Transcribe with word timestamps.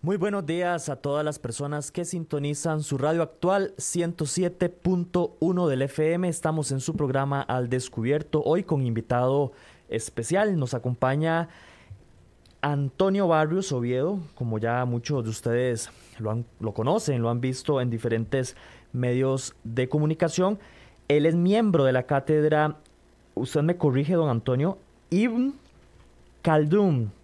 Muy 0.00 0.16
buenos 0.16 0.46
días 0.46 0.88
a 0.90 0.94
todas 0.94 1.24
las 1.24 1.40
personas 1.40 1.90
que 1.90 2.04
sintonizan 2.04 2.84
su 2.84 2.98
radio 2.98 3.20
actual 3.20 3.74
107.1 3.78 5.66
del 5.66 5.82
FM. 5.82 6.28
Estamos 6.28 6.70
en 6.70 6.78
su 6.78 6.94
programa 6.94 7.42
Al 7.42 7.68
Descubierto, 7.68 8.40
hoy 8.44 8.62
con 8.62 8.86
invitado 8.86 9.50
especial. 9.88 10.56
Nos 10.56 10.72
acompaña 10.74 11.48
Antonio 12.60 13.26
Barrios 13.26 13.72
Oviedo, 13.72 14.20
como 14.36 14.60
ya 14.60 14.84
muchos 14.84 15.24
de 15.24 15.30
ustedes 15.30 15.90
lo, 16.20 16.30
han, 16.30 16.44
lo 16.60 16.72
conocen, 16.74 17.20
lo 17.20 17.28
han 17.28 17.40
visto 17.40 17.80
en 17.80 17.90
diferentes 17.90 18.54
medios 18.92 19.56
de 19.64 19.88
comunicación. 19.88 20.60
Él 21.08 21.26
es 21.26 21.34
miembro 21.34 21.82
de 21.82 21.90
la 21.90 22.04
cátedra, 22.04 22.76
usted 23.34 23.62
me 23.62 23.76
corrige, 23.76 24.14
don 24.14 24.30
Antonio, 24.30 24.78
Ibn 25.10 25.54
Khaldun 26.42 27.17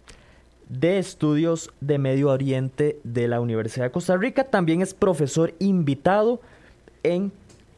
de 0.69 0.97
Estudios 0.97 1.71
de 1.79 1.97
Medio 1.97 2.29
Oriente 2.29 2.99
de 3.03 3.27
la 3.27 3.39
Universidad 3.39 3.85
de 3.85 3.91
Costa 3.91 4.17
Rica. 4.17 4.45
También 4.45 4.81
es 4.81 4.93
profesor 4.93 5.53
invitado 5.59 6.41
en 7.03 7.31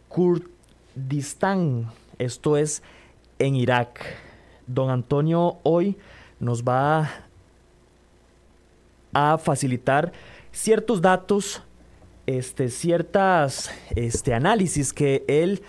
Kurdistán, 0.08 1.92
esto 2.18 2.58
es 2.58 2.82
en 3.40 3.56
Irak. 3.56 4.06
Don 4.66 4.90
Antonio 4.90 5.58
hoy 5.64 5.98
nos 6.40 6.64
va 6.64 7.10
a 9.14 9.38
facilitar 9.38 10.12
ciertos 10.52 11.02
datos, 11.02 11.64
este, 12.26 12.70
este, 13.96 14.34
análisis 14.34 14.94
que 14.94 15.24
él 15.28 15.62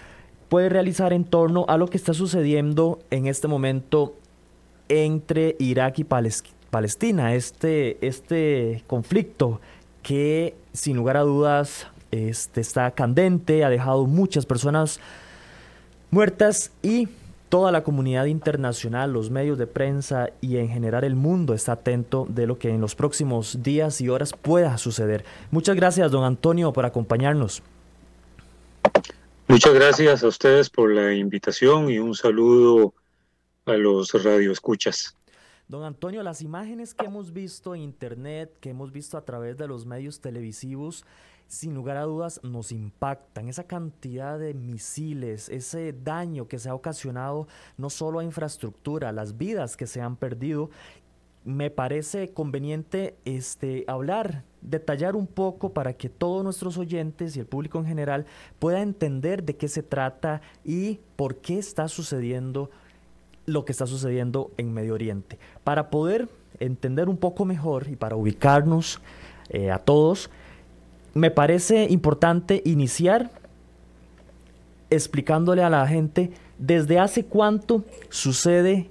puede 0.49 0.69
realizar 0.69 1.13
en 1.13 1.25
torno 1.25 1.65
a 1.69 1.77
lo 1.77 1.89
que 1.89 1.97
está 1.97 2.15
sucediendo 2.15 2.99
en 3.11 3.27
este 3.27 3.49
momento 3.49 4.17
entre 4.89 5.57
Irak 5.59 5.99
y 5.99 6.05
Palestina 6.05 6.58
Palestina, 6.71 7.35
este, 7.35 7.99
este 8.07 8.85
conflicto 8.87 9.61
que 10.03 10.55
sin 10.73 10.97
lugar 10.97 11.17
a 11.17 11.23
dudas 11.23 11.87
este, 12.11 12.61
está 12.61 12.91
candente, 12.91 13.65
ha 13.65 13.71
dejado 13.71 14.07
muchas 14.07 14.47
personas 14.47 15.01
muertas 16.11 16.73
y 16.83 17.09
toda 17.49 17.73
la 17.73 17.83
comunidad 17.83 18.27
internacional, 18.27 19.13
los 19.13 19.31
medios 19.31 19.59
de 19.59 19.67
prensa 19.67 20.31
y 20.41 20.59
en 20.59 20.69
general 20.69 21.05
el 21.05 21.15
mundo 21.15 21.55
está 21.55 21.73
atento 21.73 22.27
de 22.29 22.47
lo 22.47 22.59
que 22.59 22.71
en 22.71 22.81
los 22.81 22.95
próximos 22.95 23.63
días 23.63 24.01
y 24.01 24.09
horas 24.09 24.33
pueda 24.33 24.77
suceder. 24.79 25.25
Muchas 25.51 25.77
gracias, 25.77 26.11
don 26.11 26.25
Antonio, 26.25 26.73
por 26.73 26.85
acompañarnos. 26.85 27.63
Muchas 29.47 29.73
gracias 29.73 30.23
a 30.23 30.29
ustedes 30.29 30.69
por 30.69 30.93
la 30.93 31.15
invitación 31.15 31.91
y 31.91 31.99
un 31.99 32.15
saludo 32.15 32.93
a 33.65 33.73
los 33.73 34.13
radioescuchas. 34.23 35.18
Don 35.69 35.85
Antonio, 35.85 36.23
las 36.23 36.41
imágenes 36.41 36.95
que 36.95 37.05
hemos 37.05 37.31
visto 37.31 37.75
en 37.75 37.83
internet, 37.83 38.57
que 38.59 38.71
hemos 38.71 38.91
visto 38.91 39.19
a 39.19 39.25
través 39.27 39.59
de 39.59 39.69
los 39.69 39.85
medios 39.85 40.19
televisivos, 40.19 41.05
sin 41.47 41.75
lugar 41.75 41.99
a 41.99 42.05
dudas 42.05 42.41
nos 42.43 42.73
impactan. 42.73 43.49
Esa 43.49 43.65
cantidad 43.65 44.39
de 44.39 44.55
misiles, 44.55 45.51
ese 45.51 45.93
daño 45.93 46.49
que 46.49 46.59
se 46.59 46.71
ha 46.71 46.75
ocasionado 46.75 47.49
no 47.77 47.91
solo 47.91 48.21
a 48.21 48.25
infraestructura, 48.25 49.13
las 49.13 49.37
vidas 49.37 49.77
que 49.77 49.87
se 49.87 50.01
han 50.01 50.17
perdido. 50.17 50.71
Me 51.45 51.71
parece 51.71 52.33
conveniente 52.33 53.19
este, 53.27 53.85
hablar, 53.89 54.45
detallar 54.63 55.17
un 55.17 55.27
poco 55.27 55.75
para 55.75 55.93
que 55.93 56.09
todos 56.09 56.43
nuestros 56.45 56.79
oyentes 56.79 57.37
y 57.37 57.41
el 57.41 57.47
público 57.47 57.79
en 57.79 57.87
general 57.87 58.25
pueda 58.59 58.81
entender 58.81 59.45
de 59.45 59.57
qué 59.57 59.69
se 59.69 59.83
trata 59.83 60.41
y 60.65 61.01
por 61.17 61.37
qué 61.43 61.59
está 61.59 61.89
sucediendo 61.89 62.71
lo 63.49 63.65
que 63.65 63.73
está 63.73 63.87
sucediendo 63.87 64.51
en 64.59 64.73
Medio 64.73 64.95
Oriente. 64.95 65.39
Para 65.65 65.91
poder 65.91 66.29
entender 66.61 67.09
un 67.09 67.17
poco 67.17 67.45
mejor 67.45 67.89
y 67.89 67.97
para 67.97 68.15
ubicarnos 68.15 69.01
eh, 69.49 69.71
a 69.71 69.79
todos, 69.79 70.31
me 71.15 71.31
parece 71.31 71.87
importante 71.91 72.63
iniciar 72.65 73.31
explicándole 74.91 75.63
a 75.63 75.71
la 75.71 75.87
gente 75.87 76.31
desde 76.59 76.99
hace 76.99 77.25
cuánto 77.25 77.85
sucede 78.11 78.89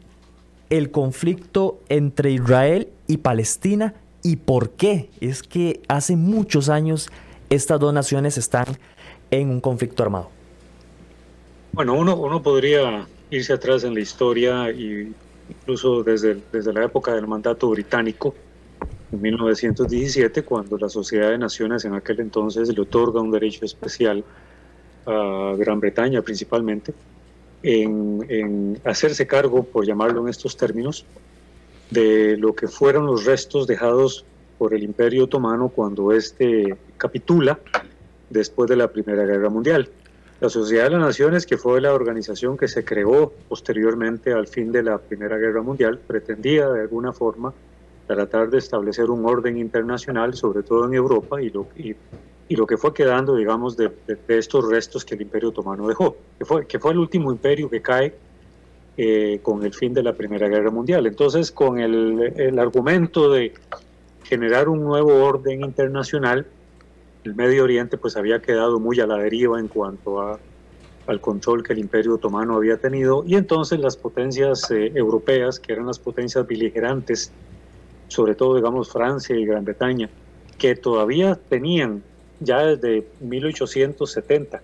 el 0.70 0.92
conflicto 0.92 1.80
entre 1.90 2.32
Israel 2.32 2.90
y 3.08 3.18
Palestina 3.18 3.94
y 4.24 4.38
por 4.38 4.72
qué 4.72 5.10
es 5.22 5.44
que 5.44 5.82
hace 5.88 6.16
muchos 6.16 6.70
años 6.70 7.10
estas 7.50 7.80
dos 7.80 7.94
naciones 7.94 8.38
están 8.38 8.66
en 9.32 9.50
un 9.50 9.62
conflicto 9.62 10.04
armado. 10.04 10.30
Bueno, 11.72 11.94
uno, 11.94 12.16
uno 12.16 12.42
podría 12.42 13.08
irse 13.30 13.54
atrás 13.54 13.84
en 13.84 13.94
la 13.94 14.00
historia 14.00 14.72
y 14.72 15.14
incluso 15.50 16.04
desde, 16.04 16.38
desde 16.52 16.74
la 16.74 16.84
época 16.84 17.14
del 17.14 17.28
mandato 17.28 17.70
británico, 17.70 18.36
en 19.12 19.22
1917, 19.22 20.44
cuando 20.44 20.78
la 20.78 20.90
Sociedad 20.90 21.30
de 21.30 21.38
Naciones 21.38 21.86
en 21.86 21.94
aquel 21.94 22.20
entonces 22.20 22.74
le 22.74 22.82
otorga 22.82 23.22
un 23.22 23.32
derecho 23.32 23.64
especial 23.64 24.24
a 25.06 25.56
Gran 25.58 25.80
Bretaña 25.80 26.22
principalmente, 26.22 26.94
en, 27.64 28.26
en, 28.30 28.80
hacerse 28.84 29.26
cargo, 29.26 29.64
por 29.64 29.86
llamarlo 29.86 30.22
en 30.22 30.30
estos 30.30 30.58
términos, 30.58 31.06
de 31.90 32.36
lo 32.38 32.54
que 32.54 32.68
fueron 32.68 33.06
los 33.06 33.26
restos 33.26 33.66
dejados 33.66 34.26
por 34.58 34.74
el 34.74 34.84
Imperio 34.84 35.26
Otomano 35.26 35.70
cuando 35.70 36.12
éste 36.12 36.76
capitula 36.98 37.60
después 38.30 38.70
de 38.70 38.76
la 38.76 38.90
Primera 38.90 39.24
Guerra 39.26 39.50
Mundial. 39.50 39.90
La 40.40 40.50
Sociedad 40.50 40.84
de 40.84 40.92
las 40.92 41.00
Naciones, 41.00 41.48
que 41.48 41.58
fue 41.58 41.82
la 41.82 41.96
organización 41.96 42.58
que 42.58 42.68
se 42.68 42.86
creó 42.86 43.34
posteriormente 43.50 44.34
al 44.34 44.48
fin 44.48 44.72
de 44.72 44.84
la 44.84 45.00
Primera 45.00 45.36
Guerra 45.38 45.64
Mundial, 45.64 45.98
pretendía 45.98 46.70
de 46.70 46.82
alguna 46.82 47.12
forma 47.12 47.52
tratar 48.06 48.50
de 48.52 48.60
establecer 48.60 49.10
un 49.10 49.26
orden 49.26 49.58
internacional, 49.58 50.36
sobre 50.36 50.62
todo 50.62 50.86
en 50.86 50.94
Europa, 50.94 51.42
y 51.42 51.50
lo, 51.50 51.68
y, 51.76 51.96
lo 52.56 52.68
que 52.68 52.78
fue 52.78 52.94
quedando, 52.94 53.36
digamos, 53.36 53.76
de, 53.78 53.92
estos 54.28 54.70
restos 54.70 55.04
que 55.04 55.16
el 55.16 55.24
Imperio 55.24 55.50
Otomano 55.50 55.88
dejó, 55.88 56.16
que 56.38 56.46
fue, 56.46 56.68
que 56.68 56.78
fue 56.78 56.92
el 56.92 57.00
último 57.00 57.32
imperio 57.32 57.68
que 57.68 57.82
cae 57.82 58.14
eh, 58.96 59.40
con 59.42 59.66
el 59.66 59.74
fin 59.74 59.92
de 59.92 60.04
la 60.04 60.14
Primera 60.14 60.48
Guerra 60.48 60.70
Mundial. 60.70 61.08
Entonces, 61.08 61.52
con 61.52 61.80
el, 61.80 62.34
el 62.36 62.60
argumento 62.60 63.32
de 63.32 63.54
generar 64.24 64.70
un 64.70 64.84
nuevo 64.84 65.16
orden 65.16 65.64
internacional, 65.64 66.46
el 67.24 67.36
Medio 67.36 67.64
Oriente 67.64 67.98
pues 67.98 68.16
había 68.16 68.42
quedado 68.42 68.80
muy 68.80 69.00
a 69.00 69.08
la 69.08 69.18
deriva 69.18 69.60
en 69.60 69.68
cuanto 69.68 70.22
a, 70.22 70.40
al 71.08 71.22
control 71.22 71.64
que 71.64 71.74
el 71.74 71.80
Imperio 71.80 72.16
Otomano 72.16 72.56
había 72.56 72.78
tenido. 72.78 73.24
Y 73.26 73.36
entonces 73.36 73.80
las 73.80 73.98
potencias 73.98 74.70
eh, 74.72 74.92
europeas, 74.96 75.60
que 75.60 75.74
eran 75.74 75.88
las 75.88 76.00
potencias 76.00 76.46
beligerantes, 76.48 77.32
sobre 78.08 78.36
todo 78.36 78.56
digamos 78.56 78.92
Francia 78.92 79.36
y 79.36 79.46
Gran 79.46 79.66
Bretaña, 79.66 80.10
que 80.58 80.76
todavía 80.76 81.36
tenían 81.36 82.04
ya 82.40 82.64
desde 82.64 83.08
1870 83.20 84.62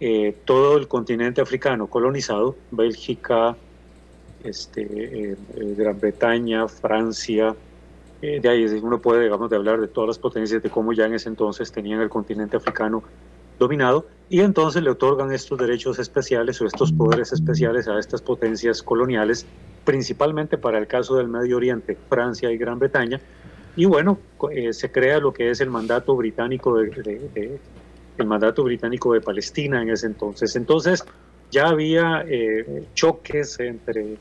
eh, 0.00 0.36
todo 0.44 0.76
el 0.78 0.88
continente 0.88 1.40
africano 1.40 1.86
colonizado, 1.86 2.56
Bélgica, 2.70 3.56
este, 4.42 4.82
eh, 4.82 5.36
Gran 5.54 6.00
Bretaña, 6.00 6.66
Francia, 6.68 7.54
eh, 8.22 8.38
de 8.40 8.48
ahí 8.48 8.64
uno 8.80 9.00
puede, 9.00 9.24
digamos, 9.24 9.50
de 9.50 9.56
hablar 9.56 9.80
de 9.80 9.88
todas 9.88 10.08
las 10.08 10.18
potencias, 10.18 10.62
de 10.62 10.70
cómo 10.70 10.92
ya 10.92 11.06
en 11.06 11.14
ese 11.14 11.28
entonces 11.28 11.72
tenían 11.72 12.00
el 12.00 12.08
continente 12.08 12.56
africano 12.56 13.02
dominado, 13.58 14.06
y 14.30 14.40
entonces 14.40 14.82
le 14.82 14.90
otorgan 14.90 15.32
estos 15.32 15.58
derechos 15.58 15.98
especiales 15.98 16.60
o 16.62 16.66
estos 16.66 16.92
poderes 16.92 17.32
especiales 17.32 17.88
a 17.88 17.98
estas 17.98 18.22
potencias 18.22 18.82
coloniales, 18.82 19.44
principalmente 19.84 20.56
para 20.56 20.78
el 20.78 20.86
caso 20.86 21.16
del 21.16 21.28
Medio 21.28 21.56
Oriente, 21.56 21.98
Francia 22.08 22.50
y 22.50 22.56
Gran 22.56 22.78
Bretaña, 22.78 23.20
y 23.74 23.86
bueno, 23.86 24.18
eh, 24.52 24.72
se 24.72 24.92
crea 24.92 25.18
lo 25.18 25.32
que 25.32 25.50
es 25.50 25.60
el 25.60 25.70
mandato 25.70 26.14
británico 26.14 26.78
de, 26.78 27.58
el 28.18 28.26
mandato 28.26 28.62
británico 28.62 29.14
de 29.14 29.20
Palestina 29.20 29.82
en 29.82 29.90
ese 29.90 30.06
entonces. 30.06 30.54
Entonces 30.56 31.04
ya 31.50 31.68
había 31.68 32.24
eh, 32.28 32.84
choques 32.94 33.58
entre 33.60 34.16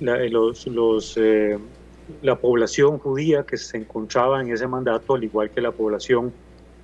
los, 0.00 0.66
los 0.66 1.16
la 2.22 2.36
población 2.36 2.98
judía 2.98 3.44
que 3.44 3.56
se 3.56 3.76
encontraba 3.76 4.40
en 4.40 4.52
ese 4.52 4.66
mandato, 4.66 5.14
al 5.14 5.24
igual 5.24 5.50
que 5.50 5.60
la 5.60 5.72
población 5.72 6.32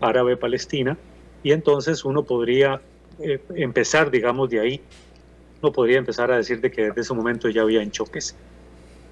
árabe 0.01 0.37
palestina, 0.37 0.97
y 1.43 1.53
entonces 1.53 2.05
uno 2.05 2.23
podría 2.23 2.81
eh, 3.19 3.41
empezar, 3.55 4.11
digamos, 4.11 4.51
de 4.51 4.61
ahí, 4.61 4.81
no 5.63 5.73
podría 5.73 5.99
empezar 5.99 6.31
a 6.31 6.37
decir 6.37 6.61
de 6.61 6.71
que 6.71 6.87
desde 6.87 7.01
ese 7.01 7.15
momento 7.15 7.49
ya 7.49 7.63
había 7.63 7.89
choques. 7.91 8.37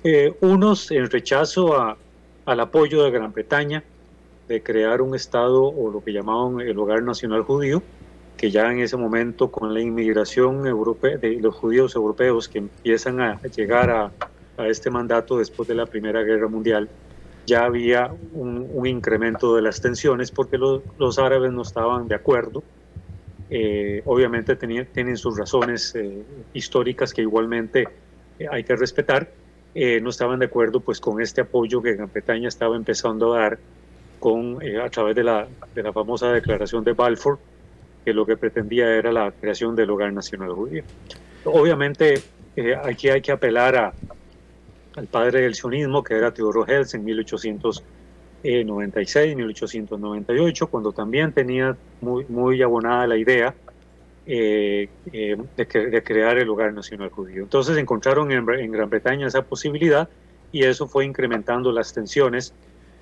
Eh, 0.05 0.35
unos 0.41 0.91
en 0.91 1.09
rechazo 1.09 1.77
a, 1.77 1.97
al 2.45 2.61
apoyo 2.61 3.05
de 3.05 3.11
Gran 3.11 3.33
Bretaña 3.33 3.85
de 4.49 4.63
crear 4.63 5.01
un 5.01 5.15
Estado 5.15 5.63
o 5.63 5.91
lo 5.91 6.03
que 6.03 6.13
llamaban 6.13 6.61
el 6.61 6.79
Hogar 6.79 7.03
Nacional 7.03 7.43
Judío, 7.43 7.83
que 8.37 8.51
ya 8.51 8.71
en 8.71 8.81
ese 8.81 8.97
momento 8.97 9.51
con 9.51 9.73
la 9.73 9.81
inmigración 9.81 10.67
europea, 10.67 11.17
de 11.17 11.39
los 11.41 11.55
judíos 11.55 11.95
europeos 11.95 12.49
que 12.49 12.59
empiezan 12.59 13.21
a 13.21 13.41
llegar 13.43 13.91
a, 13.91 14.11
a 14.57 14.69
este 14.69 14.91
mandato 14.91 15.39
después 15.39 15.69
de 15.69 15.75
la 15.75 15.87
Primera 15.87 16.23
Guerra 16.23 16.49
Mundial, 16.49 16.89
ya 17.47 17.65
había 17.65 18.13
un, 18.33 18.87
incremento 18.87 19.57
de 19.57 19.63
las 19.63 19.81
tensiones 19.81 20.31
porque 20.31 20.59
los 20.59 21.19
árabes 21.19 21.53
no 21.53 21.63
estaban 21.63 22.09
de 22.09 22.15
acuerdo. 22.15 22.63
Eh, 23.51 24.03
obviamente 24.07 24.57
tienen 24.57 25.17
sus 25.19 25.39
razones 25.39 25.95
eh, 25.95 26.23
históricas 26.55 27.13
que 27.13 27.21
igualmente 27.23 27.87
eh, 28.39 28.47
hay 28.51 28.65
que 28.65 28.77
respetar. 28.77 29.29
no 29.75 30.11
estaban 30.11 30.39
de 30.39 30.47
acuerdo 30.47 30.81
pues 30.81 31.01
con 31.01 31.21
este 31.21 31.41
apoyo 31.43 31.83
que 31.83 31.95
Gran 31.95 32.11
Bretaña 32.13 32.49
estaba 32.49 32.77
empezando 32.77 33.35
a 33.35 33.39
dar 33.39 33.59
con, 34.21 34.59
a 34.81 34.89
través 34.91 35.17
de 35.17 35.25
la, 35.25 35.49
de 35.75 35.83
la 35.83 35.93
famosa 35.93 36.33
declaración 36.33 36.85
de 36.85 36.93
Balfour, 36.93 37.39
que 38.05 38.13
lo 38.13 38.25
que 38.25 38.37
pretendía 38.37 38.89
era 38.95 39.11
la 39.11 39.33
creación 39.33 39.75
del 39.75 39.91
hogar 39.91 40.13
nacional 40.13 40.53
judío. 40.53 40.85
Obviamente 41.45 42.23
aquí 42.85 43.09
hay 43.09 43.21
que 43.21 43.33
apelar 43.33 43.77
a, 43.77 43.93
al 44.97 45.07
padre 45.07 45.43
del 45.43 45.55
sionismo, 45.55 46.03
que 46.03 46.15
era 46.15 46.33
Theodor 46.33 46.65
Herzl 46.71 46.97
en 46.97 47.05
1896, 47.05 49.37
1898, 49.37 50.67
cuando 50.67 50.93
también 50.93 51.33
tenía 51.33 51.77
muy, 52.01 52.25
muy 52.29 52.63
abonada 52.63 53.07
la 53.07 53.17
idea 53.17 53.55
eh, 54.25 54.89
eh, 55.13 55.37
de, 55.57 56.03
crear 56.05 56.39
el 56.39 56.49
hogar 56.49 56.73
nacional 56.73 57.11
judío. 57.11 57.43
Entonces 57.43 57.77
encontraron 57.77 58.31
en, 58.31 58.71
Gran 58.71 58.89
Bretaña 58.89 59.27
esa 59.27 59.43
posibilidad 59.43 60.09
y 60.53 60.63
eso 60.63 60.87
fue 60.87 61.05
incrementando 61.05 61.73
las 61.73 61.93
tensiones 61.93 62.55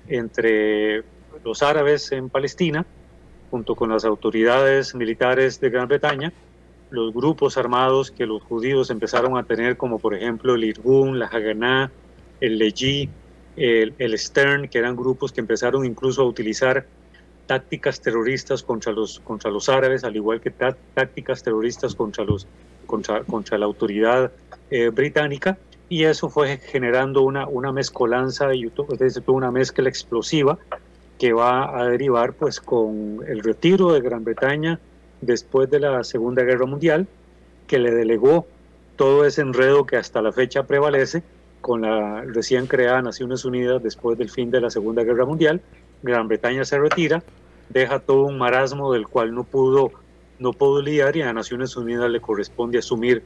entre 0.07 1.03
los 1.43 1.61
árabes 1.61 2.11
en 2.11 2.29
Palestina, 2.29 2.87
junto 3.51 3.75
con 3.75 3.91
las 3.91 4.03
autoridades 4.03 4.95
militares 4.95 5.59
de 5.59 5.69
Gran 5.69 5.87
Bretaña, 5.87 6.33
los 6.91 7.13
grupos 7.13 7.57
armados 7.57 8.11
que 8.11 8.25
los 8.25 8.43
judíos 8.43 8.89
empezaron 8.89 9.37
a 9.37 9.43
tener, 9.43 9.77
como 9.77 9.97
por 9.97 10.13
ejemplo 10.13 10.55
el 10.55 10.63
Irgun, 10.65 11.17
la 11.17 11.27
Haganá, 11.27 11.91
el 12.41 12.57
Leji, 12.57 13.09
el, 13.55 14.17
Stern, 14.17 14.67
que 14.67 14.77
eran 14.77 14.95
grupos 14.95 15.31
que 15.31 15.41
empezaron 15.41 15.85
incluso 15.85 16.21
a 16.21 16.25
utilizar 16.25 16.85
tácticas 17.47 18.01
terroristas 18.01 18.61
contra 18.63 18.91
los, 18.91 19.19
contra 19.21 19.49
los 19.51 19.69
árabes, 19.69 20.03
al 20.03 20.15
igual 20.15 20.41
que 20.41 20.51
tácticas 20.51 21.43
terroristas 21.43 21.95
contra, 21.95 22.23
los, 22.23 22.45
contra, 22.85 23.23
contra 23.23 23.57
la 23.57 23.65
autoridad 23.65 24.31
eh, 24.69 24.89
británica, 24.89 25.57
y 25.89 26.03
eso 26.03 26.29
fue 26.29 26.57
generando 26.57 27.21
una, 27.21 27.47
una 27.47 27.71
mezcolanza, 27.71 28.53
y 28.53 28.71
una 29.27 29.51
mezcla 29.51 29.89
explosiva 29.89 30.57
que 31.19 31.33
va 31.33 31.77
a 31.79 31.85
derivar 31.85 32.33
pues 32.33 32.59
con 32.59 33.19
el 33.27 33.43
retiro 33.43 33.91
de 33.91 34.01
Gran 34.01 34.23
Bretaña 34.23 34.79
después 35.21 35.69
de 35.69 35.79
la 35.79 36.03
Segunda 36.03 36.43
Guerra 36.43 36.65
Mundial, 36.65 37.07
que 37.67 37.79
le 37.79 37.91
delegó 37.91 38.47
todo 38.95 39.25
ese 39.25 39.41
enredo 39.41 39.85
que 39.85 39.97
hasta 39.97 40.21
la 40.21 40.31
fecha 40.31 40.63
prevalece 40.63 41.23
con 41.61 41.81
la 41.83 42.21
recién 42.21 42.65
creada 42.67 43.01
Naciones 43.01 43.43
Unidas 43.45 43.81
después 43.81 44.17
del 44.17 44.29
fin 44.29 44.51
de 44.51 44.59
la 44.61 44.69
Segunda 44.69 45.03
Guerra 45.03 45.25
Mundial. 45.25 45.61
Gran 46.01 46.27
Bretaña 46.27 46.65
se 46.65 46.77
retira, 46.79 47.23
deja 47.69 47.99
todo 47.99 48.23
un 48.23 48.37
marasmo 48.37 48.91
del 48.91 49.07
cual 49.07 49.33
no 49.33 49.43
pudo, 49.43 49.91
no 50.39 50.51
pudo 50.53 50.81
lidiar 50.81 51.15
y 51.15 51.21
a 51.21 51.31
Naciones 51.33 51.77
Unidas 51.77 52.09
le 52.09 52.19
corresponde 52.19 52.79
asumir 52.79 53.21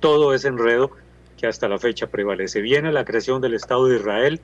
todo 0.00 0.34
ese 0.34 0.48
enredo 0.48 0.90
que 1.38 1.46
hasta 1.46 1.66
la 1.68 1.78
fecha 1.78 2.08
prevalece. 2.08 2.60
Viene 2.60 2.92
la 2.92 3.06
creación 3.06 3.40
del 3.40 3.54
Estado 3.54 3.86
de 3.86 3.96
Israel 3.96 4.38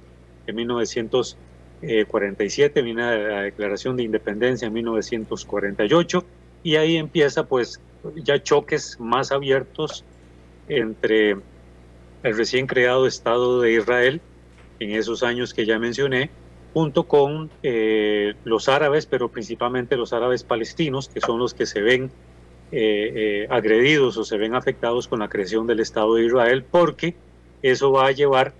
en 0.47 0.57
1947, 0.57 2.83
viene 2.83 3.03
la 3.03 3.43
Declaración 3.43 3.97
de 3.97 4.05
Independencia 4.05 4.67
en 4.67 4.73
1948 4.73 6.25
y 6.69 6.77
ahí 6.77 6.99
empieza 6.99 7.47
pues 7.47 7.81
ya 8.17 8.43
choques 8.43 9.01
más 9.01 9.33
abiertos 9.33 10.05
entre 10.69 11.31
el 11.31 12.37
recién 12.37 12.67
creado 12.67 13.07
Estado 13.07 13.63
de 13.63 13.73
Israel 13.73 14.21
en 14.79 14.91
esos 14.91 15.23
años 15.23 15.55
que 15.55 15.65
ya 15.65 15.79
mencioné, 15.79 16.29
junto 16.75 17.05
con 17.05 17.49
eh, 17.63 18.35
los 18.45 18.69
árabes, 18.69 19.07
pero 19.07 19.31
principalmente 19.31 19.97
los 19.97 20.13
árabes 20.13 20.45
palestinos, 20.45 21.09
que 21.09 21.23
son 21.23 21.39
los 21.39 21.55
que 21.55 21.65
se 21.65 21.81
ven 21.81 22.11
eh, 22.71 23.13
eh, 23.15 23.47
agredidos 23.49 24.19
o 24.19 24.25
se 24.25 24.37
ven 24.37 24.55
afectados 24.55 25.09
con 25.09 25.21
la 25.21 25.31
creación 25.31 25.67
del 25.67 25.81
Estado 25.81 26.17
de 26.17 26.27
Israel, 26.27 26.67
porque 26.71 27.17
eso 27.63 27.93
va 27.93 28.09
a 28.09 28.13
llevar 28.13 28.53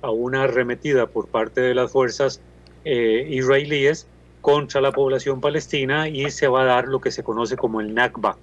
a 0.00 0.12
una 0.12 0.44
arremetida 0.44 1.08
por 1.08 1.26
parte 1.26 1.60
de 1.60 1.74
las 1.74 1.90
fuerzas 1.90 2.40
israelíes 2.84 4.06
contra 4.42 4.80
la 4.80 4.92
población 4.92 5.40
palestina 5.40 6.08
y 6.08 6.30
se 6.30 6.48
va 6.48 6.62
a 6.62 6.64
dar 6.66 6.88
lo 6.88 7.00
que 7.00 7.10
se 7.10 7.22
conoce 7.22 7.56
como 7.56 7.80
el 7.80 7.94
Nakba, 7.94 8.36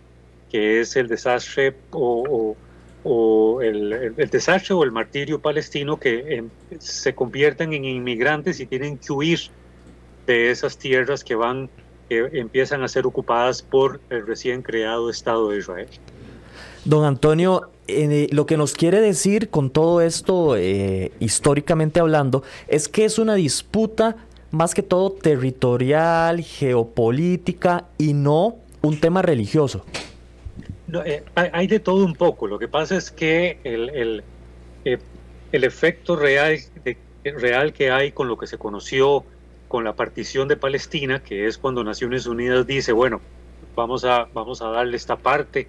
que 0.50 0.80
es 0.80 0.96
el 0.96 1.08
desastre 1.08 1.76
o, 1.92 2.56
el, 3.62 4.16
desastre 4.32 4.74
o 4.74 4.84
el 4.84 4.92
martirio 4.92 5.40
palestino 5.40 6.00
que 6.00 6.38
em, 6.38 6.50
se 6.80 7.14
convierten 7.14 7.74
en 7.74 7.86
inmigrantes 7.86 8.60
y 8.60 8.66
tienen 8.66 8.98
que 8.98 9.12
huir 9.12 9.40
de 10.26 10.50
esas 10.50 10.78
tierras 10.78 11.24
que 11.24 11.36
van 11.36 11.70
que 12.08 12.28
empiezan 12.34 12.82
a 12.82 12.88
ser 12.88 13.06
ocupadas 13.06 13.62
por 13.62 14.00
el 14.10 14.26
recién 14.26 14.64
creado 14.64 15.12
Estado 15.12 15.50
de 15.50 15.60
Israel. 15.60 15.90
Don 16.86 17.06
Antonio, 17.06 17.70
eh, 17.88 18.28
lo 18.32 18.46
que 18.48 18.58
nos 18.58 18.74
quiere 18.74 19.00
decir 19.00 19.50
con 19.50 19.70
todo 19.70 20.02
esto, 20.02 20.56
eh, 20.56 21.12
históricamente 21.20 22.00
hablando, 22.00 22.42
es 22.68 22.88
que 22.88 23.06
es 23.06 23.20
una 23.20 23.36
disputa 23.36 24.16
más 24.52 24.74
que 24.74 24.84
todo 24.84 25.12
territorial, 25.12 26.42
geopolítica 26.42 27.86
y 27.98 28.14
no 28.14 28.56
un 28.82 29.00
tema 29.00 29.22
religioso. 29.22 29.86
Eh, 31.06 31.24
hay 31.36 31.68
de 31.68 31.80
todo 31.80 32.04
un 32.04 32.16
poco. 32.16 32.48
Lo 32.48 32.58
que 32.58 32.68
pasa 32.68 32.96
es 32.96 33.12
que 33.12 33.60
el, 33.64 33.90
el, 33.90 34.24
eh, 34.86 34.98
el 35.52 35.64
efecto 35.64 36.16
real, 36.16 36.58
real 37.24 37.74
que 37.74 37.92
hay 37.92 38.12
con 38.12 38.28
lo 38.28 38.38
que 38.38 38.48
se 38.48 38.58
conoció 38.58 39.24
con 39.68 39.84
la 39.84 39.94
partición 39.94 40.48
de 40.48 40.58
Palestina, 40.58 41.22
que 41.22 41.46
es 41.46 41.58
cuando 41.58 41.84
Naciones 41.84 42.26
Unidas 42.26 42.66
dice, 42.66 42.92
bueno, 42.92 43.22
vamos 43.76 44.04
a, 44.04 44.28
vamos 44.34 44.62
a 44.62 44.70
darle 44.70 44.98
esta 44.98 45.16
parte 45.16 45.68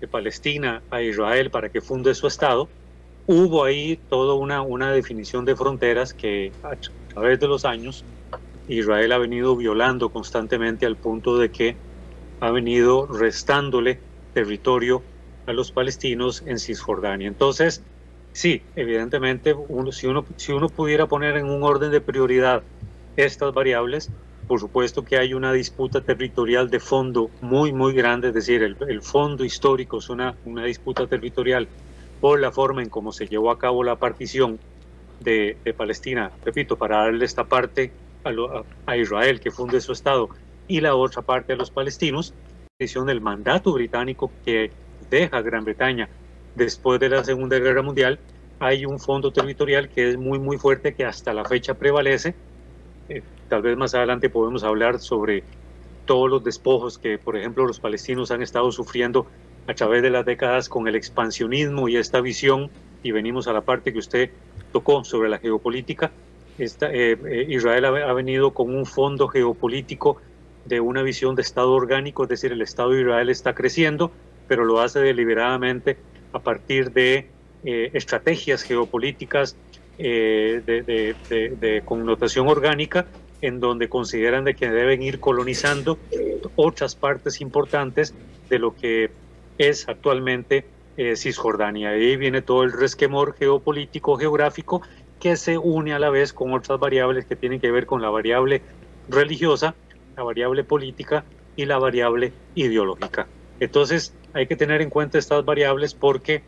de 0.00 0.08
Palestina 0.08 0.82
a 0.90 1.02
Israel 1.02 1.50
para 1.50 1.68
que 1.68 1.80
funde 1.80 2.14
su 2.14 2.28
Estado, 2.28 2.68
hubo 3.26 3.64
ahí 3.64 3.98
toda 4.08 4.34
una, 4.34 4.62
una 4.62 4.92
definición 4.92 5.44
de 5.44 5.56
fronteras 5.56 6.14
que 6.14 6.52
a 7.12 7.20
través 7.20 7.40
de 7.40 7.46
los 7.46 7.64
años 7.66 8.04
Israel 8.68 9.12
ha 9.12 9.18
venido 9.18 9.54
violando 9.54 10.08
constantemente 10.08 10.86
al 10.86 10.96
punto 10.96 11.36
de 11.36 11.50
que 11.50 11.76
ha 12.40 12.50
venido 12.50 13.06
restándole 13.06 13.98
territorio 14.32 15.02
a 15.46 15.52
los 15.52 15.72
palestinos 15.72 16.42
en 16.46 16.58
Cisjordania. 16.58 17.28
Entonces, 17.28 17.82
sí, 18.32 18.62
evidentemente, 18.76 19.54
si, 19.90 20.06
uno, 20.06 20.24
si 20.36 20.52
uno 20.52 20.68
pudiera 20.68 21.06
poner 21.06 21.36
en 21.36 21.46
un 21.46 21.62
orden 21.62 21.90
de 21.90 22.00
prioridad 22.00 22.62
estas 23.16 23.52
variables, 23.52 24.10
por 24.48 24.58
supuesto 24.58 25.04
que 25.04 25.18
hay 25.18 25.34
una 25.34 25.52
disputa 25.52 26.00
territorial 26.00 26.70
de 26.70 26.80
fondo 26.80 27.30
muy, 27.42 27.72
muy 27.72 27.92
grande, 27.92 28.28
es 28.28 28.34
decir, 28.34 28.62
el, 28.62 29.02
fondo 29.02 29.44
histórico 29.44 29.98
es 29.98 30.08
una, 30.08 30.34
una 30.46 30.64
disputa 30.64 31.06
territorial 31.06 31.68
por 32.20 32.40
la 32.40 32.52
forma 32.52 32.82
en 32.82 32.88
cómo 32.88 33.12
se 33.12 33.26
llevó 33.26 33.50
a 33.50 33.58
cabo 33.58 33.84
la 33.84 33.96
partición 33.96 34.58
de, 35.22 35.56
Palestina, 35.76 36.30
repito, 36.44 36.76
para 36.76 36.98
darle 36.98 37.24
esta 37.24 37.44
parte 37.44 37.92
a, 38.86 38.96
Israel 38.96 39.40
que 39.40 39.50
funde 39.50 39.80
su 39.80 39.92
Estado 39.92 40.28
y 40.68 40.80
la 40.80 40.94
otra 40.94 41.22
parte 41.22 41.52
a 41.52 41.56
los 41.56 41.70
palestinos, 41.70 42.34
del 42.78 43.20
mandato 43.20 43.72
británico 43.72 44.32
que 44.44 44.72
deja 45.08 45.40
Gran 45.40 45.64
Bretaña 45.64 46.08
después 46.56 46.98
de 46.98 47.08
la 47.08 47.22
Segunda 47.22 47.58
Guerra 47.60 47.80
Mundial, 47.80 48.18
hay 48.58 48.84
un 48.86 48.98
fondo 48.98 49.32
territorial 49.32 49.88
que 49.88 50.10
es 50.10 50.16
muy, 50.16 50.38
muy 50.38 50.58
fuerte, 50.58 50.94
que 50.94 51.04
hasta 51.04 51.32
la 51.32 51.44
fecha 51.44 51.74
prevalece. 51.74 52.34
Eh, 53.08 53.22
tal 53.48 53.62
vez 53.62 53.76
más 53.76 53.94
adelante 53.94 54.30
podemos 54.30 54.64
hablar 54.64 54.98
sobre 54.98 55.44
todos 56.06 56.30
los 56.30 56.44
despojos 56.44 56.98
que, 56.98 57.18
por 57.18 57.36
ejemplo, 57.36 57.66
los 57.66 57.80
palestinos 57.80 58.30
han 58.30 58.42
estado 58.42 58.70
sufriendo 58.72 59.26
a 59.66 59.74
través 59.74 60.02
de 60.02 60.10
las 60.10 60.24
décadas 60.24 60.68
con 60.68 60.88
el 60.88 60.96
expansionismo 60.96 61.88
y 61.88 61.96
esta 61.96 62.20
visión, 62.20 62.70
y 63.02 63.10
venimos 63.10 63.48
a 63.48 63.52
la 63.52 63.62
parte 63.62 63.92
que 63.92 63.98
usted 63.98 64.30
tocó 64.72 65.04
sobre 65.04 65.28
la 65.28 65.38
geopolítica. 65.38 66.10
Esta, 66.58 66.92
eh, 66.92 67.12
eh, 67.12 67.46
Israel 67.48 67.84
ha, 67.84 68.12
venido 68.12 68.52
con 68.52 68.74
un 68.74 68.86
fondo 68.86 69.28
geopolítico 69.28 70.18
de 70.64 70.80
una 70.80 71.02
visión 71.02 71.34
de 71.34 71.42
Estado 71.42 71.72
orgánico, 71.72 72.24
es 72.24 72.28
decir, 72.28 72.52
el 72.52 72.62
Estado 72.62 72.90
de 72.90 73.00
Israel 73.00 73.30
está 73.30 73.54
creciendo, 73.54 74.12
pero 74.48 74.64
lo 74.64 74.80
hace 74.80 75.00
deliberadamente 75.00 75.96
a 76.32 76.38
partir 76.38 76.92
de 76.92 77.28
eh, 77.64 77.90
estrategias 77.94 78.62
geopolíticas 78.62 79.56
eh, 79.98 80.62
de, 80.64 81.82
connotación 81.84 82.48
orgánica, 82.48 83.06
en 83.40 83.60
donde 83.60 83.88
consideran 83.88 84.44
de 84.44 84.54
que 84.54 84.70
deben 84.70 85.02
ir 85.02 85.20
colonizando 85.20 85.98
otras 86.54 86.94
partes 86.94 87.40
importantes 87.40 88.14
de 88.48 88.58
lo 88.58 88.74
que 88.74 89.10
es 89.58 89.88
actualmente 89.88 90.64
eh, 90.96 91.16
Cisjordania. 91.16 91.90
Ahí 91.90 92.16
viene 92.16 92.42
todo 92.42 92.62
el 92.64 92.72
resquemor 92.72 93.34
geopolítico, 93.34 94.16
geográfico, 94.16 94.82
que 95.20 95.36
se 95.36 95.56
une 95.58 95.92
a 95.92 95.98
la 95.98 96.10
vez 96.10 96.32
con 96.32 96.52
otras 96.52 96.78
variables 96.78 97.26
que 97.26 97.36
tienen 97.36 97.60
que 97.60 97.70
ver 97.70 97.86
con 97.86 98.02
la 98.02 98.10
variable 98.10 98.62
religiosa, 99.08 99.74
la 100.16 100.22
variable 100.22 100.64
política 100.64 101.24
y 101.56 101.64
la 101.64 101.78
variable 101.78 102.32
ideológica. 102.54 103.28
Entonces 103.60 104.14
hay 104.32 104.46
que 104.46 104.56
tener 104.56 104.82
en 104.82 104.90
cuenta 104.90 105.18
estas 105.18 105.44
variables 105.44 105.94
porque 105.94 106.42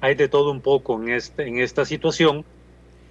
hay 0.00 0.14
de 0.14 0.28
todo 0.28 0.50
un 0.50 0.60
poco 0.60 1.00
en, 1.00 1.08
este, 1.08 1.46
en 1.46 1.58
esta 1.58 1.84
situación, 1.84 2.44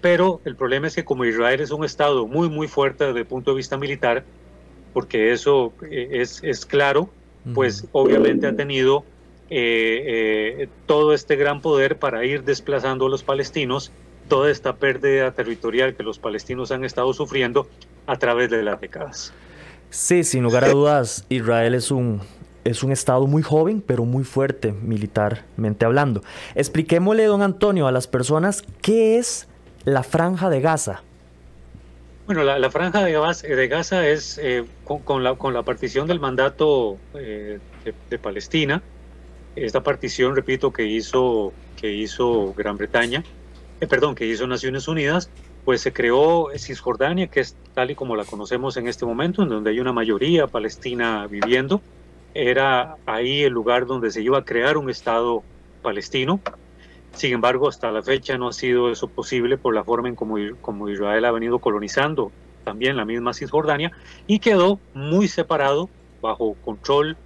pero 0.01 0.41
el 0.45 0.55
problema 0.55 0.87
es 0.87 0.95
que 0.95 1.03
como 1.03 1.25
Israel 1.25 1.59
es 1.59 1.71
un 1.71 1.83
Estado 1.83 2.27
muy, 2.27 2.49
muy 2.49 2.67
fuerte 2.67 3.05
desde 3.05 3.19
el 3.19 3.25
punto 3.25 3.51
de 3.51 3.57
vista 3.57 3.77
militar, 3.77 4.23
porque 4.93 5.31
eso 5.31 5.73
eh, 5.89 6.09
es, 6.11 6.43
es 6.43 6.65
claro, 6.65 7.09
pues 7.53 7.87
obviamente 7.93 8.45
ha 8.45 8.55
tenido 8.55 9.05
eh, 9.49 10.59
eh, 10.59 10.69
todo 10.85 11.13
este 11.13 11.37
gran 11.37 11.61
poder 11.61 11.97
para 11.97 12.25
ir 12.25 12.43
desplazando 12.43 13.05
a 13.05 13.09
los 13.09 13.23
palestinos, 13.23 13.91
toda 14.27 14.51
esta 14.51 14.75
pérdida 14.75 15.31
territorial 15.31 15.95
que 15.95 16.03
los 16.03 16.19
palestinos 16.19 16.71
han 16.71 16.83
estado 16.83 17.13
sufriendo 17.13 17.67
a 18.07 18.17
través 18.17 18.49
de 18.49 18.61
las 18.61 18.81
décadas. 18.81 19.33
Sí, 19.89 20.25
sin 20.25 20.43
lugar 20.43 20.65
a 20.65 20.69
dudas, 20.69 21.25
Israel 21.29 21.75
es 21.75 21.91
un, 21.91 22.21
es 22.65 22.83
un 22.83 22.91
estado 22.91 23.25
muy 23.25 23.41
joven, 23.41 23.81
pero 23.85 24.03
muy 24.03 24.25
fuerte 24.25 24.73
militarmente 24.73 25.85
hablando. 25.85 26.23
Expliquémosle, 26.55 27.23
don 27.25 27.41
Antonio, 27.41 27.87
a 27.87 27.91
las 27.93 28.07
personas 28.07 28.63
qué 28.81 29.17
es 29.17 29.47
la 29.85 30.03
franja 30.03 30.49
de 30.49 30.59
Gaza. 30.59 31.03
Bueno, 32.25 32.43
la, 32.43 32.69
franja 32.69 33.05
de 33.05 33.13
Gaza, 33.13 33.47
de 33.47 33.67
Gaza 33.69 34.05
es 34.05 34.37
eh, 34.43 34.65
con, 34.83 35.23
la, 35.23 35.35
con 35.35 35.53
la 35.53 35.63
partición 35.63 36.07
del 36.07 36.19
mandato 36.19 36.97
de, 37.13 37.61
de 38.09 38.19
Palestina, 38.19 38.83
esta 39.65 39.81
partición, 39.81 40.35
repito, 40.35 40.71
que 40.71 40.85
hizo, 40.85 41.53
que 41.79 41.91
hizo 41.91 42.53
Gran 42.53 42.77
Bretaña, 42.77 43.23
eh, 43.79 43.87
perdón, 43.87 44.15
que 44.15 44.25
hizo 44.25 44.47
Naciones 44.47 44.87
Unidas, 44.87 45.29
pues 45.65 45.81
se 45.81 45.91
creó 45.91 46.47
Cisjordania, 46.57 47.27
que 47.27 47.41
es 47.41 47.55
tal 47.73 47.91
y 47.91 47.95
como 47.95 48.15
la 48.15 48.23
conocemos 48.23 48.77
en 48.77 48.87
este 48.87 49.05
momento, 49.05 49.43
en 49.43 49.49
donde 49.49 49.71
hay 49.71 49.79
una 49.79 49.93
mayoría 49.93 50.47
palestina 50.47 51.27
viviendo. 51.27 51.81
Era 52.33 52.95
ahí 53.05 53.43
el 53.43 53.53
lugar 53.53 53.85
donde 53.85 54.11
se 54.11 54.21
iba 54.21 54.37
a 54.37 54.45
crear 54.45 54.77
un 54.77 54.89
Estado 54.89 55.43
palestino. 55.81 56.39
Sin 57.13 57.33
embargo, 57.33 57.67
hasta 57.67 57.91
la 57.91 58.01
fecha 58.01 58.37
no 58.37 58.49
ha 58.49 58.53
sido 58.53 58.91
eso 58.91 59.07
posible 59.07 59.57
por 59.57 59.73
la 59.73 59.83
forma 59.83 60.07
en 60.07 60.15
como, 60.15 60.37
como 60.61 60.89
Israel 60.89 61.25
ha 61.25 61.31
venido 61.31 61.59
colonizando 61.59 62.31
también 62.63 62.97
la 62.97 63.05
misma 63.05 63.33
Cisjordania 63.33 63.91
y 64.27 64.39
quedó 64.39 64.79
muy 64.93 65.27
separado 65.27 65.89
bajo 66.21 66.55
control 66.63 67.17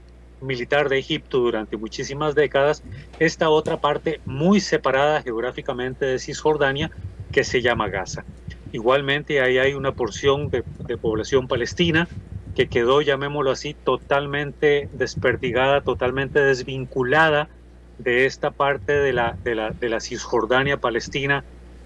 militar 0.41 0.89
de 0.89 1.00
Egipto 1.00 1.39
durante 1.39 1.77
muchísimas 1.77 2.36
décadas, 2.36 2.83
esta 3.19 3.50
otra 3.50 3.77
parte 3.77 4.19
muy 4.25 4.60
separada 4.60 5.21
geográficamente 5.21 6.05
de 6.05 6.19
Cisjordania 6.19 6.91
que 7.31 7.43
se 7.43 7.62
llama 7.62 7.88
Gaza. 7.88 8.25
Igualmente 8.74 9.41
ahí 9.41 9.57
hay 9.57 9.74
una 9.74 9.91
porción 9.93 10.50
de, 10.50 10.63
población 10.98 11.48
palestina 11.48 12.07
que 12.55 12.67
quedó, 12.67 13.01
llamémoslo 13.01 13.51
así, 13.51 13.74
totalmente 13.74 14.89
desperdigada, 14.93 15.81
totalmente 15.81 16.41
desvinculada 16.41 17.50
de 17.98 18.25
esta 18.25 18.51
parte 18.51 18.93
de 18.93 19.13
la, 19.13 19.38
de 19.43 19.55
la, 19.55 19.71
de 19.71 19.89
la 19.89 20.00
Cisjordania 20.00 20.77
palestina, 20.77 21.43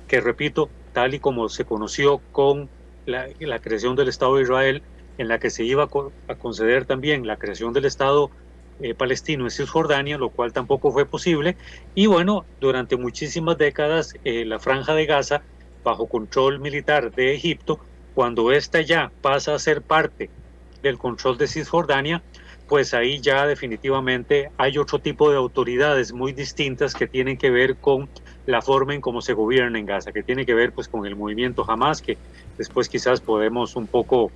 que 0.07 0.21
repito, 0.21 0.69
tal 0.93 1.13
y 1.13 1.19
como 1.19 1.49
se 1.49 1.65
conoció 1.65 2.21
con 2.31 2.69
la, 3.05 3.27
la 3.39 3.59
creación 3.59 3.95
del 3.95 4.07
Estado 4.07 4.37
de 4.37 4.43
Israel, 4.43 4.81
en 5.17 5.27
la 5.27 5.39
que 5.39 5.49
se 5.49 5.63
iba 5.63 5.87
a 6.27 6.35
conceder 6.35 6.85
también 6.85 7.25
la 7.25 7.37
creación 7.37 7.73
del 7.73 7.85
Estado 7.85 8.31
eh, 8.79 8.93
palestino 8.93 9.45
en 9.45 9.51
Cisjordania, 9.51 10.17
lo 10.17 10.29
cual 10.29 10.53
tampoco 10.53 10.91
fue 10.91 11.05
posible. 11.05 11.55
Y 11.93 12.07
bueno, 12.07 12.45
durante 12.59 12.97
muchísimas 12.97 13.57
décadas 13.57 14.15
eh, 14.23 14.45
la 14.45 14.59
franja 14.59 14.93
de 14.93 15.05
Gaza, 15.05 15.41
bajo 15.83 16.07
control 16.07 16.59
militar 16.59 17.13
de 17.13 17.33
Egipto, 17.33 17.79
cuando 18.13 18.51
ésta 18.51 18.81
ya 18.81 19.11
pasa 19.21 19.53
a 19.53 19.59
ser 19.59 19.81
parte 19.81 20.29
del 20.81 20.97
control 20.97 21.37
de 21.37 21.47
Cisjordania, 21.47 22.21
pues 22.67 22.93
ahí 22.93 23.19
ya 23.19 23.45
definitivamente 23.45 24.49
hay 24.57 24.77
otro 24.77 24.99
tipo 24.99 25.29
de 25.29 25.37
autoridades 25.37 26.13
muy 26.13 26.33
distintas 26.33 26.95
que 26.95 27.07
tienen 27.07 27.37
que 27.37 27.51
ver 27.51 27.75
con 27.75 28.09
la 28.45 28.61
forma 28.61 28.93
en 28.93 29.01
cómo 29.01 29.21
se 29.21 29.33
gobierna 29.33 29.79
en 29.79 29.85
Gaza, 29.85 30.11
que 30.11 30.23
tiene 30.23 30.45
que 30.45 30.53
ver 30.53 30.71
pues 30.71 30.87
con 30.87 31.05
el 31.05 31.15
movimiento 31.15 31.69
Hamas, 31.69 32.01
que 32.01 32.17
después 32.57 32.89
quizás 32.89 33.21
podemos 33.21 33.75
un 33.75 33.87
poco 33.87 34.31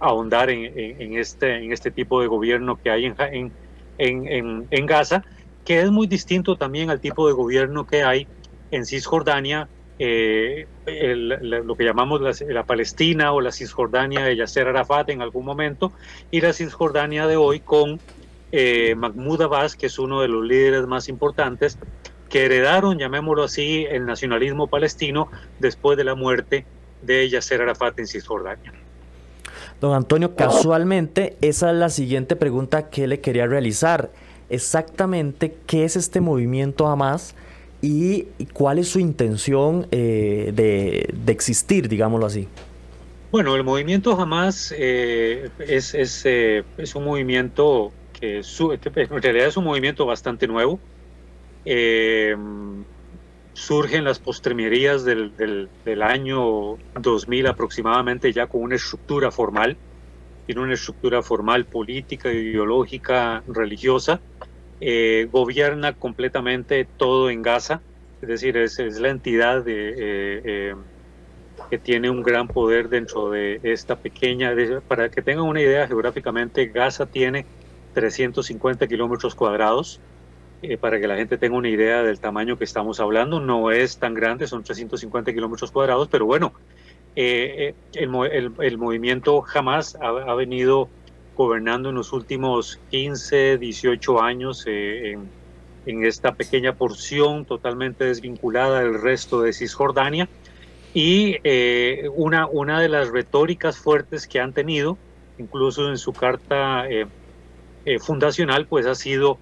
ahondar 0.00 0.50
en, 0.50 1.16
este, 1.16 1.56
en 1.56 1.72
este 1.72 1.90
tipo 1.90 2.20
de 2.20 2.26
gobierno 2.26 2.78
que 2.82 2.90
hay 2.90 3.06
en, 3.06 3.14
en, 3.18 3.52
en, 3.98 4.86
Gaza, 4.86 5.24
que 5.64 5.80
es 5.80 5.90
muy 5.90 6.06
distinto 6.06 6.56
también 6.56 6.90
al 6.90 7.00
tipo 7.00 7.26
de 7.26 7.32
gobierno 7.32 7.86
que 7.86 8.02
hay 8.02 8.26
en 8.70 8.84
Cisjordania, 8.84 9.68
eh, 9.98 10.66
lo 10.86 11.76
que 11.76 11.84
llamamos 11.84 12.20
la, 12.20 12.64
Palestina 12.64 13.32
o 13.32 13.40
la 13.40 13.52
Cisjordania 13.52 14.24
de 14.24 14.36
Yasser 14.36 14.68
Arafat 14.68 15.10
en 15.10 15.22
algún 15.22 15.44
momento, 15.44 15.92
y 16.30 16.40
la 16.40 16.52
Cisjordania 16.52 17.26
de 17.26 17.36
hoy 17.36 17.60
con 17.60 18.00
eh, 18.52 18.94
Mahmoud 18.96 19.42
Abbas, 19.42 19.76
que 19.76 19.86
es 19.86 19.98
uno 19.98 20.20
de 20.20 20.28
los 20.28 20.44
líderes 20.44 20.86
más 20.86 21.08
importantes, 21.08 21.78
que 22.28 22.46
heredaron, 22.46 22.98
llamémoslo 22.98 23.44
así, 23.44 23.86
el 23.88 24.06
nacionalismo 24.06 24.66
palestino 24.66 25.30
después 25.60 25.96
de 25.96 26.04
la 26.04 26.14
muerte 26.14 26.66
de 27.02 27.28
Yasser 27.28 27.62
Arafat 27.62 27.98
en 27.98 28.06
Cisjordania. 28.06 28.83
Don 29.84 29.94
Antonio, 29.94 30.34
casualmente 30.34 31.36
esa 31.42 31.70
es 31.70 31.76
la 31.76 31.90
siguiente 31.90 32.36
pregunta 32.36 32.88
que 32.88 33.06
le 33.06 33.20
quería 33.20 33.46
realizar. 33.46 34.10
Exactamente, 34.48 35.58
¿qué 35.66 35.84
es 35.84 35.96
este 35.96 36.22
movimiento 36.22 36.86
Hamas 36.86 37.34
y 37.82 38.22
cuál 38.54 38.78
es 38.78 38.88
su 38.88 38.98
intención 38.98 39.86
eh, 39.90 40.52
de, 40.54 41.30
existir, 41.30 41.90
digámoslo 41.90 42.24
así? 42.24 42.48
Bueno, 43.30 43.56
el 43.56 43.62
movimiento 43.62 44.18
Hamas 44.18 44.74
eh, 44.74 45.50
es, 45.58 45.92
eh, 46.24 46.64
es, 46.78 46.94
un 46.94 47.04
movimiento 47.04 47.92
que 48.18 48.36
en 48.38 49.22
realidad 49.22 49.48
es 49.48 49.58
un 49.58 49.64
movimiento 49.64 50.06
bastante 50.06 50.48
nuevo 50.48 50.80
surgen 53.54 54.04
las 54.04 54.18
postrimerías 54.18 55.04
del, 55.04 55.32
del, 55.36 56.02
año 56.02 56.76
2000 57.00 57.46
aproximadamente 57.46 58.32
ya 58.32 58.46
con 58.48 58.62
una 58.62 58.74
estructura 58.74 59.30
formal, 59.30 59.76
tiene 60.46 60.60
una 60.60 60.74
estructura 60.74 61.22
formal 61.22 61.64
política, 61.64 62.32
ideológica, 62.32 63.42
religiosa, 63.46 64.20
eh, 64.80 65.28
gobierna 65.30 65.94
completamente 65.94 66.86
todo 66.96 67.30
en 67.30 67.42
Gaza, 67.42 67.80
es 68.20 68.28
decir, 68.28 68.56
es, 68.56 68.78
es 68.80 68.98
la 68.98 69.08
entidad 69.08 69.66
eh, 69.68 69.94
eh, 70.44 70.74
que 71.70 71.78
tiene 71.78 72.10
un 72.10 72.22
gran 72.22 72.48
poder 72.48 72.88
dentro 72.88 73.30
de 73.30 73.60
esta 73.62 73.96
pequeña, 73.96 74.52
para 74.88 75.08
que 75.10 75.22
tengan 75.22 75.44
una 75.44 75.62
idea 75.62 75.86
geográficamente, 75.86 76.66
Gaza 76.66 77.06
tiene 77.06 77.46
350 77.94 78.88
kilómetros 78.88 79.36
cuadrados, 79.36 80.00
eh, 80.66 80.78
para 80.78 80.98
que 80.98 81.06
la 81.06 81.16
gente 81.16 81.36
tenga 81.36 81.56
una 81.56 81.68
idea 81.68 82.02
del 82.02 82.20
tamaño 82.20 82.56
que 82.56 82.64
estamos 82.64 82.98
hablando. 82.98 83.38
No 83.38 83.70
es 83.70 83.98
tan 83.98 84.14
grande, 84.14 84.46
son 84.46 84.64
350 84.64 85.34
kilómetros 85.34 85.70
cuadrados, 85.70 86.08
pero 86.08 86.24
bueno, 86.24 86.54
eh, 87.16 87.74
eh, 87.92 88.08
el, 88.60 88.78
movimiento 88.78 89.42
jamás 89.42 89.98
ha, 90.00 90.34
venido 90.34 90.88
gobernando 91.36 91.90
en 91.90 91.96
los 91.96 92.14
últimos 92.14 92.80
15, 92.90 93.58
18 93.58 94.22
años 94.22 94.64
en, 94.66 95.28
esta 95.84 96.32
pequeña 96.34 96.72
porción 96.72 97.44
totalmente 97.44 98.04
desvinculada 98.04 98.80
del 98.80 99.02
resto 99.02 99.42
de 99.42 99.52
Cisjordania. 99.52 100.30
Y 100.94 101.36
una, 102.14 102.46
una 102.46 102.80
de 102.80 102.88
las 102.88 103.10
retóricas 103.10 103.76
fuertes 103.76 104.26
que 104.26 104.40
han 104.40 104.54
tenido, 104.54 104.96
incluso 105.36 105.90
en 105.90 105.98
su 105.98 106.14
carta 106.14 106.86
fundacional, 108.00 108.66
pues 108.66 108.86
ha 108.86 108.94
sido 108.94 109.38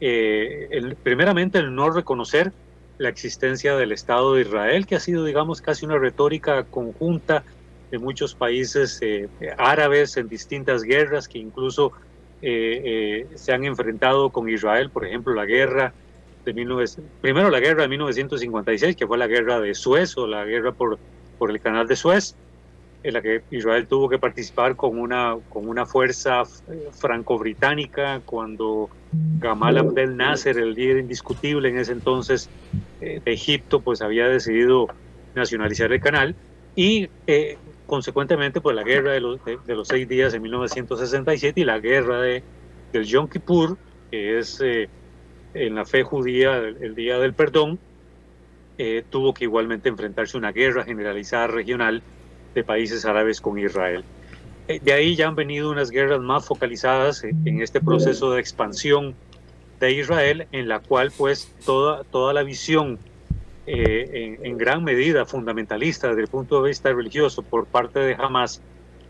eh, 0.00 0.68
el, 0.70 0.96
primeramente 0.96 1.58
el 1.58 1.74
no 1.74 1.90
reconocer 1.90 2.52
la 2.98 3.08
existencia 3.08 3.76
del 3.76 3.92
Estado 3.92 4.34
de 4.34 4.42
Israel, 4.42 4.86
que 4.86 4.96
ha 4.96 5.00
sido, 5.00 5.24
digamos, 5.24 5.60
casi 5.60 5.86
una 5.86 5.98
retórica 5.98 6.64
conjunta 6.64 7.44
de 7.90 7.98
muchos 7.98 8.34
países 8.34 8.98
eh, 9.02 9.28
árabes 9.58 10.16
en 10.16 10.28
distintas 10.28 10.82
guerras 10.82 11.28
que 11.28 11.38
incluso 11.38 11.92
eh, 12.42 13.26
se 13.34 13.52
han 13.52 13.64
enfrentado 13.64 14.30
con 14.30 14.48
Israel, 14.48 14.90
por 14.90 15.06
ejemplo, 15.06 15.34
la 15.34 15.44
guerra 15.44 15.94
de 16.44 16.52
19, 16.52 16.86
primero 17.20 17.50
la 17.50 17.60
guerra 17.60 17.82
de 17.82 17.88
1956, 17.88 18.96
que 18.96 19.06
fue 19.06 19.18
la 19.18 19.26
guerra 19.26 19.60
de 19.60 19.74
Suez 19.74 20.16
o 20.16 20.26
la 20.26 20.44
guerra 20.44 20.72
por, 20.72 20.98
por 21.38 21.50
el 21.50 21.60
canal 21.60 21.86
de 21.86 21.96
Suez, 21.96 22.36
en 23.02 23.14
la 23.14 23.22
que 23.22 23.42
Israel 23.50 23.86
tuvo 23.86 24.08
que 24.08 24.18
participar 24.18 24.76
con 24.76 24.98
una, 24.98 25.36
con 25.48 25.68
una 25.68 25.86
fuerza 25.86 26.42
franco-británica 26.92 28.20
cuando 28.24 28.90
Gamal 29.38 29.78
Abdel 29.78 30.16
Nasser, 30.16 30.58
el 30.58 30.74
líder 30.74 30.98
indiscutible 30.98 31.70
en 31.70 31.78
ese 31.78 31.92
entonces 31.92 32.50
eh, 33.00 33.20
de 33.24 33.32
Egipto, 33.32 33.80
pues 33.80 34.02
había 34.02 34.28
decidido 34.28 34.88
nacionalizar 35.34 35.92
el 35.92 36.00
canal 36.00 36.34
y 36.76 37.08
eh, 37.26 37.56
consecuentemente 37.86 38.60
pues 38.60 38.76
la 38.76 38.82
guerra 38.82 39.12
de 39.12 39.20
los, 39.20 39.40
de, 39.44 39.74
los, 39.74 39.88
seis 39.88 40.06
días 40.06 40.34
en 40.34 40.42
1967 40.42 41.60
y 41.60 41.64
la 41.64 41.78
guerra 41.78 42.20
de, 42.20 42.42
del 42.92 43.04
Yom 43.04 43.28
Kippur, 43.28 43.78
que 44.10 44.38
es 44.38 44.60
eh, 44.60 44.88
en 45.54 45.74
la 45.74 45.86
fe 45.86 46.02
judía 46.02 46.58
el, 46.58 46.94
día 46.94 47.18
del 47.18 47.32
perdón, 47.32 47.78
tuvo 49.10 49.34
que 49.34 49.44
igualmente 49.44 49.90
enfrentarse 49.90 50.38
a 50.38 50.40
una 50.40 50.52
guerra 50.52 50.84
generalizada 50.84 51.48
regional 51.48 52.02
de 52.54 52.64
países 52.64 53.04
árabes 53.04 53.40
con 53.40 53.58
Israel. 53.58 54.04
de 54.68 54.92
ahí 54.92 55.16
ya 55.16 55.28
han 55.28 55.34
venido 55.34 55.70
unas 55.70 55.90
guerras 55.90 56.20
más 56.20 56.46
focalizadas 56.46 57.24
en 57.24 57.60
este 57.60 57.80
proceso 57.80 58.32
de 58.32 58.40
expansión 58.40 59.14
de 59.80 59.92
Israel, 59.92 60.46
en 60.52 60.68
la 60.68 60.80
cual 60.80 61.10
pues 61.16 61.52
toda, 61.64 62.04
toda 62.04 62.32
la 62.32 62.42
visión 62.42 62.98
en, 63.66 64.44
en, 64.44 64.58
gran 64.58 64.84
medida 64.84 65.24
fundamentalista 65.24 66.08
desde 66.08 66.22
el 66.22 66.28
punto 66.28 66.62
de 66.62 66.68
vista 66.68 66.92
religioso 66.92 67.42
por 67.42 67.66
parte 67.66 67.98
de 68.00 68.14
Hamas, 68.14 68.62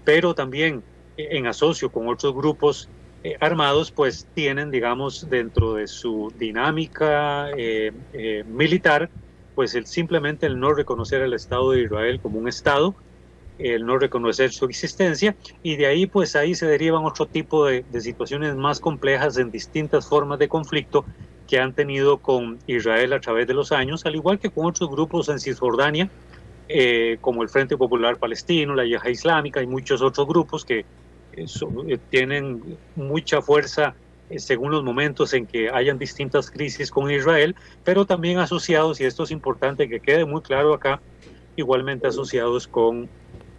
pero 0.04 0.34
también 0.34 0.82
en 1.16 1.46
asocio 1.46 1.90
con 1.90 2.08
otros 2.08 2.34
grupos 2.34 2.88
eh, 3.22 3.36
armados, 3.40 3.90
pues 3.90 4.26
tienen, 4.34 4.70
digamos, 4.70 5.28
dentro 5.28 5.74
de 5.74 5.86
su 5.86 6.32
dinámica 6.38 7.50
eh, 7.50 7.92
eh, 8.14 8.44
militar, 8.48 9.10
pues 9.54 9.74
el, 9.74 9.84
simplemente 9.86 10.46
el 10.46 10.58
no 10.58 10.72
reconocer 10.72 11.22
al 11.22 11.34
Estado 11.34 11.72
de 11.72 11.82
Israel 11.82 12.20
como 12.20 12.38
un 12.38 12.48
Estado, 12.48 12.94
el 13.62 13.84
no 13.86 13.98
reconocer 13.98 14.52
su 14.52 14.64
existencia, 14.66 15.36
y 15.62 15.76
de 15.76 15.86
ahí, 15.86 16.06
pues 16.06 16.36
ahí 16.36 16.54
se 16.54 16.66
derivan 16.66 17.04
otro 17.04 17.26
tipo 17.26 17.66
de, 17.66 17.84
de 17.88 18.00
situaciones 18.00 18.56
más 18.56 18.80
complejas 18.80 19.36
en 19.36 19.50
distintas 19.50 20.08
formas 20.08 20.38
de 20.38 20.48
conflicto 20.48 21.04
que 21.46 21.58
han 21.58 21.74
tenido 21.74 22.18
con 22.18 22.58
Israel 22.66 23.12
a 23.12 23.20
través 23.20 23.46
de 23.46 23.54
los 23.54 23.72
años, 23.72 24.06
al 24.06 24.14
igual 24.14 24.38
que 24.38 24.50
con 24.50 24.66
otros 24.66 24.88
grupos 24.88 25.28
en 25.28 25.40
Cisjordania, 25.40 26.08
como 27.20 27.42
el 27.42 27.48
Frente 27.48 27.76
Popular 27.76 28.16
Palestino, 28.16 28.74
la 28.74 28.84
Yihad 28.84 29.08
Islámica 29.08 29.60
y 29.60 29.66
muchos 29.66 30.02
otros 30.02 30.26
grupos 30.28 30.64
que 30.64 30.84
eh, 31.32 31.98
tienen 32.10 32.78
mucha 32.94 33.42
fuerza 33.42 33.94
eh, 34.28 34.38
según 34.38 34.70
los 34.70 34.84
momentos 34.84 35.34
en 35.34 35.46
que 35.46 35.68
hayan 35.70 35.98
distintas 35.98 36.50
crisis 36.50 36.90
con 36.90 37.10
Israel, 37.10 37.56
pero 37.82 38.04
también 38.04 38.38
asociados, 38.38 39.00
y 39.00 39.04
esto 39.04 39.24
es 39.24 39.32
importante 39.32 39.88
que 39.88 39.98
quede 39.98 40.24
muy 40.24 40.42
claro 40.42 40.72
acá, 40.72 41.02
igualmente 41.56 42.06
asociados 42.06 42.68
con 42.68 43.08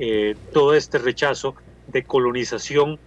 eh, 0.03 0.35
todo 0.51 0.73
este 0.73 0.97
rechazo 0.97 1.55
de 1.87 2.03
colonización 2.03 2.99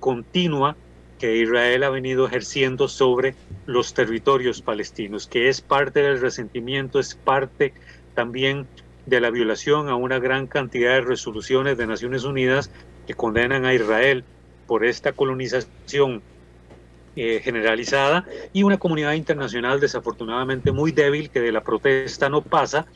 continua 0.00 0.74
que 1.18 1.36
Israel 1.36 1.84
ha 1.84 1.90
venido 1.90 2.26
ejerciendo 2.26 2.88
sobre 2.88 3.34
los 3.66 3.94
territorios 3.94 4.62
palestinos, 4.62 5.26
que 5.26 5.48
es 5.48 5.60
parte 5.60 6.00
del 6.02 6.20
resentimiento, 6.20 6.98
es 6.98 7.14
parte 7.14 7.74
también 8.14 8.66
de 9.06 9.20
la 9.20 9.30
violación 9.30 9.88
a 9.88 9.94
una 9.94 10.18
gran 10.18 10.46
cantidad 10.46 10.94
de 10.94 11.00
resoluciones 11.02 11.78
de 11.78 11.86
Naciones 11.86 12.24
Unidas 12.24 12.70
que 13.06 13.14
condenan 13.14 13.64
a 13.64 13.74
Israel 13.74 14.24
por 14.66 14.84
esta 14.84 15.12
colonización 15.12 16.22
eh, 17.14 17.40
generalizada 17.42 18.26
y 18.52 18.64
una 18.64 18.78
comunidad 18.78 19.12
internacional 19.12 19.80
desafortunadamente 19.80 20.72
muy 20.72 20.92
débil 20.92 21.30
que 21.30 21.40
de 21.40 21.52
la 21.52 21.62
protesta 21.62 22.28
no 22.28 22.42
pasa, 22.42 22.86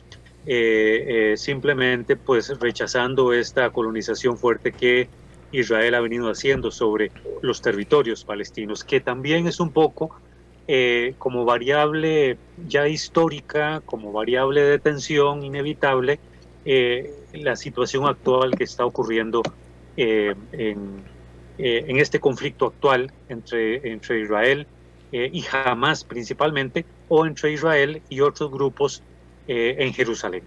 eh, 0.45 1.31
eh, 1.33 1.37
simplemente 1.37 2.15
pues 2.15 2.57
rechazando 2.59 3.33
esta 3.33 3.69
colonización 3.69 4.37
fuerte 4.37 4.71
que 4.71 5.09
Israel 5.51 5.95
ha 5.95 6.01
venido 6.01 6.29
haciendo 6.29 6.71
sobre 6.71 7.11
los 7.41 7.61
territorios 7.61 8.23
palestinos, 8.23 8.83
que 8.83 9.01
también 9.01 9.47
es 9.47 9.59
un 9.59 9.71
poco 9.71 10.15
como 11.17 11.43
variable 11.43 12.37
ya 12.65 12.87
histórica, 12.87 13.81
como 13.83 14.13
variable 14.13 14.61
de 14.61 14.79
tensión 14.79 15.43
inevitable, 15.43 16.17
la 17.33 17.57
situación 17.57 18.05
actual 18.05 18.55
que 18.55 18.63
está 18.63 18.85
ocurriendo 18.85 19.41
eh, 19.97 20.33
en, 20.53 21.03
eh, 21.57 21.85
este 21.87 22.19
conflicto 22.19 22.67
actual 22.67 23.11
entre, 23.27 23.91
entre 23.91 24.21
Israel 24.21 24.65
eh, 25.11 25.29
y 25.31 25.43
Hamas 25.51 26.03
principalmente, 26.03 26.85
o 27.07 27.25
entre 27.25 27.51
Israel 27.51 28.01
y 28.09 28.21
otros 28.21 28.51
grupos 28.51 29.03
en 29.47 29.93
Jerusalén. 29.93 30.43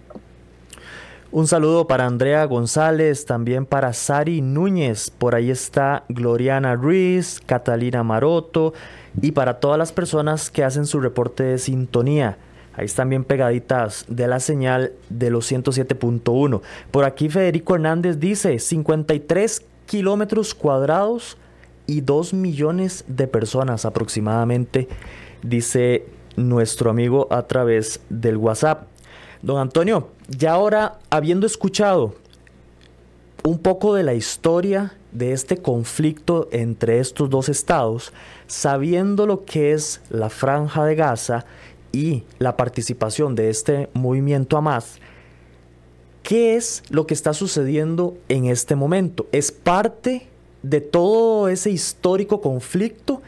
Un 1.35 1.47
saludo 1.47 1.85
para 1.85 2.05
Andrea 2.05 2.45
González, 2.45 3.25
también 3.25 3.65
para 3.65 3.91
Sari 3.91 4.41
Núñez, 4.41 5.09
por 5.09 5.35
ahí 5.35 5.51
está 5.51 6.05
Gloriana 6.07 6.75
Ruiz, 6.75 7.41
Catalina 7.45 8.03
Maroto 8.03 8.73
y 9.21 9.33
para 9.33 9.59
todas 9.59 9.77
las 9.77 9.91
personas 9.91 10.49
que 10.49 10.63
hacen 10.63 10.85
su 10.85 11.01
reporte 11.01 11.43
de 11.43 11.57
sintonía. 11.57 12.37
Ahí 12.73 12.85
están 12.85 13.09
bien 13.09 13.25
pegaditas 13.25 14.05
de 14.07 14.27
la 14.27 14.39
señal 14.39 14.93
de 15.09 15.29
los 15.29 15.51
107.1. 15.51 16.61
Por 16.91 17.03
aquí 17.03 17.27
Federico 17.27 17.75
Hernández 17.75 18.19
dice 18.19 18.59
53 18.59 19.65
kilómetros 19.87 20.55
cuadrados 20.55 21.37
y 21.85 21.99
2 21.99 22.33
millones 22.33 23.03
de 23.07 23.27
personas 23.27 23.83
aproximadamente, 23.83 24.87
dice 25.41 26.05
nuestro 26.35 26.89
amigo 26.89 27.27
a 27.31 27.43
través 27.43 27.99
del 28.09 28.37
WhatsApp. 28.37 28.87
Don 29.41 29.59
Antonio, 29.59 30.09
ya 30.27 30.53
ahora 30.53 30.99
habiendo 31.09 31.45
escuchado 31.45 32.15
un 33.43 33.59
poco 33.59 33.93
de 33.93 34.03
la 34.03 34.15
historia 34.15 34.93
de 35.11 35.31
este 35.31 35.57
conflicto 35.57 36.49
entre 36.51 36.99
estos 36.99 37.29
dos 37.29 37.47
estados, 37.47 38.11
sabiendo 38.47 39.27
lo 39.27 39.45
que 39.45 39.73
es 39.73 40.01
la 40.09 40.29
franja 40.29 40.83
de 40.83 40.95
Gaza 40.95 41.45
y 41.91 42.23
la 42.39 42.57
participación 42.57 43.35
de 43.35 43.49
este 43.49 43.89
movimiento 43.93 44.57
Hamas, 44.57 44.97
¿qué 46.23 46.55
es 46.55 46.83
lo 46.89 47.05
que 47.05 47.13
está 47.13 47.33
sucediendo 47.33 48.17
en 48.29 48.45
este 48.45 48.75
momento? 48.75 49.27
¿Es 49.31 49.51
parte 49.51 50.27
de 50.63 50.81
todo 50.81 51.47
ese 51.47 51.69
histórico 51.69 52.41
conflicto? 52.41 53.21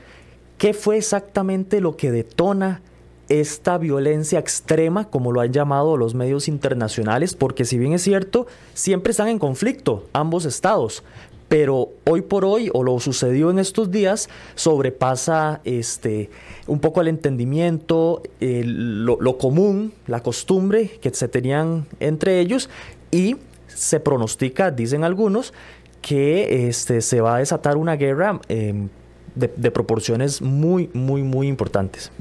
¿Qué 0.57 0.73
fue 0.73 0.97
exactamente 0.97 1.79
lo 1.79 1.95
que 1.95 2.11
detona 2.11 2.81
esta 3.29 3.77
violencia 3.77 4.39
extrema, 4.39 5.09
como 5.09 5.31
lo 5.31 5.41
han 5.41 5.53
llamado 5.53 5.97
los 5.97 6.13
medios 6.15 6.47
internacionales? 6.47 7.33
Porque 7.33 7.65
si 7.65 7.77
bien 7.77 7.93
es 7.93 8.03
cierto, 8.03 8.47
siempre 8.73 9.11
están 9.11 9.27
en 9.27 9.39
conflicto 9.39 10.05
ambos 10.13 10.45
estados, 10.45 11.03
pero 11.47 11.89
hoy 12.05 12.21
por 12.21 12.43
hoy, 12.43 12.69
o 12.73 12.83
lo 12.83 12.99
sucedió 12.99 13.49
en 13.49 13.59
estos 13.59 13.89
días, 13.89 14.29
sobrepasa 14.55 15.61
este, 15.63 16.29
un 16.67 16.79
poco 16.79 17.01
el 17.01 17.07
entendimiento, 17.07 18.21
lo, 18.39 19.37
común, 19.37 19.93
la 20.07 20.21
costumbre 20.21 20.99
que 21.01 21.13
se 21.13 21.27
tenían 21.27 21.87
entre 21.99 22.39
ellos 22.39 22.69
y 23.11 23.37
se 23.67 23.99
pronostica, 23.99 24.71
dicen 24.71 25.03
algunos, 25.03 25.53
que 26.01 26.67
este, 26.67 27.01
se 27.01 27.21
va 27.21 27.35
a 27.35 27.39
desatar 27.39 27.77
una 27.77 27.95
guerra 27.95 28.39
em, 28.49 28.89
de, 29.35 29.71
proporciones 29.71 30.41
muy, 30.41 30.89
muy, 30.93 31.23
muy 31.23 31.47
importantes. 31.47 32.11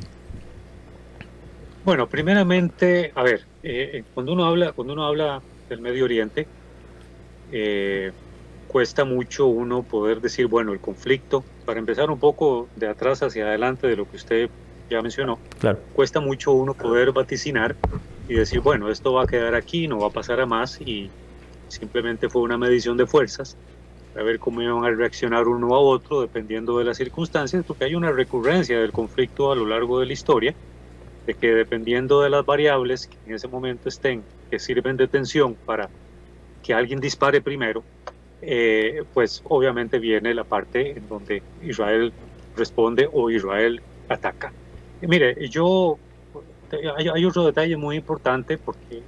Bueno, 1.86 2.08
primeramente, 2.08 3.12
a 3.14 3.22
ver, 3.22 3.46
eh, 3.62 3.90
eh, 3.92 4.04
cuando 4.12 4.32
uno 4.32 4.44
habla, 4.44 4.72
cuando 4.72 4.92
uno 4.92 5.06
habla 5.06 5.40
del 5.68 5.80
Medio 5.80 6.04
Oriente, 6.04 6.48
eh, 7.52 8.10
cuesta 8.66 9.04
mucho 9.04 9.46
uno 9.46 9.84
poder 9.84 10.20
decir, 10.20 10.48
bueno, 10.48 10.72
el 10.72 10.80
conflicto, 10.80 11.44
para 11.64 11.78
empezar 11.78 12.10
un 12.10 12.18
poco 12.18 12.68
de 12.74 12.88
atrás 12.88 13.22
hacia 13.22 13.46
adelante 13.46 13.86
de 13.86 13.94
lo 13.94 14.04
que 14.04 14.16
usted 14.16 14.50
ya 14.90 15.00
mencionó, 15.00 15.38
claro. 15.60 15.80
cuesta 15.92 16.18
mucho 16.18 16.50
uno 16.50 16.74
poder 16.74 17.12
vaticinar 17.12 17.76
y 18.26 18.34
decir, 18.34 18.58
bueno, 18.62 18.90
esto 18.90 19.12
va 19.12 19.22
a 19.22 19.26
quedar 19.26 19.54
aquí, 19.54 19.86
no 19.86 20.00
va 20.00 20.08
a 20.08 20.12
pasar 20.12 20.40
a 20.40 20.46
más 20.46 20.80
y 20.80 21.12
simplemente 21.68 22.28
fue 22.28 22.42
una 22.42 22.58
medición 22.58 22.96
de 22.96 23.06
fuerzas, 23.06 23.56
a 24.16 24.24
ver 24.24 24.40
cómo 24.40 24.60
iban 24.60 24.84
a 24.84 24.90
reaccionar 24.90 25.46
uno 25.46 25.72
a 25.76 25.78
otro 25.78 26.20
dependiendo 26.20 26.80
de 26.80 26.84
las 26.84 26.96
circunstancias, 26.96 27.62
porque 27.64 27.84
hay 27.84 27.94
una 27.94 28.10
recurrencia 28.10 28.80
del 28.80 28.90
conflicto 28.90 29.52
a 29.52 29.54
lo 29.54 29.66
largo 29.66 30.00
de 30.00 30.06
la 30.06 30.12
historia, 30.14 30.56
de 31.26 31.34
que 31.34 31.48
dependiendo 31.48 32.22
de 32.22 32.30
las 32.30 32.46
variables 32.46 33.08
que 33.08 33.16
en 33.26 33.34
ese 33.34 33.48
momento 33.48 33.88
estén, 33.88 34.22
que 34.50 34.58
sirven 34.58 34.96
de 34.96 35.08
tensión 35.08 35.54
para 35.54 35.88
que 36.62 36.72
alguien 36.72 37.00
dispare 37.00 37.40
primero, 37.40 37.82
eh, 38.42 39.02
pues 39.12 39.42
obviamente 39.44 39.98
viene 39.98 40.34
la 40.34 40.44
parte 40.44 40.90
en 40.90 41.08
donde 41.08 41.42
Israel 41.62 42.12
responde 42.56 43.08
o 43.12 43.30
Israel 43.30 43.80
ataca. 44.08 44.52
mire, 45.00 45.48
yo, 45.48 45.98
hay, 46.96 47.24
otro 47.24 47.44
detalle 47.44 47.76
muy 47.76 47.96
importante 47.96 48.58
porque 48.58 49.02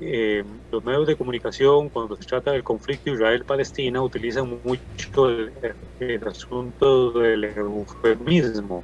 eh, 0.00 0.42
los 0.70 0.84
medios 0.84 1.06
de 1.06 1.16
comunicación, 1.16 1.88
cuando 1.88 2.16
se 2.16 2.24
trata 2.24 2.52
del 2.52 2.64
conflicto 2.64 3.10
Israel-Palestina, 3.10 4.02
utilizan 4.02 4.60
mucho 4.64 5.28
el, 5.28 6.24
asunto 6.26 7.12
del 7.12 7.44
eufemismo. 7.44 8.82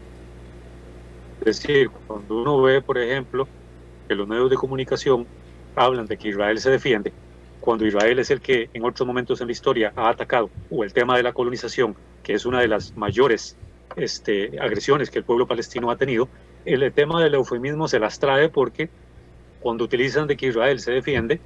Es 1.41 1.63
decir, 1.63 1.91
cuando 2.07 2.43
uno 2.43 2.61
ve, 2.63 2.83
por 2.83 2.99
ejemplo, 2.99 3.49
que 4.09 4.15
los 4.15 4.27
medios 4.27 4.51
de 4.51 4.57
comunicación 4.57 5.27
hablan 5.77 6.07
de 6.07 6.17
que 6.17 6.29
Israel 6.29 6.59
se 6.59 6.71
defiende, 6.71 7.13
cuando 7.61 7.87
Israel 7.87 8.19
es 8.19 8.31
el 8.31 8.41
que 8.41 8.71
en 8.73 8.85
otros 8.85 9.07
momentos 9.07 9.41
en 9.41 9.47
la 9.49 9.53
historia 9.53 9.93
ha 9.97 10.09
atacado, 10.09 10.51
o 10.71 10.85
el 10.85 10.93
tema 10.93 11.17
de 11.17 11.23
la 11.23 11.33
colonización, 11.33 11.97
que 12.23 12.35
es 12.35 12.47
una 12.47 12.61
de 12.61 12.69
las 12.69 12.97
mayores 12.97 13.57
este, 13.97 14.59
agresiones 14.61 15.11
que 15.11 15.19
el 15.19 15.25
pueblo 15.25 15.47
palestino 15.47 15.91
ha 15.91 15.97
tenido, 15.97 16.29
el 16.65 16.93
tema 16.93 17.23
del 17.23 17.35
eufemismo 17.35 17.89
se 17.89 17.99
las 17.99 18.19
trae 18.19 18.49
porque 18.49 18.91
cuando 19.61 19.85
utilizan 19.85 20.27
de 20.27 20.37
que 20.37 20.47
Israel 20.47 20.81
se 20.81 20.93
defiende, 20.93 21.41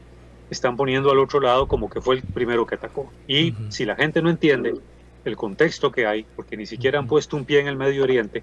están 0.51 0.77
poniendo 0.77 1.11
al 1.11 1.19
otro 1.19 1.41
lado 1.41 1.67
como 1.67 1.89
que 1.89 2.01
fue 2.01 2.17
el 2.17 2.23
primero 2.23 2.67
que 2.67 2.75
atacó. 2.75 3.11
Y 3.27 3.55
si 3.71 3.85
la 3.85 3.97
gente 3.97 4.21
no 4.21 4.31
entiende 4.31 4.75
el 5.25 5.37
contexto 5.37 5.93
que 5.93 6.07
hay, 6.07 6.27
porque 6.37 6.57
ni 6.57 6.67
siquiera 6.67 6.99
han 6.99 7.07
puesto 7.07 7.37
un 7.37 7.45
pie 7.45 7.61
en 7.61 7.69
el 7.69 7.77
Medio 7.77 8.03
Oriente, 8.03 8.43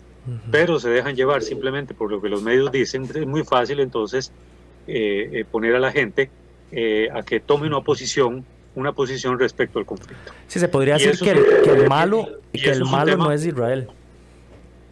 pero 0.51 0.79
se 0.79 0.89
dejan 0.89 1.15
llevar 1.15 1.41
simplemente 1.41 1.93
por 1.93 2.09
lo 2.09 2.21
que 2.21 2.29
los 2.29 2.41
medios 2.41 2.71
dicen, 2.71 3.03
es 3.03 3.27
muy 3.27 3.43
fácil 3.43 3.79
entonces 3.79 4.31
eh, 4.87 5.29
eh, 5.33 5.45
poner 5.49 5.75
a 5.75 5.79
la 5.79 5.91
gente 5.91 6.29
eh, 6.71 7.09
a 7.13 7.23
que 7.23 7.39
tome 7.39 7.67
una 7.67 7.81
posición 7.81 8.45
una 8.75 8.93
posición 8.93 9.37
respecto 9.37 9.79
al 9.79 9.85
conflicto. 9.85 10.31
Sí, 10.47 10.59
se 10.59 10.67
podría 10.67 10.93
decir 10.93 11.17
que 11.19 11.31
el, 11.31 11.89
malo, 11.89 12.39
que 12.53 12.69
el 12.69 12.85
malo 12.85 13.17
no 13.17 13.31
es 13.31 13.45
Israel. 13.45 13.89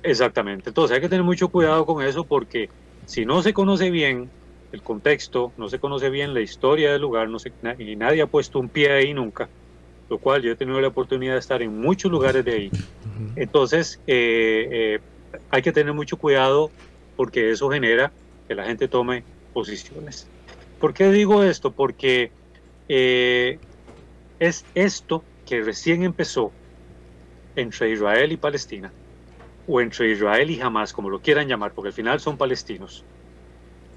Exactamente. 0.04 0.72
Entonces 0.72 0.96
hay 0.96 1.02
que 1.02 1.08
tener 1.08 1.24
mucho 1.24 1.48
cuidado 1.48 1.86
con 1.86 2.04
eso 2.04 2.24
porque 2.24 2.70
si 3.06 3.26
no 3.26 3.42
se 3.42 3.54
conoce 3.54 3.90
bien 3.90 4.30
el 4.72 4.82
contexto, 4.82 5.54
no 5.58 5.70
se 5.70 5.80
conoce 5.80 6.10
bien 6.10 6.34
la 6.34 6.42
historia 6.42 6.92
del 6.92 7.02
lugar, 7.02 7.30
no 7.30 7.40
se, 7.40 7.52
y 7.80 7.96
nadie 7.96 8.22
ha 8.22 8.28
puesto 8.28 8.60
un 8.60 8.68
pie 8.68 8.92
ahí 8.92 9.14
nunca, 9.14 9.48
lo 10.10 10.20
cual 10.20 10.42
yo 10.42 10.52
he 10.52 10.56
tenido 10.56 10.80
la 10.80 10.88
oportunidad 10.88 11.34
de 11.34 11.40
estar 11.40 11.62
en 11.62 11.80
muchos 11.80 12.12
lugares 12.12 12.44
de 12.46 12.54
ahí. 12.54 12.72
Entonces 13.36 14.02
eh, 14.08 14.68
eh, 14.72 15.00
hay 15.50 15.62
que 15.62 15.72
tener 15.72 15.94
mucho 15.94 16.18
cuidado 16.18 16.72
porque 17.16 17.52
eso 17.52 17.70
genera 17.70 18.14
que 18.48 18.56
la 18.56 18.66
gente 18.66 18.88
tome 18.88 19.26
posiciones. 19.54 20.30
¿Por 20.80 20.94
qué 20.94 21.12
digo 21.12 21.44
esto? 21.44 21.74
Porque 21.74 22.32
eh, 22.88 23.60
es 24.40 24.66
esto 24.74 25.26
que 25.46 25.62
recién 25.62 26.04
empezó 26.04 26.54
entre 27.56 27.90
Israel 27.90 28.32
y 28.32 28.38
Palestina, 28.38 28.94
o 29.66 29.82
entre 29.82 30.12
Israel 30.12 30.50
y 30.52 30.62
Hamas, 30.62 30.94
como 30.94 31.10
lo 31.10 31.20
quieran 31.22 31.48
llamar, 31.48 31.74
porque 31.74 31.90
al 31.90 31.94
final 31.94 32.20
son 32.20 32.38
palestinos, 32.38 33.04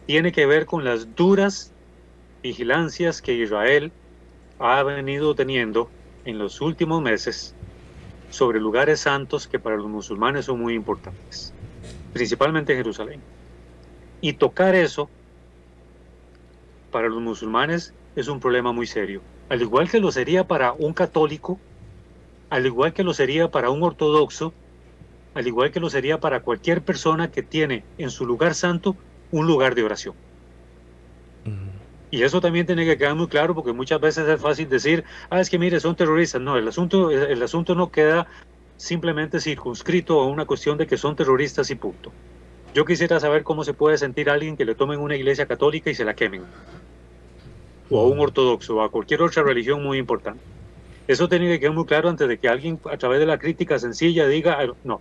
tiene 0.06 0.32
que 0.32 0.46
ver 0.46 0.66
con 0.66 0.82
las 0.82 1.14
duras 1.14 1.72
vigilancias 2.42 3.20
que 3.20 3.34
Israel 3.34 3.92
ha 4.58 4.82
venido 4.82 5.34
teniendo 5.34 5.90
en 6.24 6.38
los 6.38 6.60
últimos 6.60 7.02
meses 7.02 7.54
sobre 8.30 8.60
lugares 8.60 9.00
santos 9.00 9.46
que 9.46 9.58
para 9.58 9.76
los 9.76 9.86
musulmanes 9.86 10.46
son 10.46 10.60
muy 10.60 10.74
importantes, 10.74 11.52
principalmente 12.12 12.76
Jerusalén. 12.76 13.20
Y 14.20 14.34
tocar 14.34 14.74
eso 14.74 15.08
para 16.90 17.08
los 17.08 17.20
musulmanes 17.20 17.94
es 18.16 18.28
un 18.28 18.40
problema 18.40 18.72
muy 18.72 18.86
serio, 18.86 19.22
al 19.48 19.62
igual 19.62 19.90
que 19.90 20.00
lo 20.00 20.12
sería 20.12 20.46
para 20.46 20.72
un 20.72 20.92
católico, 20.92 21.58
al 22.50 22.66
igual 22.66 22.92
que 22.92 23.04
lo 23.04 23.14
sería 23.14 23.50
para 23.50 23.70
un 23.70 23.82
ortodoxo, 23.82 24.52
al 25.34 25.46
igual 25.46 25.70
que 25.70 25.80
lo 25.80 25.88
sería 25.90 26.20
para 26.20 26.40
cualquier 26.40 26.82
persona 26.82 27.30
que 27.30 27.42
tiene 27.42 27.84
en 27.98 28.10
su 28.10 28.26
lugar 28.26 28.54
santo 28.54 28.96
un 29.30 29.46
lugar 29.46 29.74
de 29.74 29.84
oración. 29.84 30.14
Y 32.10 32.22
eso 32.22 32.40
también 32.40 32.66
tiene 32.66 32.84
que 32.84 32.98
quedar 32.98 33.14
muy 33.14 33.28
claro 33.28 33.54
porque 33.54 33.72
muchas 33.72 34.00
veces 34.00 34.28
es 34.28 34.40
fácil 34.40 34.68
decir, 34.68 35.04
ah, 35.30 35.40
es 35.40 35.48
que 35.48 35.58
mire, 35.58 35.78
son 35.78 35.94
terroristas. 35.94 36.40
No, 36.40 36.56
el 36.56 36.66
asunto, 36.66 37.10
el 37.10 37.42
asunto 37.42 37.74
no 37.74 37.90
queda 37.90 38.26
simplemente 38.76 39.40
circunscrito 39.40 40.20
a 40.20 40.26
una 40.26 40.44
cuestión 40.44 40.76
de 40.78 40.86
que 40.86 40.96
son 40.96 41.14
terroristas 41.14 41.70
y 41.70 41.76
punto. 41.76 42.10
Yo 42.74 42.84
quisiera 42.84 43.20
saber 43.20 43.42
cómo 43.42 43.62
se 43.62 43.74
puede 43.74 43.98
sentir 43.98 44.30
alguien 44.30 44.56
que 44.56 44.64
le 44.64 44.74
tomen 44.74 45.00
una 45.00 45.16
iglesia 45.16 45.46
católica 45.46 45.90
y 45.90 45.94
se 45.94 46.04
la 46.04 46.14
quemen. 46.14 46.42
O 47.90 48.00
a 48.00 48.06
un 48.06 48.20
ortodoxo, 48.20 48.76
o 48.76 48.82
a 48.82 48.90
cualquier 48.90 49.22
otra 49.22 49.42
religión 49.42 49.82
muy 49.82 49.98
importante. 49.98 50.40
Eso 51.06 51.28
tiene 51.28 51.48
que 51.48 51.60
quedar 51.60 51.74
muy 51.74 51.84
claro 51.84 52.08
antes 52.08 52.26
de 52.26 52.38
que 52.38 52.48
alguien 52.48 52.80
a 52.90 52.96
través 52.96 53.20
de 53.20 53.26
la 53.26 53.38
crítica 53.38 53.78
sencilla 53.78 54.26
diga, 54.26 54.58
no. 54.84 55.00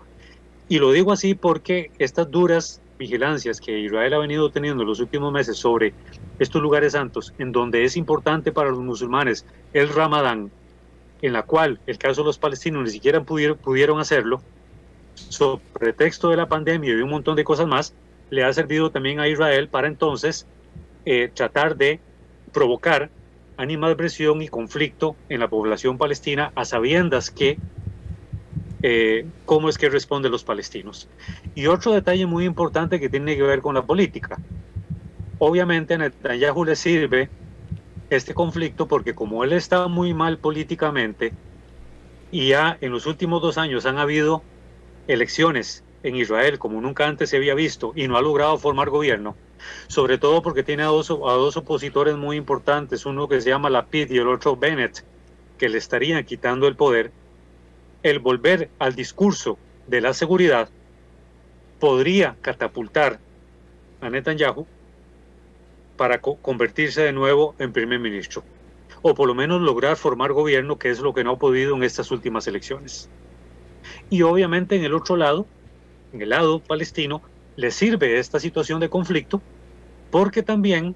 Y 0.68 0.80
lo 0.80 0.92
digo 0.92 1.12
así 1.12 1.34
porque 1.36 1.92
estas 2.00 2.30
duras 2.30 2.82
vigilancias 3.00 3.62
que 3.62 3.80
Israel 3.80 4.14
ha 4.14 4.20
venido 4.20 4.52
teniendo 4.52 4.84
en 4.84 4.90
los 4.90 5.00
últimos 5.00 5.32
meses 5.32 5.58
sobre 5.58 5.94
estos 6.38 6.62
lugares 6.62 6.92
santos, 6.92 7.34
en 7.40 7.52
donde 7.52 7.86
es 7.86 7.96
importante 7.96 8.52
para 8.52 8.70
los 8.70 8.80
musulmanes 8.80 9.46
el 9.74 9.90
Ramadán, 9.90 10.52
en 11.22 11.34
la 11.34 11.44
cual 11.44 11.80
el 11.88 11.98
caso 11.98 12.22
de 12.22 12.28
los 12.28 12.38
palestinos 12.38 12.84
ni 12.84 12.92
siquiera 12.92 13.24
pudieron, 13.24 14.00
hacerlo, 14.00 14.42
sobre 15.16 15.64
pretexto 15.74 16.30
de 16.30 16.38
la 16.38 16.48
pandemia 16.48 16.92
y 16.92 17.02
un 17.02 17.10
montón 17.10 17.36
de 17.36 17.44
cosas 17.44 17.68
más, 17.68 17.94
le 18.30 18.44
ha 18.44 18.54
servido 18.54 18.92
también 18.92 19.20
a 19.20 19.28
Israel 19.28 19.70
para 19.70 19.88
entonces 19.88 20.46
eh, 21.06 21.32
tratar 21.34 21.78
de 21.78 22.00
provocar 22.54 23.10
animadversión 23.58 24.42
y 24.42 24.48
conflicto 24.48 25.16
en 25.30 25.40
la 25.40 25.48
población 25.48 25.98
palestina 25.98 26.52
a 26.56 26.66
sabiendas 26.66 27.32
que 27.32 27.58
eh, 28.82 29.26
cómo 29.46 29.70
es 29.70 29.78
que 29.78 29.90
responden 29.90 30.32
los 30.32 30.44
palestinos. 30.44 31.10
Y 31.56 31.68
otro 31.68 31.94
detalle 31.94 32.26
muy 32.26 32.46
importante 32.46 33.00
que 33.00 33.10
tiene 33.10 33.36
que 33.36 33.44
ver 33.44 33.62
con 33.62 33.76
la 33.76 33.86
política. 33.86 34.38
Obviamente 35.38 35.94
a 35.94 35.98
Netanyahu 35.98 36.66
le 36.66 36.76
sirve 36.76 37.30
este 38.10 38.34
conflicto 38.34 38.88
porque 38.88 39.14
como 39.16 39.44
él 39.44 39.54
está 39.54 39.88
muy 39.88 40.14
mal 40.14 40.40
políticamente 40.40 41.34
y 42.32 42.50
ya 42.50 42.78
en 42.82 42.92
los 42.92 43.06
últimos 43.06 43.42
dos 43.42 43.58
años 43.58 43.86
han 43.86 43.98
habido 43.98 44.44
elecciones 45.08 45.84
en 46.04 46.16
Israel 46.16 46.60
como 46.60 46.82
nunca 46.82 47.08
antes 47.08 47.30
se 47.30 47.38
había 47.38 47.56
visto 47.56 47.92
y 47.96 48.08
no 48.08 48.18
ha 48.18 48.22
logrado 48.22 48.58
formar 48.58 48.90
gobierno, 48.90 49.36
sobre 49.88 50.18
todo 50.18 50.42
porque 50.42 50.64
tiene 50.64 50.84
a 50.84 50.88
dos, 50.88 51.10
a 51.12 51.14
dos 51.14 51.58
opositores 51.58 52.16
muy 52.16 52.38
importantes, 52.38 53.06
uno 53.06 53.28
que 53.28 53.42
se 53.42 53.50
llama 53.50 53.70
Lapid 53.70 54.12
y 54.12 54.18
el 54.18 54.28
otro 54.28 54.56
Bennett, 54.58 55.06
que 55.58 55.70
le 55.70 55.78
estarían 55.78 56.24
quitando 56.26 56.68
el 56.68 56.76
poder, 56.76 57.14
el 58.04 58.20
volver 58.20 58.70
al 58.80 58.96
discurso 58.96 59.58
de 59.88 60.02
la 60.02 60.14
seguridad 60.14 60.70
podría 61.80 62.36
catapultar 62.42 63.20
a 64.02 64.10
Netanyahu 64.10 64.66
para 65.98 66.22
convertirse 66.22 67.02
de 67.02 67.12
nuevo 67.12 67.56
en 67.60 67.74
primer 67.74 68.00
ministro, 68.00 68.44
o 69.02 69.14
por 69.14 69.28
lo 69.28 69.36
menos 69.36 69.62
lograr 69.62 69.98
formar 69.98 70.32
gobierno, 70.32 70.78
que 70.78 70.90
es 70.90 71.00
lo 71.00 71.14
que 71.14 71.24
no 71.24 71.32
ha 71.32 71.38
podido 71.38 71.76
en 71.76 71.84
estas 71.84 72.12
últimas 72.12 72.48
elecciones. 72.48 73.10
Y 74.10 74.22
obviamente 74.22 74.76
en 74.76 74.84
el 74.84 74.94
otro 74.94 75.18
lado, 75.18 75.46
en 76.14 76.22
el 76.22 76.30
lado 76.30 76.60
palestino, 76.60 77.22
le 77.56 77.72
sirve 77.72 78.20
esta 78.20 78.40
situación 78.40 78.80
de 78.80 78.90
conflicto 78.90 79.42
porque 80.12 80.42
también 80.44 80.96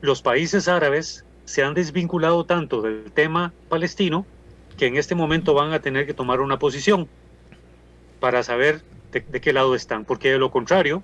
los 0.00 0.22
países 0.22 0.66
árabes 0.66 1.24
se 1.44 1.62
han 1.62 1.74
desvinculado 1.74 2.44
tanto 2.44 2.82
del 2.82 3.12
tema 3.12 3.52
palestino 3.68 4.26
que 4.80 4.86
en 4.86 4.96
este 4.96 5.14
momento 5.14 5.52
van 5.52 5.74
a 5.74 5.80
tener 5.80 6.06
que 6.06 6.14
tomar 6.14 6.40
una 6.40 6.58
posición 6.58 7.06
para 8.18 8.42
saber 8.42 8.80
de, 9.12 9.22
qué 9.42 9.52
lado 9.52 9.74
están, 9.74 10.06
porque 10.06 10.32
de 10.32 10.38
lo 10.38 10.50
contrario, 10.50 11.02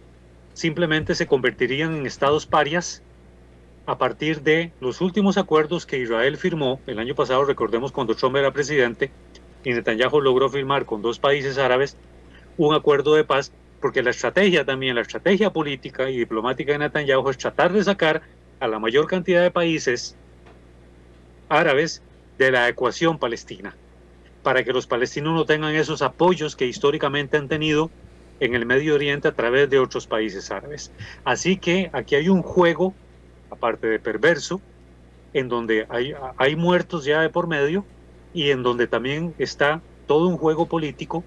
simplemente 0.55 1.15
se 1.15 1.27
convertirían 1.27 1.95
en 1.95 2.07
estados 2.07 2.47
parias 2.47 3.03
a 3.85 3.99
partir 3.99 4.41
de 4.41 4.73
los 4.81 5.03
últimos 5.03 5.37
acuerdos 5.37 5.85
que 5.85 5.99
Israel 5.99 6.39
firmó 6.39 6.81
el 6.87 6.99
año 6.99 7.15
pasado, 7.15 7.45
recordemos 7.45 7.93
cuando 7.93 8.15
Trump 8.15 8.37
era 8.37 8.51
presidente, 8.51 9.11
y 9.63 9.75
Netanyahu 9.75 10.23
logró 10.23 10.49
firmar 10.49 10.87
con 10.87 11.03
dos 11.03 11.19
países 11.19 11.59
árabes 11.59 11.99
un 12.57 12.75
acuerdo 12.75 13.15
de 13.15 13.25
paz, 13.25 13.53
porque 13.83 14.03
la 14.03 14.09
estrategia 14.09 14.65
también, 14.65 14.95
la 14.95 15.03
estrategia 15.03 15.53
política 15.53 16.09
y 16.09 16.17
diplomática 16.17 16.73
de 16.73 16.79
Netanyahu 16.79 17.29
es 17.29 17.37
tratar 17.37 17.75
de 17.75 17.85
sacar 17.85 18.23
a 18.59 18.69
la 18.69 18.79
mayor 18.79 19.07
cantidad 19.07 19.43
de 19.43 19.51
países 19.51 20.17
árabes 21.51 22.03
de 22.39 22.51
la 22.51 22.69
ecuación 22.69 23.19
palestina, 23.19 23.75
para 24.43 24.65
que 24.65 24.73
los 24.73 24.87
palestinos 24.87 25.35
no 25.35 25.45
tengan 25.45 25.75
esos 25.75 26.03
apoyos 26.03 26.57
que 26.57 26.67
históricamente 26.67 27.37
han 27.37 27.49
tenido 27.49 27.91
en 28.41 28.55
el 28.55 28.67
Medio 28.67 28.95
Oriente 28.95 29.29
a 29.29 29.33
través 29.33 29.71
de 29.71 29.79
otros 29.79 30.07
países 30.07 30.51
árabes. 30.51 30.93
Así 31.25 31.57
que 31.57 31.91
aquí 31.93 32.15
hay 32.15 32.29
un 32.29 32.43
juego, 32.43 32.95
aparte 33.51 33.87
de 33.87 33.99
perverso, 33.99 34.61
en 35.33 35.49
donde 35.49 35.87
hay, 35.89 36.15
hay 36.37 36.57
muertos 36.57 37.05
ya 37.05 37.21
de 37.21 37.29
por 37.29 37.47
medio 37.47 37.85
y 38.33 38.51
en 38.51 38.63
donde 38.63 38.87
también 38.87 39.35
está 39.39 39.81
todo 40.07 40.29
un 40.29 40.37
juego 40.37 40.67
político 40.67 41.25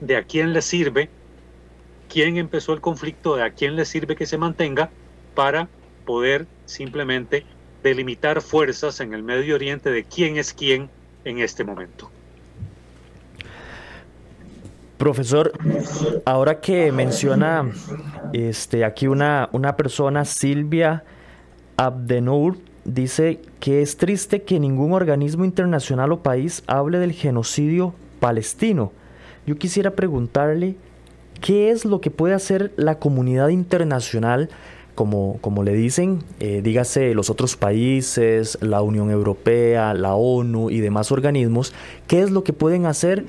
de 0.00 0.16
a 0.16 0.22
quién 0.22 0.52
le 0.52 0.62
sirve, 0.62 1.10
quién 2.08 2.36
empezó 2.36 2.72
el 2.72 2.80
conflicto, 2.80 3.36
de 3.36 3.42
a 3.42 3.50
quién 3.50 3.76
le 3.76 3.84
sirve 3.84 4.16
que 4.16 4.26
se 4.26 4.38
mantenga 4.38 4.90
para 5.34 5.68
poder 6.04 6.46
simplemente 6.64 7.44
delimitar 7.82 8.42
fuerzas 8.42 9.00
en 9.00 9.14
el 9.14 9.22
Medio 9.22 9.54
Oriente 9.54 9.90
de 9.90 10.04
quién 10.04 10.36
es 10.36 10.52
quién 10.52 10.88
en 11.24 11.38
este 11.38 11.64
momento. 11.64 12.10
Profesor, 14.98 15.52
ahora 16.26 16.60
que 16.60 16.92
menciona 16.92 17.70
este, 18.34 18.84
aquí 18.84 19.06
una, 19.06 19.48
una 19.52 19.74
persona, 19.76 20.26
Silvia 20.26 21.04
Abdenour, 21.78 22.58
dice 22.84 23.40
que 23.60 23.80
es 23.80 23.96
triste 23.96 24.42
que 24.42 24.60
ningún 24.60 24.92
organismo 24.92 25.46
internacional 25.46 26.12
o 26.12 26.22
país 26.22 26.62
hable 26.66 26.98
del 26.98 27.12
genocidio 27.12 27.94
palestino. 28.20 28.92
Yo 29.46 29.56
quisiera 29.56 29.92
preguntarle 29.92 30.76
qué 31.40 31.70
es 31.70 31.86
lo 31.86 32.02
que 32.02 32.10
puede 32.10 32.34
hacer 32.34 32.72
la 32.76 32.98
comunidad 32.98 33.48
internacional 33.48 34.50
como, 34.94 35.38
como 35.40 35.62
le 35.62 35.72
dicen, 35.72 36.22
eh, 36.40 36.60
dígase 36.62 37.14
los 37.14 37.30
otros 37.30 37.56
países, 37.56 38.58
la 38.60 38.82
Unión 38.82 39.10
Europea, 39.10 39.94
la 39.94 40.14
ONU 40.14 40.70
y 40.70 40.80
demás 40.80 41.12
organismos, 41.12 41.72
qué 42.06 42.20
es 42.20 42.30
lo 42.30 42.44
que 42.44 42.52
pueden 42.52 42.86
hacer 42.86 43.24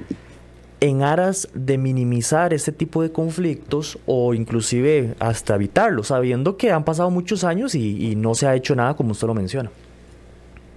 en 0.82 1.04
aras 1.04 1.48
de 1.54 1.78
minimizar 1.78 2.54
este 2.54 2.72
tipo 2.72 3.04
de 3.04 3.12
conflictos 3.12 4.00
o 4.08 4.34
inclusive 4.34 5.14
hasta 5.20 5.56
evitarlos, 5.56 6.08
sabiendo 6.08 6.58
que 6.58 6.72
han 6.72 6.84
pasado 6.84 7.12
muchos 7.12 7.44
años 7.44 7.76
y, 7.76 8.16
no 8.16 8.34
se 8.34 8.48
ha 8.48 8.56
hecho 8.56 8.76
nada 8.76 8.96
como 8.96 9.12
usted 9.12 9.28
lo 9.28 9.36
menciona. 9.36 9.72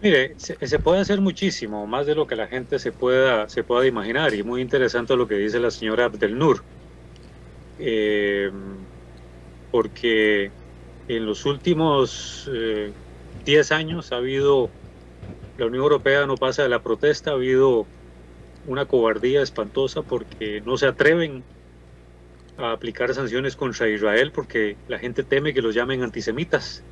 Mire, 0.02 0.34
se, 0.36 0.78
puede 0.78 1.00
hacer 1.00 1.22
muchísimo, 1.22 1.86
más 1.86 2.04
de 2.04 2.14
lo 2.14 2.26
que 2.26 2.36
la 2.36 2.46
gente 2.46 2.78
se 2.78 2.92
pueda, 2.92 3.48
se 3.48 3.64
pueda 3.64 3.86
imaginar, 3.86 4.34
y 4.34 4.42
muy 4.42 4.60
interesante 4.60 5.16
lo 5.16 5.26
que 5.26 5.36
dice 5.36 5.58
la 5.58 5.70
señora 5.70 6.04
Abdelnur, 6.04 6.62
eh, 7.78 8.50
porque 9.70 10.50
en 11.08 11.26
los 11.26 11.44
últimos 11.46 12.50
10 13.44 13.70
eh, 13.70 13.74
años 13.74 14.12
ha 14.12 14.16
habido 14.16 14.70
la 15.58 15.66
Unión 15.66 15.82
Europea 15.82 16.26
no 16.26 16.36
pasa 16.36 16.62
de 16.62 16.68
la 16.68 16.82
protesta, 16.82 17.30
ha 17.30 17.34
habido 17.34 17.86
una 18.66 18.86
cobardía 18.86 19.42
espantosa 19.42 20.02
porque 20.02 20.62
no 20.64 20.76
se 20.76 20.86
atreven 20.86 21.44
a 22.56 22.72
aplicar 22.72 23.14
sanciones 23.14 23.56
contra 23.56 23.88
Israel 23.88 24.32
porque 24.32 24.76
la 24.88 24.98
gente 24.98 25.22
teme 25.22 25.52
que 25.52 25.62
los 25.62 25.74
llamen 25.74 26.02
antisemitas. 26.02 26.82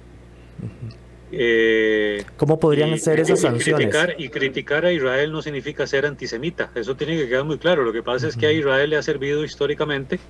Eh, 1.33 2.25
¿Cómo 2.37 2.61
podrían 2.61 2.96
ser 2.98 3.20
esas 3.20 3.40
sanciones? 3.40 3.87
Criticar, 3.87 4.14
y 4.18 4.29
criticar 4.29 4.85
a 4.85 4.92
Israel 4.92 5.33
no 5.33 5.40
significa 5.40 5.87
ser 5.87 6.05
antisemita, 6.05 6.70
eso 6.75 6.94
tiene 6.94 7.16
que 7.16 7.29
quedar 7.29 7.44
muy 7.44 7.59
claro. 7.59 7.85
Lo 7.85 7.92
que 7.92 8.03
pasa 8.03 8.29
es 8.29 8.37
que 8.37 8.46
a 8.46 8.53
Israel 8.53 8.90
le 8.90 8.96
ha 8.96 9.03
servido 9.03 9.42
históricamente 9.42 10.20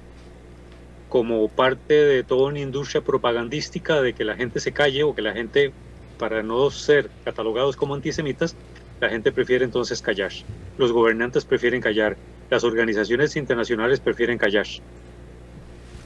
como 1.12 1.46
parte 1.48 1.92
de 1.92 2.24
toda 2.24 2.48
una 2.48 2.60
industria 2.60 3.02
propagandística 3.02 4.00
de 4.00 4.14
que 4.14 4.24
la 4.24 4.34
gente 4.34 4.60
se 4.60 4.72
calle 4.72 5.02
o 5.02 5.14
que 5.14 5.20
la 5.20 5.34
gente, 5.34 5.70
para 6.16 6.42
no 6.42 6.70
ser 6.70 7.10
catalogados 7.22 7.76
como 7.76 7.94
antisemitas, 7.94 8.56
la 8.98 9.10
gente 9.10 9.30
prefiere 9.30 9.66
entonces 9.66 10.00
callar. 10.00 10.32
Los 10.78 10.90
gobernantes 10.90 11.44
prefieren 11.44 11.82
callar. 11.82 12.16
Las 12.48 12.64
organizaciones 12.64 13.36
internacionales 13.36 14.00
prefieren 14.00 14.38
callar. 14.38 14.64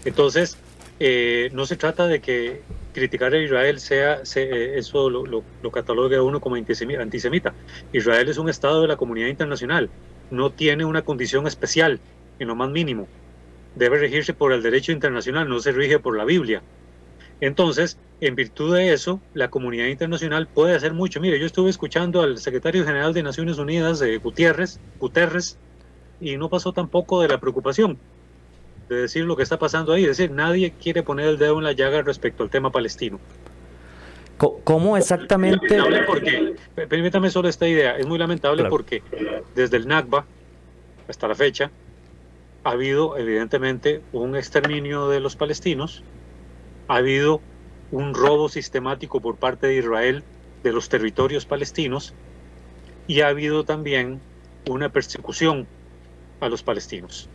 Entonces, 0.05 0.57
eh, 0.99 1.51
no 1.53 1.67
se 1.67 1.77
trata 1.77 2.09
de 2.09 2.19
que 2.21 2.63
criticar 2.93 3.33
a 3.33 3.39
Israel 3.39 3.79
sea, 3.79 4.23
eh, 4.35 4.73
eso 4.75 5.09
lo, 5.09 5.25
lo, 5.25 5.45
lo 5.63 5.71
catalogue 5.71 6.17
a 6.17 6.23
uno 6.25 6.41
como 6.41 6.57
antisemita. 6.57 7.55
Israel 7.93 8.29
es 8.29 8.39
un 8.39 8.49
Estado 8.49 8.83
de 8.83 8.89
la 8.89 8.97
comunidad 8.97 9.29
internacional, 9.29 9.89
no 10.33 10.51
tiene 10.51 10.85
una 10.85 11.03
condición 11.03 11.47
especial, 11.47 12.01
en 12.41 12.49
lo 12.49 12.57
más 12.57 12.71
mínimo. 12.71 13.07
Debe 13.77 13.99
regirse 13.99 14.35
por 14.35 14.53
el 14.53 14.63
derecho 14.63 14.93
internacional, 14.93 15.49
no 15.49 15.61
se 15.61 15.73
rige 15.73 15.99
por 15.99 16.17
la 16.17 16.25
Biblia. 16.25 16.63
Entonces, 17.41 17.99
en 18.21 18.35
virtud 18.35 18.75
de 18.75 18.93
eso, 18.93 19.21
la 19.35 19.49
comunidad 19.49 19.87
internacional 19.87 20.47
puede 20.47 20.75
hacer 20.75 20.95
mucho. 20.95 21.21
Mire, 21.21 21.39
yo 21.39 21.47
estuve 21.47 21.71
escuchando 21.71 22.23
al 22.23 22.39
secretario 22.39 22.85
general 22.85 23.13
de 23.13 23.23
Naciones 23.23 23.59
Unidas, 23.59 24.01
eh, 24.01 24.17
Gutiérrez, 24.17 24.81
Guterres, 24.99 25.59
y 26.21 26.37
no 26.39 26.49
pasó 26.49 26.73
tampoco 26.73 27.21
de 27.21 27.29
la 27.29 27.39
preocupación 27.39 27.99
de 28.89 28.97
decir 29.03 29.25
lo 29.25 29.37
que 29.37 29.43
está 29.43 29.59
pasando 29.59 29.93
ahí. 29.93 30.03
Es 30.05 30.17
decir, 30.17 30.31
nadie 30.31 30.73
quiere 30.73 31.03
poner 31.03 31.29
el 31.29 31.39
dedo 31.39 31.59
en 31.59 31.65
la 31.65 31.73
llaga 31.73 32.03
respecto 32.03 32.43
al 32.43 32.51
tema 32.51 32.71
palestino. 32.71 33.21
¿Cómo 34.39 34.97
exactamente? 34.97 35.79
Porque, 36.07 36.55
permítame 36.89 37.31
solo 37.31 37.49
esta 37.49 37.67
idea, 37.67 37.97
es 37.97 38.07
muy 38.07 38.19
lamentable 38.19 38.65
porque 38.65 39.03
desde 39.55 39.79
el 39.79 39.89
Nakba 39.89 40.27
hasta 41.09 41.27
la 41.27 41.35
fecha 41.35 41.71
ha 42.67 42.73
habido 42.73 43.17
evidentemente 43.17 44.03
un 44.11 44.35
exterminio 44.35 45.09
de 45.09 45.21
los 45.21 45.37
palestinos, 45.37 46.03
ha 46.89 46.97
habido 46.97 47.41
un 47.91 48.13
robo 48.13 48.49
sistemático 48.49 49.21
por 49.21 49.39
parte 49.39 49.69
de 49.69 49.77
Israel 49.77 50.25
de 50.65 50.73
los 50.73 50.89
territorios 50.89 51.47
palestinos 51.47 52.17
y 53.07 53.21
ha 53.21 53.29
habido 53.29 53.65
también 53.65 54.21
una 54.69 54.89
persecución 54.89 55.69
a 56.41 56.49
los 56.49 56.65
palestinos. 56.65 57.31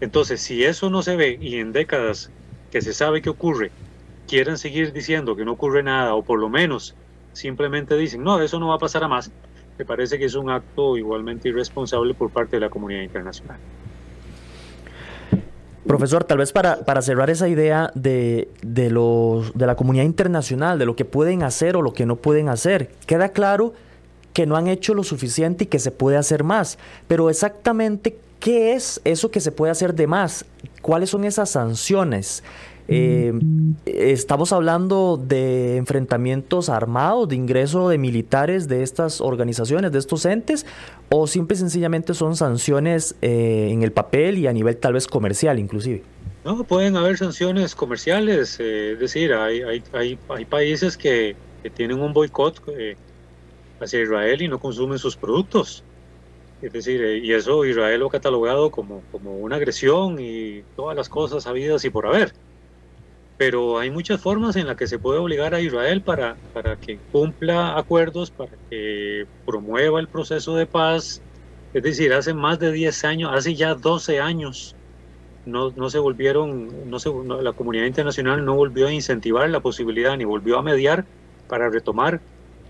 Entonces, 0.00 0.40
si 0.40 0.64
eso 0.64 0.88
no 0.88 1.02
se 1.02 1.16
ve 1.16 1.36
y 1.38 1.56
en 1.56 1.72
décadas 1.72 2.30
que 2.70 2.80
se 2.80 2.94
sabe 2.94 3.20
que 3.20 3.28
ocurre, 3.28 3.72
quieren 4.26 4.56
seguir 4.56 4.94
diciendo 4.94 5.36
que 5.36 5.44
no 5.44 5.52
ocurre 5.52 5.82
nada 5.82 6.14
o 6.14 6.24
por 6.24 6.40
lo 6.40 6.48
menos 6.48 6.96
simplemente 7.34 7.94
dicen, 7.98 8.22
no, 8.22 8.40
eso 8.40 8.58
no 8.58 8.68
va 8.68 8.76
a 8.76 8.78
pasar 8.78 9.04
a 9.04 9.08
más, 9.08 9.30
me 9.76 9.84
parece 9.84 10.18
que 10.18 10.24
es 10.24 10.34
un 10.34 10.48
acto 10.48 10.96
igualmente 10.96 11.50
irresponsable 11.50 12.14
por 12.14 12.32
parte 12.32 12.56
de 12.56 12.60
la 12.60 12.70
comunidad 12.70 13.02
internacional. 13.02 13.60
Profesor, 15.86 16.24
tal 16.24 16.38
vez 16.38 16.52
para, 16.52 16.80
para 16.84 17.02
cerrar 17.02 17.28
esa 17.30 17.48
idea 17.48 17.90
de, 17.94 18.48
de, 18.62 18.90
los, 18.90 19.52
de 19.54 19.66
la 19.66 19.74
comunidad 19.74 20.04
internacional, 20.04 20.78
de 20.78 20.86
lo 20.86 20.94
que 20.94 21.04
pueden 21.04 21.42
hacer 21.42 21.76
o 21.76 21.82
lo 21.82 21.92
que 21.92 22.06
no 22.06 22.16
pueden 22.16 22.48
hacer, 22.48 22.90
queda 23.06 23.30
claro 23.30 23.72
que 24.32 24.46
no 24.46 24.56
han 24.56 24.68
hecho 24.68 24.94
lo 24.94 25.02
suficiente 25.04 25.64
y 25.64 25.66
que 25.66 25.78
se 25.78 25.90
puede 25.90 26.16
hacer 26.16 26.44
más, 26.44 26.78
pero 27.08 27.28
exactamente 27.28 28.16
¿Qué 28.42 28.72
es 28.72 29.00
eso 29.04 29.30
que 29.30 29.38
se 29.38 29.52
puede 29.52 29.70
hacer 29.70 29.94
de 29.94 30.08
más? 30.08 30.44
¿Cuáles 30.80 31.10
son 31.10 31.22
esas 31.22 31.50
sanciones? 31.50 32.42
Eh, 32.88 33.32
estamos 33.86 34.52
hablando 34.52 35.16
de 35.16 35.76
enfrentamientos 35.76 36.68
armados, 36.68 37.28
de 37.28 37.36
ingreso 37.36 37.88
de 37.88 37.98
militares 37.98 38.68
de 38.68 38.82
estas 38.82 39.20
organizaciones, 39.20 39.92
de 39.92 39.98
estos 39.98 40.24
entes, 40.24 40.66
o 41.10 41.26
simple 41.26 41.54
y 41.54 41.58
sencillamente 41.58 42.14
son 42.14 42.36
sanciones 42.36 43.14
eh, 43.22 43.68
en 43.70 43.82
el 43.82 43.92
papel 43.92 44.38
y 44.38 44.46
a 44.46 44.52
nivel 44.52 44.76
tal 44.76 44.94
vez 44.94 45.06
comercial 45.06 45.58
inclusive. 45.58 46.02
No, 46.44 46.64
pueden 46.64 46.96
haber 46.96 47.16
sanciones 47.18 47.74
comerciales, 47.74 48.58
eh, 48.58 48.92
es 48.92 48.98
decir, 48.98 49.32
hay, 49.32 49.62
hay, 49.62 50.18
hay, 50.28 50.44
países 50.44 50.96
que, 50.96 51.36
que, 51.62 51.70
tienen 51.70 52.00
un 52.00 52.12
boicot 52.12 52.60
hacia 53.80 54.02
Israel 54.02 54.42
y 54.42 54.48
no 54.48 54.58
consumen 54.58 54.98
sus 54.98 55.16
productos. 55.16 55.84
Es 56.60 56.72
decir, 56.72 57.00
y 57.22 57.32
eso 57.32 57.64
Israel 57.64 58.00
lo 58.00 58.06
ha 58.06 58.10
catalogado 58.10 58.70
como, 58.70 59.02
como 59.12 59.36
una 59.36 59.56
agresión 59.56 60.18
y 60.20 60.62
todas 60.76 60.96
las 60.96 61.08
cosas 61.08 61.46
habidas 61.46 61.84
y 61.84 61.90
por 61.90 62.06
haber. 62.06 62.32
Pero 63.38 63.78
hay 63.78 63.90
muchas 63.90 64.20
formas 64.20 64.56
en 64.56 64.66
las 64.66 64.76
que 64.76 64.86
se 64.86 64.98
puede 64.98 65.18
obligar 65.18 65.54
a 65.54 65.60
Israel 65.60 66.02
para, 66.02 66.36
para 66.52 66.76
que 66.76 66.98
cumpla 67.10 67.76
acuerdos, 67.76 68.30
para 68.30 68.52
que 68.70 69.26
promueva 69.46 70.00
el 70.00 70.08
proceso 70.08 70.54
de 70.54 70.66
paz. 70.66 71.22
Es 71.74 71.82
decir, 71.82 72.12
hace 72.12 72.34
más 72.34 72.58
de 72.58 72.70
10 72.70 73.04
años, 73.04 73.30
hace 73.34 73.54
ya 73.54 73.74
12 73.74 74.20
años, 74.20 74.76
no, 75.46 75.70
no 75.70 75.90
se 75.90 75.98
volvieron, 75.98 76.90
no 76.90 76.98
se, 76.98 77.10
la 77.40 77.52
comunidad 77.52 77.86
internacional 77.86 78.44
no 78.44 78.54
volvió 78.54 78.86
a 78.86 78.92
incentivar 78.92 79.48
la 79.50 79.60
posibilidad 79.60 80.16
ni 80.16 80.24
volvió 80.24 80.58
a 80.58 80.62
mediar 80.62 81.04
para 81.48 81.68
retomar 81.68 82.20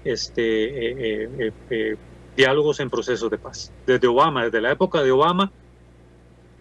este, 0.04 1.26
eh, 1.46 1.52
eh, 1.70 1.96
diálogos 2.36 2.80
en 2.80 2.90
procesos 2.90 3.30
de 3.30 3.38
paz. 3.38 3.72
Desde 3.86 4.06
Obama, 4.08 4.44
desde 4.44 4.60
la 4.60 4.72
época 4.72 5.02
de 5.02 5.10
Obama, 5.10 5.52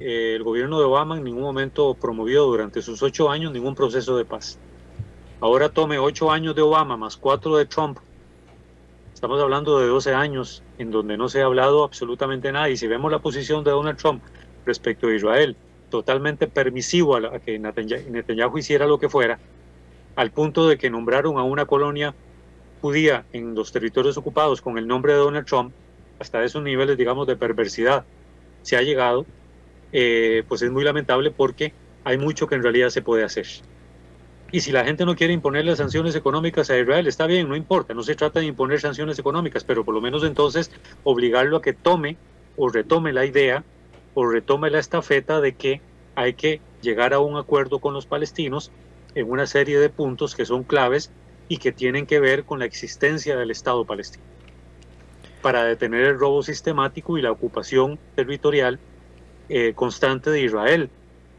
eh, 0.02 0.36
el 0.36 0.44
gobierno 0.44 0.80
de 0.80 0.86
Obama 0.86 1.18
en 1.18 1.24
ningún 1.24 1.44
momento 1.44 1.94
promovió 1.94 2.44
durante 2.44 2.82
sus 2.82 3.02
ocho 3.04 3.30
años 3.30 3.52
ningún 3.52 3.76
proceso 3.76 4.18
de 4.18 4.26
paz. 4.26 4.60
Ahora 5.40 5.70
tome 5.70 6.00
ocho 6.00 6.32
años 6.32 6.56
de 6.56 6.62
Obama 6.62 6.98
más 6.98 7.18
cuatro 7.18 7.58
de 7.58 7.66
Trump. 7.66 8.00
Estamos 9.14 9.42
hablando 9.42 9.80
de 9.80 9.88
12 9.88 10.14
años 10.14 10.64
en 10.80 10.90
donde 10.90 11.16
no 11.16 11.30
se 11.30 11.42
ha 11.42 11.46
hablado 11.46 11.84
absolutamente 11.84 12.52
nada. 12.52 12.70
Y 12.70 12.78
si 12.78 12.88
vemos 12.88 13.12
la 13.12 13.20
posición 13.20 13.64
de 13.64 13.72
Donald 13.72 13.98
Trump 13.98 14.24
respecto 14.66 15.08
a 15.08 15.16
Israel, 15.16 15.56
totalmente 15.90 16.48
permisivo 16.48 17.16
a, 17.16 17.36
a 17.36 17.40
que 17.40 17.60
Netanyahu 17.60 18.58
hiciera 18.58 18.88
lo 18.88 19.00
que 19.00 19.10
fuera, 19.10 19.40
al 20.16 20.32
punto 20.32 20.68
de 20.68 20.78
que 20.78 20.90
nombraron 20.90 21.38
a 21.38 21.44
una 21.44 21.66
colonia 21.66 22.16
judía 22.82 23.26
en 23.32 23.54
los 23.54 23.72
territorios 23.72 24.18
ocupados 24.18 24.62
con 24.62 24.78
el 24.78 24.88
nombre 24.88 25.14
de 25.14 25.20
Donald 25.20 25.46
Trump, 25.46 25.72
hasta 26.20 26.44
esos 26.44 26.64
niveles, 26.64 26.98
digamos, 26.98 27.28
de 27.28 27.36
perversidad 27.36 28.06
se 28.62 28.78
ha 28.78 28.82
llegado, 28.82 29.26
eh, 29.92 30.44
pues 30.48 30.62
es 30.62 30.72
muy 30.72 30.84
lamentable 30.84 31.32
porque 31.32 31.74
hay 32.04 32.18
mucho 32.18 32.48
que 32.48 32.56
en 32.56 32.64
realidad 32.64 32.90
se 32.90 33.02
puede 33.02 33.24
hacer. 33.24 33.48
Y 34.52 34.60
si 34.60 34.72
la 34.72 34.84
gente 34.84 35.06
no 35.06 35.16
quiere 35.16 35.34
imponerle 35.34 35.76
sanciones 35.76 36.16
económicas 36.16 36.70
a 36.70 36.78
Israel, 36.78 37.08
está 37.08 37.26
bien, 37.26 37.48
no 37.48 37.56
importa, 37.56 37.94
no 37.94 38.04
se 38.04 38.16
trata 38.16 38.42
de 38.42 38.48
imponer 38.48 38.82
sanciones 38.82 39.18
económicas, 39.18 39.64
pero 39.64 39.86
por 39.86 39.96
lo 39.96 40.02
menos 40.02 40.24
entonces 40.26 40.72
obligarlo 41.04 41.58
a 41.58 41.62
que 41.62 41.74
tome 41.74 42.18
o 42.58 42.68
retome 42.68 43.14
la 43.14 43.26
idea 43.26 43.64
o 44.14 44.26
retome 44.26 44.70
la 44.70 44.80
estafeta 44.80 45.40
de 45.40 45.54
que 45.54 45.82
hay 46.16 46.34
que 46.34 46.60
llegar 46.82 47.14
a 47.14 47.20
un 47.20 47.38
acuerdo 47.38 47.80
con 47.80 47.94
los 47.94 48.06
palestinos 48.06 48.72
en 49.16 49.30
una 49.30 49.48
serie 49.48 49.80
de 49.80 49.90
puntos 49.90 50.36
que 50.36 50.46
son 50.46 50.64
claves 50.64 51.12
y 51.48 51.58
que 51.58 51.72
tienen 51.72 52.06
que 52.06 52.20
ver 52.20 52.44
con 52.44 52.60
la 52.60 52.66
existencia 52.66 53.38
del 53.38 53.52
Estado 53.52 53.86
palestino, 53.86 54.24
para 55.42 55.64
detener 55.64 56.02
el 56.02 56.20
robo 56.20 56.44
sistemático 56.44 57.18
y 57.18 57.22
la 57.22 57.32
ocupación 57.32 58.00
territorial 58.16 58.80
eh, 59.54 59.74
constante 59.76 60.30
de 60.30 60.42
Israel 60.42 60.90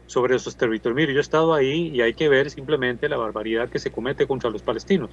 sobre 0.05 0.35
esos 0.35 0.55
territorios. 0.55 0.95
Mire, 0.95 1.13
yo 1.13 1.19
he 1.19 1.21
estado 1.21 1.55
ahí 1.55 1.87
y 1.87 2.01
hay 2.01 2.13
que 2.13 2.29
ver 2.29 2.51
simplemente 2.51 3.09
la 3.09 3.17
barbaridad 3.17 3.69
que 3.69 3.79
se 3.79 3.91
comete 3.91 4.27
contra 4.27 4.51
los 4.51 4.61
palestinos, 4.61 5.09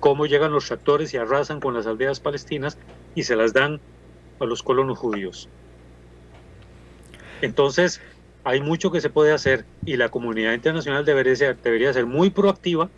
cómo 0.00 0.26
llegan 0.26 0.50
los 0.50 0.66
tractores 0.66 1.14
y 1.14 1.18
arrasan 1.18 1.60
con 1.60 1.72
las 1.72 1.86
aldeas 1.86 2.18
palestinas 2.18 2.78
y 3.14 3.22
se 3.22 3.36
las 3.36 3.52
dan 3.52 3.78
a 4.40 4.44
los 4.44 4.64
colonos 4.64 4.98
judíos. 4.98 5.48
Entonces, 7.42 8.00
hay 8.42 8.60
mucho 8.60 8.90
que 8.90 9.00
se 9.00 9.10
puede 9.10 9.30
hacer 9.30 9.64
y 9.86 9.96
la 9.96 10.08
comunidad 10.08 10.52
internacional 10.54 11.04
debería 11.04 11.36
ser, 11.36 11.58
debería 11.62 11.92
ser 11.92 12.06
muy 12.06 12.30
proactiva 12.30 12.90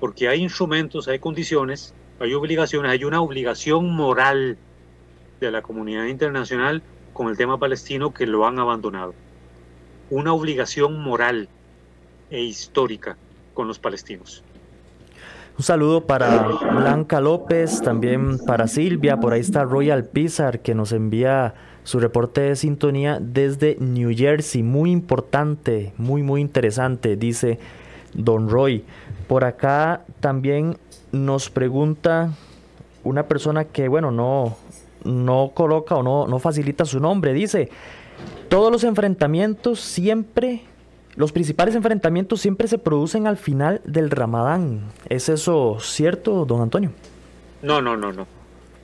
porque 0.00 0.26
hay 0.26 0.42
instrumentos, 0.42 1.06
hay 1.06 1.20
condiciones, 1.20 1.94
hay 2.18 2.34
obligaciones, 2.34 2.90
hay 2.90 3.04
una 3.04 3.20
obligación 3.20 3.94
moral 3.94 4.58
de 5.38 5.50
la 5.52 5.62
comunidad 5.62 6.06
internacional 6.06 6.82
con 7.20 7.28
el 7.28 7.36
tema 7.36 7.58
palestino 7.58 8.14
que 8.14 8.26
lo 8.26 8.46
han 8.46 8.58
abandonado. 8.58 9.12
Una 10.08 10.32
obligación 10.32 11.02
moral 11.02 11.50
e 12.30 12.40
histórica 12.40 13.18
con 13.52 13.68
los 13.68 13.78
palestinos. 13.78 14.42
Un 15.58 15.62
saludo 15.62 16.06
para 16.06 16.46
Blanca 16.46 17.20
López, 17.20 17.82
también 17.82 18.38
para 18.38 18.68
Silvia, 18.68 19.18
por 19.20 19.34
ahí 19.34 19.40
está 19.40 19.64
Royal 19.64 20.06
Pizar 20.06 20.60
que 20.60 20.74
nos 20.74 20.92
envía 20.92 21.52
su 21.84 22.00
reporte 22.00 22.40
de 22.40 22.56
sintonía 22.56 23.18
desde 23.20 23.76
New 23.78 24.16
Jersey, 24.16 24.62
muy 24.62 24.90
importante, 24.90 25.92
muy 25.98 26.22
muy 26.22 26.40
interesante, 26.40 27.16
dice 27.16 27.58
Don 28.14 28.48
Roy. 28.48 28.82
Por 29.28 29.44
acá 29.44 30.06
también 30.20 30.78
nos 31.12 31.50
pregunta 31.50 32.32
una 33.04 33.24
persona 33.24 33.66
que, 33.66 33.88
bueno, 33.88 34.10
no, 34.10 34.56
no 35.04 35.52
coloca 35.54 35.96
o 35.96 36.02
no, 36.02 36.26
no 36.26 36.38
facilita 36.38 36.84
su 36.84 37.00
nombre. 37.00 37.32
Dice, 37.32 37.70
todos 38.48 38.70
los 38.72 38.84
enfrentamientos 38.84 39.80
siempre, 39.80 40.62
los 41.16 41.32
principales 41.32 41.74
enfrentamientos 41.74 42.40
siempre 42.40 42.68
se 42.68 42.78
producen 42.78 43.26
al 43.26 43.36
final 43.36 43.80
del 43.84 44.10
Ramadán. 44.10 44.82
¿Es 45.08 45.28
eso 45.28 45.78
cierto, 45.80 46.44
don 46.44 46.62
Antonio? 46.62 46.92
No, 47.62 47.80
no, 47.80 47.96
no, 47.96 48.12
no. 48.12 48.26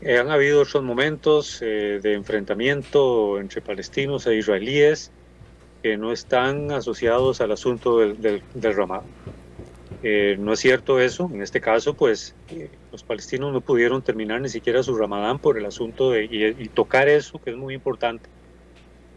Eh, 0.02 0.18
han 0.18 0.30
habido 0.30 0.62
otros 0.62 0.84
momentos 0.84 1.60
eh, 1.62 2.00
de 2.02 2.14
enfrentamiento 2.14 3.40
entre 3.40 3.62
palestinos 3.62 4.26
e 4.26 4.36
israelíes 4.36 5.10
que 5.82 5.96
no 5.96 6.12
están 6.12 6.70
asociados 6.70 7.40
al 7.40 7.52
asunto 7.52 7.98
del, 7.98 8.42
del, 8.54 8.74
Ramadán. 8.74 9.04
Eh, 10.08 10.36
no 10.38 10.52
es 10.52 10.60
cierto 10.60 11.00
eso. 11.00 11.28
En 11.34 11.42
este 11.42 11.60
caso, 11.60 11.94
pues 11.94 12.36
los 12.92 13.02
palestinos 13.02 13.52
no 13.52 13.60
pudieron 13.60 14.02
terminar 14.02 14.40
ni 14.40 14.48
siquiera 14.48 14.80
su 14.84 14.94
Ramadán 14.96 15.40
por 15.40 15.58
el 15.58 15.66
asunto 15.66 16.12
de 16.12 16.54
y, 16.56 16.68
tocar 16.68 17.08
eso, 17.08 17.40
que 17.42 17.50
es 17.50 17.56
muy 17.56 17.74
importante. 17.74 18.28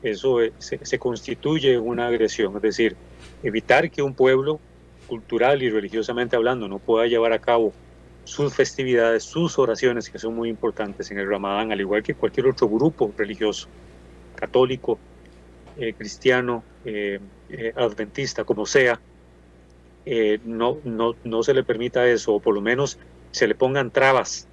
Eso 0.01 0.39
se, 0.57 0.83
se, 0.83 0.97
constituye 0.97 1.77
una 1.77 2.07
agresión, 2.07 2.55
es 2.55 2.63
decir, 2.63 2.95
evitar 3.43 3.91
que 3.91 4.01
un 4.01 4.15
pueblo, 4.15 4.59
cultural 5.05 5.61
y 5.61 5.69
religiosamente 5.69 6.35
hablando, 6.35 6.67
no 6.67 6.79
pueda 6.79 7.05
llevar 7.05 7.33
a 7.33 7.39
cabo 7.39 7.71
sus 8.23 8.55
festividades, 8.55 9.23
sus 9.23 9.59
oraciones, 9.59 10.09
que 10.09 10.17
son 10.17 10.35
muy 10.35 10.49
importantes 10.49 11.11
en 11.11 11.19
el 11.19 11.29
Ramadán, 11.29 11.71
al 11.71 11.81
igual 11.81 12.01
que 12.01 12.15
cualquier 12.15 12.47
otro 12.47 12.67
grupo 12.67 13.13
religioso, 13.15 13.67
católico, 14.33 14.97
eh, 15.77 15.93
cristiano, 15.93 16.63
eh, 16.83 17.19
eh, 17.49 17.73
adventista, 17.75 18.43
como 18.43 18.65
sea, 18.65 18.99
no, 20.45 20.77
no, 20.83 21.15
no 21.23 21.43
se 21.43 21.53
le 21.53 21.63
permita 21.63 22.07
eso, 22.07 22.35
o 22.35 22.39
por 22.39 22.55
lo 22.55 22.61
menos 22.61 22.97
se 23.31 23.47
le 23.47 23.55
pongan 23.55 23.91
trabas 23.91 24.47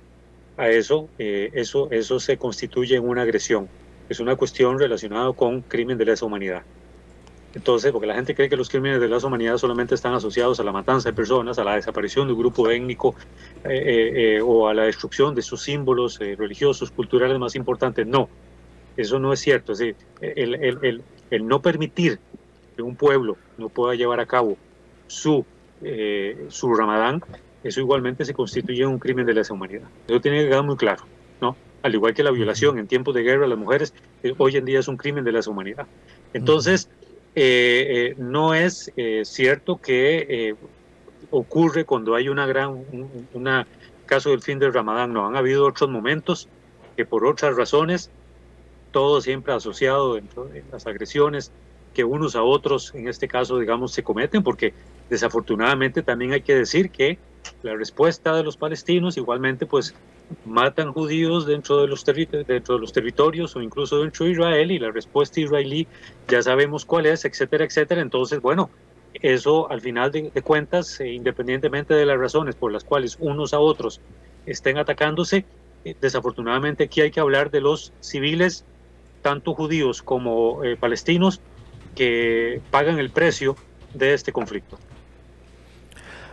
a 0.57 0.69
eso, 0.69 1.09
eso, 1.19 1.89
eso 1.91 2.21
se 2.21 2.37
constituye 2.37 2.97
en 2.97 3.09
una 3.09 3.23
agresión. 3.23 3.69
Es 4.09 4.21
una 4.21 4.37
cuestión 4.37 4.79
relacionada 4.79 5.33
con 5.33 5.63
crimen 5.63 5.99
de 5.99 6.05
lesa 6.05 6.27
humanidad. 6.27 6.63
Entonces, 7.57 7.91
porque 7.91 8.07
la 8.07 8.15
gente 8.15 8.35
cree 8.35 8.51
que 8.51 8.57
los 8.57 8.69
crímenes 8.69 9.01
de 9.01 9.09
lesa 9.09 9.27
humanidad 9.27 9.57
solamente 9.57 9.95
están 9.95 10.13
asociados 10.13 10.61
a 10.61 10.63
la 10.63 10.73
matanza 10.73 11.09
de 11.09 11.15
personas, 11.15 11.59
a 11.59 11.65
la 11.65 11.77
desaparición 11.77 12.27
de 12.27 12.35
un 12.35 12.39
grupo 12.39 12.69
étnico 12.71 13.15
o 14.45 14.69
a 14.69 14.75
la 14.75 14.83
destrucción 14.83 15.35
de 15.35 15.41
sus 15.41 15.63
símbolos 15.63 16.19
religiosos, 16.19 16.91
culturales 16.91 17.39
más 17.39 17.57
importantes. 17.57 18.07
No, 18.07 18.29
eso 18.97 19.19
no 19.19 19.33
es 19.33 19.41
cierto. 19.41 19.73
Es 19.73 19.79
decir, 19.79 19.97
el, 20.21 20.55
el, 20.55 21.03
el, 21.31 21.47
no 21.47 21.63
permitir 21.63 22.19
que 22.77 22.83
un 22.83 22.95
pueblo 22.95 23.39
no 23.57 23.71
pueda 23.71 23.95
llevar 23.95 24.21
a 24.21 24.27
cabo 24.27 24.59
su, 25.07 25.45
eh, 25.83 26.47
su 26.49 26.75
ramadán, 26.75 27.23
eso 27.63 27.81
igualmente 27.81 28.25
se 28.25 28.35
constituye 28.35 28.87
un 28.87 28.99
crimen 28.99 29.27
de 29.27 29.35
lesa 29.35 29.55
humanidad. 29.55 29.89
Eso 30.07 30.21
tiene 30.21 30.43
que 30.43 30.49
quedar 30.49 30.65
muy 30.65 30.77
claro, 30.77 31.05
¿no? 31.41 31.57
Al 31.83 31.95
igual 31.95 32.15
que 32.15 32.23
la 32.23 32.31
violación 32.31 32.79
en 32.79 32.87
tiempos 32.87 33.15
de 33.15 33.23
guerra 33.23 33.45
a 33.45 33.49
las 33.49 33.59
mujeres, 33.59 33.95
eh, 34.23 34.35
hoy 34.39 34.57
en 34.57 34.65
día 34.65 34.81
es 34.81 34.89
un 34.89 34.97
crimen 34.97 35.25
de 35.25 35.33
lesa 35.33 35.51
humanidad. 35.51 35.87
Entonces, 36.33 36.89
eh, 37.35 38.15
no 38.19 38.55
es 38.55 38.93
cierto 39.25 39.79
que 39.81 40.55
ocurre 41.31 41.85
cuando 41.85 42.15
hay 42.15 42.29
una 42.29 42.47
gran, 42.47 42.71
un 42.71 43.65
caso 44.07 44.31
del 44.31 44.43
fin 44.43 44.59
del 44.59 44.73
ramadán, 44.73 45.13
no, 45.13 45.27
han 45.27 45.37
habido 45.37 45.67
otros 45.67 45.91
momentos 45.91 46.49
que 46.97 47.05
por 47.05 47.27
otras 47.27 47.57
razones 47.57 48.11
todo 48.91 49.21
siempre 49.21 49.53
asociado 49.53 50.15
dentro 50.15 50.47
de 50.47 50.65
las 50.73 50.87
agresiones 50.87 51.53
que 51.93 52.05
unos 52.05 52.37
a 52.37 52.43
otros, 52.43 52.95
en 52.95 53.09
este 53.09 53.29
caso, 53.29 53.59
digamos, 53.59 53.93
se 53.93 54.03
cometen, 54.03 54.43
porque 54.43 54.75
desafortunadamente 55.11 56.03
también 56.03 56.33
hay 56.33 56.43
que 56.43 56.55
decir 56.55 56.91
que 56.91 57.19
la 57.63 57.75
respuesta 57.75 58.35
de 58.35 58.43
los 58.43 58.57
palestinos 58.57 59.17
igualmente, 59.17 59.67
pues, 59.67 59.95
matan 60.45 60.93
judíos 60.93 61.47
dentro 61.47 61.81
de 61.81 61.89
los, 61.89 62.05
dentro 62.05 62.75
de 62.75 62.81
los 62.81 62.93
territorios 62.93 63.55
o 63.55 63.63
incluso 63.63 64.01
dentro 64.01 64.27
de 64.27 64.33
Israel 64.33 64.71
y 64.73 64.79
la 64.79 64.91
respuesta 64.91 65.41
israelí 65.41 65.87
ya 66.29 66.43
sabemos 66.43 66.85
cuál 66.85 67.07
es, 67.07 67.25
etcétera, 67.25 67.65
etcétera. 67.65 68.01
Entonces, 68.01 68.41
bueno, 68.41 68.71
eso 69.15 69.71
al 69.71 69.81
final 69.81 70.11
de, 70.11 70.31
cuentas, 70.43 71.01
eh, 71.01 71.13
independientemente 71.13 71.95
de 71.95 72.07
las 72.07 72.19
razones 72.19 72.55
por 72.55 72.73
las 72.73 72.85
cuales 72.85 73.17
unos 73.21 73.55
a 73.55 73.61
otros 73.61 74.01
estén 74.47 74.79
atacándose, 74.79 75.45
eh, 75.85 75.95
desafortunadamente 76.01 76.85
aquí 76.85 77.01
hay 77.01 77.11
que 77.11 77.21
hablar 77.21 77.51
de 77.51 77.61
los 77.61 77.93
civiles 78.01 78.65
tanto 79.23 79.55
judíos 79.55 80.03
como 80.03 80.63
eh, 80.63 80.77
palestinos, 80.77 81.41
que 81.95 82.61
pagan 82.71 82.99
el 82.99 83.11
precio 83.11 83.57
de 83.95 84.15
este 84.15 84.31
conflicto. 84.31 84.79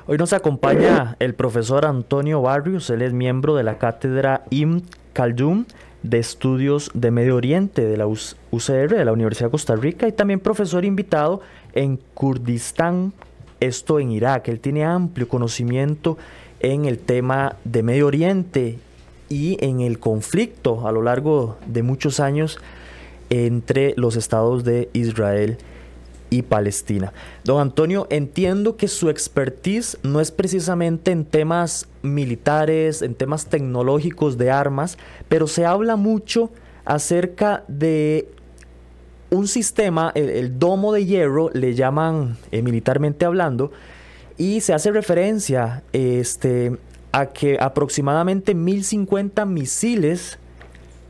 Hoy 0.06 0.18
nos 0.18 0.34
acompaña 0.34 1.16
el 1.20 1.34
profesor 1.34 1.86
Antonio 1.86 2.42
Barrios, 2.42 2.90
él 2.90 3.02
es 3.04 3.14
miembro 3.14 3.56
de 3.56 3.64
la 3.64 3.78
cátedra 3.78 4.44
Im 4.50 4.82
Khaldun 5.14 5.66
de 6.02 6.20
Estudios 6.20 6.92
de 6.94 7.10
Medio 7.10 7.38
Oriente 7.38 7.86
de 7.86 7.96
la 7.96 8.06
UCR, 8.06 8.90
de 8.90 9.06
la 9.06 9.14
Universidad 9.14 9.48
de 9.48 9.52
Costa 9.52 9.78
Rica, 9.78 10.06
y 10.06 10.12
también 10.12 10.42
profesor 10.42 10.84
invitado 10.84 11.40
en 11.72 11.98
Kurdistán, 12.16 13.14
esto 13.62 13.98
en 13.98 14.12
Irak. 14.12 14.50
Él 14.50 14.60
tiene 14.60 14.84
amplio 14.84 15.30
conocimiento 15.30 16.18
en 16.60 16.84
el 16.84 17.00
tema 17.00 17.56
de 17.64 17.82
Medio 17.82 18.08
Oriente 18.08 18.80
y 19.30 19.58
en 19.66 19.80
el 19.80 20.00
conflicto 20.00 20.86
a 20.86 20.92
lo 20.92 21.02
largo 21.02 21.56
de 21.66 21.82
muchos 21.82 22.20
años 22.20 22.60
entre 23.30 23.94
los 23.96 24.18
estados 24.18 24.66
de 24.66 24.90
Israel 24.92 25.60
y 25.60 25.73
Palestina. 26.42 27.14
Don 27.44 27.62
Antonio, 27.62 28.08
entiendo 28.10 28.76
que 28.76 28.88
su 28.88 29.10
expertise 29.10 29.98
no 30.04 30.20
es 30.20 30.32
precisamente 30.32 31.12
en 31.12 31.26
temas 31.26 31.88
militares, 32.02 33.02
en 33.02 33.16
temas 33.16 33.46
tecnológicos 33.46 34.38
de 34.38 34.52
armas, 34.52 34.98
pero 35.30 35.48
se 35.48 35.66
habla 35.66 35.96
mucho 35.96 36.50
acerca 36.86 37.64
de 37.68 38.28
un 39.30 39.48
sistema, 39.48 40.12
el, 40.16 40.60
domo 40.60 40.94
de 40.94 41.06
hierro, 41.06 41.50
le 41.54 41.74
llaman 41.74 42.38
eh, 42.52 42.62
militarmente 42.62 43.26
hablando, 43.26 43.72
y 44.38 44.62
se 44.62 44.74
hace 44.74 44.92
referencia 44.92 45.84
este, 45.92 46.78
a 47.12 47.28
que 47.28 47.58
aproximadamente 47.60 48.54
1050 48.54 49.46
misiles 49.46 50.38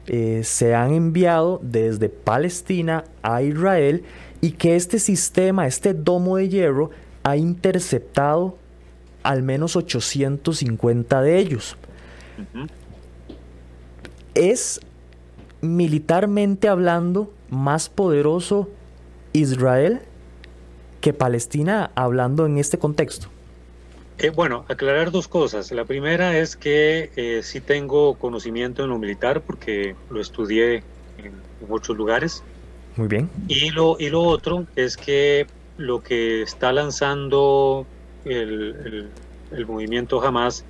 eh, 0.07 0.41
se 0.43 0.75
han 0.75 0.93
enviado 0.93 1.59
desde 1.63 2.09
Palestina 2.09 3.05
a 3.21 3.41
Israel 3.41 4.03
y 4.43 4.51
que 4.51 4.75
este 4.75 4.99
sistema, 4.99 5.67
este 5.67 5.93
domo 5.93 6.35
de 6.35 6.49
hierro, 6.49 6.89
ha 7.23 7.37
interceptado 7.37 8.57
al 9.23 9.41
menos 9.41 9.77
850 9.77 11.21
de 11.21 11.37
ellos. 11.37 11.77
¿Es 14.35 14.81
militarmente 15.61 16.67
hablando 16.67 17.31
más 17.49 17.87
poderoso 17.87 18.69
Israel 19.31 20.01
que 20.99 21.13
Palestina 21.13 21.91
hablando 21.95 22.45
en 22.45 22.57
este 22.57 22.77
contexto? 22.77 23.29
Eh, 24.17 24.29
bueno, 24.29 24.65
aclarar 24.67 25.11
dos 25.11 25.29
cosas. 25.29 25.71
La 25.71 25.85
primera 25.85 26.37
es 26.37 26.57
que 26.57 27.11
eh, 27.15 27.39
sí 27.43 27.61
tengo 27.61 28.15
conocimiento 28.15 28.83
en 28.83 28.89
lo 28.89 28.99
militar 28.99 29.39
porque 29.39 29.95
lo 30.09 30.19
estudié 30.19 30.83
en, 31.17 31.31
muchos 31.65 31.95
lugares. 31.95 32.43
Muy 32.95 33.07
bien. 33.07 33.29
Y 33.47 33.71
lo, 33.71 33.97
y 33.99 34.09
lo 34.09 34.21
otro 34.21 34.67
es 34.75 34.97
que 34.97 35.47
lo 35.77 36.01
que 36.01 36.41
está 36.43 36.71
lanzando 36.71 37.85
el, 38.25 39.09
movimiento 39.67 40.23
Hamas 40.23 40.63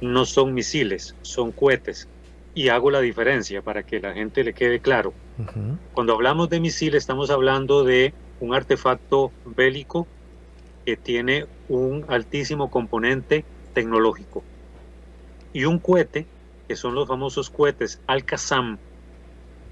no 0.00 0.24
son 0.24 0.54
misiles, 0.54 1.14
son 1.22 1.52
cohetes. 1.52 2.08
Y 2.54 2.68
hago 2.68 2.90
la 2.90 3.00
diferencia 3.00 3.62
para 3.62 3.82
que 3.82 4.00
la 4.00 4.14
gente 4.14 4.42
le 4.42 4.52
quede 4.52 4.80
claro. 4.80 5.12
Cuando 5.92 6.14
hablamos 6.14 6.48
de 6.48 6.58
misiles 6.58 7.04
estamos 7.04 7.30
hablando 7.30 7.84
de 7.84 8.12
un 8.40 8.54
artefacto 8.54 9.30
bélico 9.44 10.06
que 10.84 10.96
tiene 10.96 11.46
un 11.68 12.04
altísimo 12.08 12.70
componente 12.70 13.44
tecnológico. 13.74 14.42
Y 15.52 15.64
un 15.64 15.78
cohete, 15.78 16.26
que 16.66 16.74
son 16.74 16.94
los 16.94 17.06
famosos 17.06 17.50
cohetes 17.50 18.00
Al-Qassam, 18.06 18.78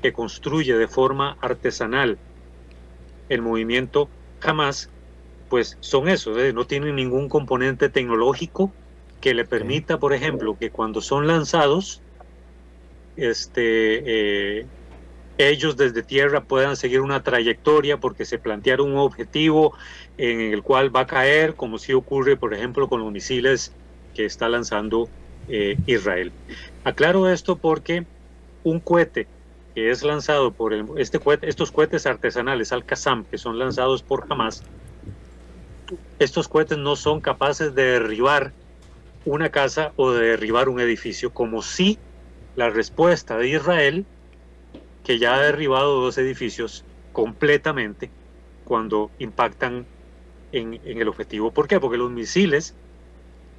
que 0.06 0.12
construye 0.12 0.76
de 0.76 0.86
forma 0.86 1.36
artesanal 1.40 2.16
el 3.28 3.42
movimiento 3.42 4.08
Hamas, 4.40 4.88
pues 5.48 5.76
son 5.80 6.08
esos, 6.08 6.38
¿eh? 6.38 6.52
no 6.52 6.64
tienen 6.64 6.94
ningún 6.94 7.28
componente 7.28 7.88
tecnológico 7.88 8.70
que 9.20 9.34
le 9.34 9.44
permita, 9.44 9.98
por 9.98 10.12
ejemplo, 10.12 10.56
que 10.56 10.70
cuando 10.70 11.00
son 11.00 11.26
lanzados, 11.26 12.02
este, 13.16 14.60
eh, 14.60 14.66
ellos 15.38 15.76
desde 15.76 16.04
tierra 16.04 16.44
puedan 16.44 16.76
seguir 16.76 17.00
una 17.00 17.24
trayectoria 17.24 17.96
porque 17.96 18.24
se 18.24 18.38
plantearon 18.38 18.92
un 18.92 18.98
objetivo 18.98 19.74
en 20.18 20.40
el 20.40 20.62
cual 20.62 20.94
va 20.94 21.00
a 21.00 21.06
caer, 21.08 21.54
como 21.54 21.78
si 21.78 21.94
ocurre, 21.94 22.36
por 22.36 22.54
ejemplo, 22.54 22.88
con 22.88 23.00
los 23.00 23.10
misiles 23.10 23.72
que 24.14 24.24
está 24.24 24.48
lanzando 24.48 25.08
eh, 25.48 25.76
Israel. 25.86 26.30
Aclaro 26.84 27.28
esto 27.28 27.56
porque 27.56 28.06
un 28.62 28.78
cohete 28.78 29.26
que 29.76 29.90
es 29.90 30.02
lanzado 30.02 30.52
por 30.52 30.72
este 30.96 31.20
estos 31.42 31.70
cohetes 31.70 32.06
artesanales 32.06 32.72
Al-Qassam, 32.72 33.26
que 33.26 33.36
son 33.36 33.58
lanzados 33.58 34.02
por 34.02 34.24
Hamas, 34.30 34.62
estos 36.18 36.48
cohetes 36.48 36.78
no 36.78 36.96
son 36.96 37.20
capaces 37.20 37.74
de 37.74 37.84
derribar 37.84 38.54
una 39.26 39.50
casa 39.50 39.92
o 39.96 40.12
de 40.12 40.28
derribar 40.28 40.70
un 40.70 40.80
edificio, 40.80 41.30
como 41.30 41.60
si 41.60 41.98
la 42.54 42.70
respuesta 42.70 43.36
de 43.36 43.48
Israel, 43.48 44.06
que 45.04 45.18
ya 45.18 45.34
ha 45.34 45.42
derribado 45.42 46.00
dos 46.00 46.16
edificios 46.16 46.82
completamente 47.12 48.08
cuando 48.64 49.10
impactan 49.18 49.84
en, 50.52 50.80
el 50.86 51.06
objetivo. 51.06 51.50
¿Por 51.50 51.68
qué? 51.68 51.80
Porque 51.80 51.98
los 51.98 52.10
misiles 52.10 52.74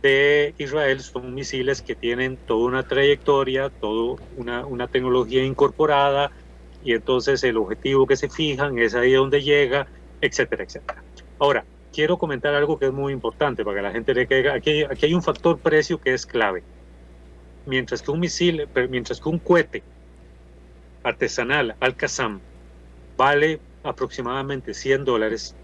de 0.01 0.53
Israel 0.57 1.01
son 1.01 1.33
misiles 1.33 1.81
que 1.81 1.95
tienen 1.95 2.37
toda 2.45 2.65
una 2.65 2.83
trayectoria, 2.83 3.69
toda 3.69 4.21
una, 4.35 4.65
una 4.65 4.87
tecnología 4.87 5.43
incorporada, 5.43 6.31
y 6.83 6.93
entonces 6.93 7.43
el 7.43 7.57
objetivo 7.57 8.05
que 8.07 8.15
se 8.15 8.29
fijan 8.29 8.77
es 8.77 8.95
ahí 8.95 9.13
donde 9.13 9.41
llega, 9.41 9.87
etcétera, 10.21 10.63
etcétera. 10.63 11.03
Ahora, 11.39 11.65
quiero 11.91 12.17
comentar 12.17 12.53
algo 12.53 12.77
que 12.77 12.85
es 12.85 12.93
muy 12.93 13.13
importante 13.13 13.63
para 13.65 13.77
que 13.77 13.81
la 13.81 13.91
gente 13.91 14.13
le 14.13 14.27
caiga. 14.27 14.53
Aquí, 14.53 14.83
aquí 14.83 15.07
hay 15.07 15.13
un 15.13 15.23
factor 15.23 15.59
precio 15.59 15.99
que 15.99 16.13
es 16.13 16.25
clave. 16.25 16.63
Mientras 17.65 18.01
que 18.01 18.11
un 18.11 18.19
misil, 18.19 18.69
mientras 18.89 19.19
que 19.19 19.29
un 19.29 19.39
cohete 19.39 19.83
artesanal 21.03 21.75
Al-Qassam 21.79 22.39
vale 23.17 23.59
aproximadamente 23.83 24.73
100 24.73 25.05
dólares, 25.05 25.55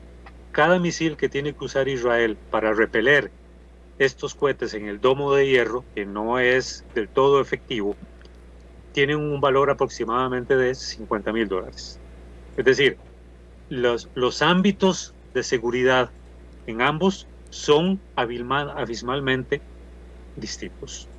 cada 0.51 0.79
misil 0.79 1.17
que 1.17 1.29
tiene 1.29 1.53
que 1.53 1.65
usar 1.65 1.87
Israel 1.87 2.37
para 2.49 2.73
repeler 2.73 3.31
estos 4.05 4.35
cohetes 4.35 4.73
en 4.73 4.87
el 4.87 4.99
domo 4.99 5.33
de 5.33 5.47
hierro, 5.47 5.85
que 5.95 6.05
no 6.05 6.39
es 6.39 6.85
del 6.93 7.09
todo 7.09 7.41
efectivo, 7.41 7.95
tiene 8.91 9.15
un 9.15 9.41
valor 9.41 9.69
aproximadamente 9.69 10.55
de 10.55 10.75
50 10.75 11.33
mil 11.33 11.47
dólares. 11.47 11.99
Es 12.55 12.65
decir, 12.65 12.97
los, 13.69 14.09
los 14.13 14.41
ámbitos 14.41 15.15
de 15.33 15.43
seguridad 15.43 16.11
en 16.65 16.81
ambos 16.81 17.27
son 17.49 18.01
abismalmente 18.15 19.63
distintos. 20.35 21.09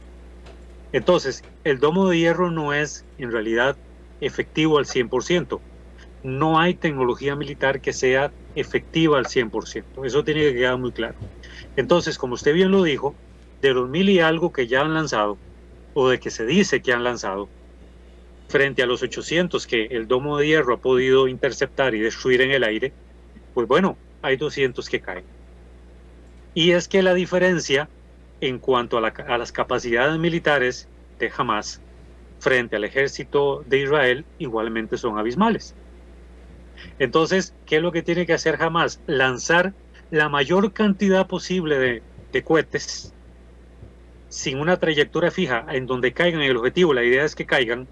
Entonces, 0.92 1.44
el 1.64 1.78
domo 1.80 2.08
de 2.08 2.18
hierro 2.18 2.50
no 2.50 2.72
es 2.72 3.04
en 3.18 3.32
realidad 3.32 3.76
efectivo 4.20 4.78
al 4.78 4.86
100%. 4.86 5.60
No 6.24 6.58
hay 6.58 6.74
tecnología 6.74 7.36
militar 7.36 7.80
que 7.80 7.92
sea 7.92 8.32
efectiva 8.54 9.18
al 9.18 9.26
100%. 9.26 10.04
Eso 10.04 10.24
tiene 10.24 10.40
que 10.40 10.54
quedar 10.54 10.78
muy 10.78 10.90
claro. 10.92 11.16
Entonces, 11.76 12.18
como 12.18 12.34
usted 12.34 12.54
bien 12.54 12.70
lo 12.70 12.82
dijo, 12.82 13.14
de 13.60 13.74
los 13.74 13.88
mil 13.88 14.08
y 14.08 14.20
algo 14.20 14.52
que 14.52 14.66
ya 14.66 14.80
han 14.80 14.94
lanzado, 14.94 15.38
o 15.92 16.08
de 16.08 16.18
que 16.18 16.30
se 16.30 16.46
dice 16.46 16.82
que 16.82 16.92
han 16.92 17.04
lanzado, 17.04 17.48
frente 18.48 18.82
a 18.82 18.86
los 18.86 19.02
800 19.02 19.66
que 19.66 19.84
el 19.86 20.08
domo 20.08 20.38
de 20.38 20.46
hierro 20.46 20.74
ha 20.74 20.80
podido 20.80 21.28
interceptar 21.28 21.94
y 21.94 22.00
destruir 22.00 22.40
en 22.40 22.50
el 22.50 22.64
aire, 22.64 22.92
pues 23.52 23.68
bueno, 23.68 23.98
hay 24.22 24.36
200 24.36 24.88
que 24.88 25.00
caen. 25.00 25.24
Y 26.54 26.72
es 26.72 26.88
que 26.88 27.02
la 27.02 27.14
diferencia 27.14 27.90
en 28.40 28.58
cuanto 28.58 28.98
a, 28.98 29.38
las 29.38 29.52
capacidades 29.52 30.18
militares 30.18 30.88
de 31.18 31.32
Hamas 31.36 31.82
frente 32.38 32.76
al 32.76 32.84
ejército 32.84 33.62
de 33.66 33.80
Israel 33.80 34.24
igualmente 34.38 34.98
son 34.98 35.18
abismales. 35.18 35.74
Entonces, 36.98 37.54
¿qué 37.64 37.76
es 37.76 37.82
lo 37.82 37.92
que 37.92 38.02
tiene 38.02 38.26
que 38.26 38.34
hacer 38.34 38.60
Hamas? 38.62 39.02
Lanzar 39.06 39.74
la 40.10 40.28
mayor 40.28 40.72
cantidad 40.72 41.26
posible 41.26 41.78
de, 41.78 42.02
de 42.32 42.42
cohetes 42.44 43.14
sin 44.28 44.58
una 44.58 44.78
trayectoria 44.78 45.30
fija 45.30 45.64
en 45.70 45.86
donde 45.86 46.12
caigan 46.12 46.42
el 46.42 46.56
objetivo. 46.56 46.92
La 46.92 47.04
idea 47.04 47.24
es 47.24 47.34
que 47.34 47.46
caigan 47.46 47.88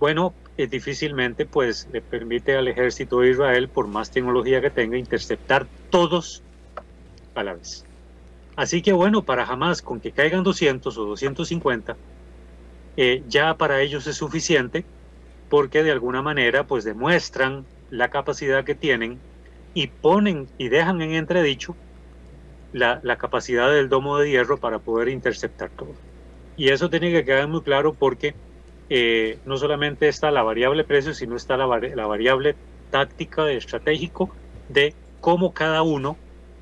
bueno, 0.00 0.34
eh, 0.56 0.66
difícilmente 0.66 1.46
pues 1.46 1.86
le 1.92 2.00
permite 2.00 2.56
al 2.56 2.66
ejército 2.68 3.20
de 3.20 3.30
Israel, 3.30 3.68
por 3.68 3.86
más 3.86 4.10
tecnología 4.10 4.60
que 4.62 4.70
tenga, 4.70 4.96
interceptar 4.96 5.68
todos 5.90 6.42
a 7.34 7.44
la 7.44 7.54
vez. 7.54 7.84
Así 8.56 8.82
que 8.82 8.92
bueno, 8.92 9.24
para 9.24 9.46
jamás 9.46 9.82
con 9.82 10.00
que 10.00 10.12
caigan 10.12 10.42
200 10.42 10.96
o 10.96 11.04
250, 11.04 11.96
eh, 12.96 13.22
ya 13.26 13.56
para 13.56 13.82
ellos 13.82 14.06
es 14.06 14.16
suficiente 14.16 14.86
porque 15.48 15.82
de 15.82 15.90
alguna 15.92 16.22
manera 16.22 16.66
pues 16.66 16.84
demuestran 16.84 17.66
la 17.90 18.08
capacidad 18.08 18.64
que 18.64 18.74
tienen 18.74 19.18
y 19.74 19.88
ponen 19.88 20.48
y 20.58 20.68
dejan 20.68 21.02
en 21.02 21.12
entredicho 21.12 21.76
la, 22.72 23.00
la 23.02 23.16
capacidad 23.16 23.70
del 23.70 23.88
domo 23.88 24.18
de 24.18 24.30
hierro 24.30 24.58
para 24.58 24.78
poder 24.78 25.08
interceptar 25.08 25.70
todo. 25.70 25.94
Y 26.56 26.68
eso 26.68 26.90
tiene 26.90 27.10
que 27.10 27.24
quedar 27.24 27.48
muy 27.48 27.62
claro 27.62 27.94
porque 27.94 28.34
eh, 28.92 29.38
no 29.46 29.56
solamente 29.56 30.08
está 30.08 30.32
la 30.32 30.42
variable 30.42 30.82
precio, 30.82 31.14
sino 31.14 31.36
está 31.36 31.56
la, 31.56 31.66
variable 31.66 32.56
táctica 32.90 33.48
estratégico 33.50 34.30
de 34.68 34.94
cómo 35.20 35.54
cada 35.54 35.82
uno 35.82 36.16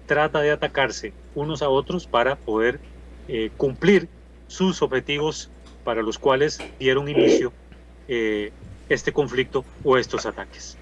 trata 0.07 0.41
de 0.41 0.51
atacarse 0.51 1.15
unos 1.35 1.63
a 1.63 1.71
otros 1.71 2.07
para 2.07 2.37
poder 2.37 2.81
eh, 3.29 3.51
cumplir 3.57 4.09
sus 4.47 4.83
objetivos 4.83 5.51
para 5.85 6.03
los 6.03 6.19
cuales 6.19 6.61
dieron 6.79 7.09
inicio 7.09 7.51
eh, 8.09 8.53
este 8.91 9.11
conflicto 9.11 9.65
o 9.83 9.97
estos 9.97 10.27
ataques. 10.27 10.77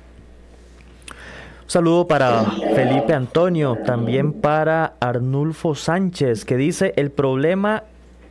Un 1.67 1.71
saludo 1.71 2.07
para 2.07 2.45
Felipe 2.77 3.13
Antonio, 3.13 3.77
también 3.85 4.33
para 4.35 4.95
Arnulfo 5.01 5.75
Sánchez, 5.75 6.45
que 6.45 6.57
dice, 6.57 6.95
el 6.95 7.11
problema 7.11 7.83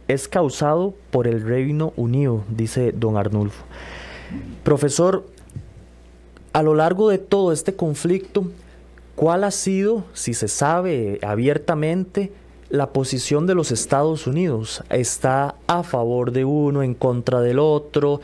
es 0.08 0.30
causado 0.30 0.94
por 1.12 1.28
el 1.28 1.42
Reino 1.42 1.92
Unido, 1.98 2.46
dice 2.48 2.94
don 2.94 3.18
Arnulfo. 3.18 3.66
Profesor, 4.64 5.26
a 6.54 6.64
lo 6.64 6.76
largo 6.76 7.10
de 7.10 7.18
todo 7.18 7.52
este 7.52 7.76
conflicto, 7.76 8.46
¿cuál 9.18 9.44
ha 9.44 9.52
sido, 9.52 10.06
si 10.14 10.34
se 10.34 10.48
sabe 10.48 11.20
abiertamente, 11.22 12.32
la 12.70 12.92
posición 12.92 13.48
de 13.48 13.56
los 13.56 13.70
Estados 13.74 14.28
Unidos? 14.28 14.82
¿Está 14.90 15.56
a 15.68 15.84
favor 15.84 16.32
de 16.32 16.46
uno, 16.46 16.84
en 16.84 16.94
contra 16.94 17.42
del 17.42 17.60
otro? 17.60 18.22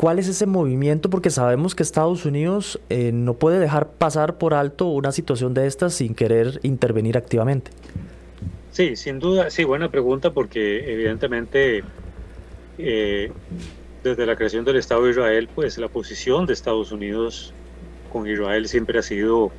¿Cuál 0.00 0.18
es 0.18 0.28
ese 0.28 0.46
movimiento? 0.46 1.10
Porque 1.10 1.28
sabemos 1.28 1.74
que 1.74 1.82
Estados 1.82 2.24
Unidos 2.24 2.80
eh, 2.88 3.10
no 3.12 3.34
puede 3.34 3.58
dejar 3.58 3.90
pasar 3.90 4.38
por 4.38 4.54
alto 4.54 4.86
una 4.86 5.12
situación 5.12 5.52
de 5.52 5.66
estas 5.66 5.92
sin 5.92 6.14
querer 6.14 6.58
intervenir 6.62 7.18
activamente. 7.18 7.70
Sí, 8.70 8.96
sin 8.96 9.18
duda, 9.18 9.50
sí, 9.50 9.64
buena 9.64 9.90
pregunta 9.90 10.30
porque 10.30 10.90
evidentemente 10.90 11.84
eh, 12.78 13.30
desde 14.02 14.24
la 14.24 14.36
creación 14.36 14.64
del 14.64 14.76
Estado 14.76 15.04
de 15.04 15.10
Israel, 15.10 15.50
pues 15.54 15.76
la 15.76 15.88
posición 15.88 16.46
de 16.46 16.54
Estados 16.54 16.92
Unidos 16.92 17.52
con 18.10 18.26
Israel 18.26 18.68
siempre 18.68 18.98
ha 19.00 19.02
sido 19.02 19.52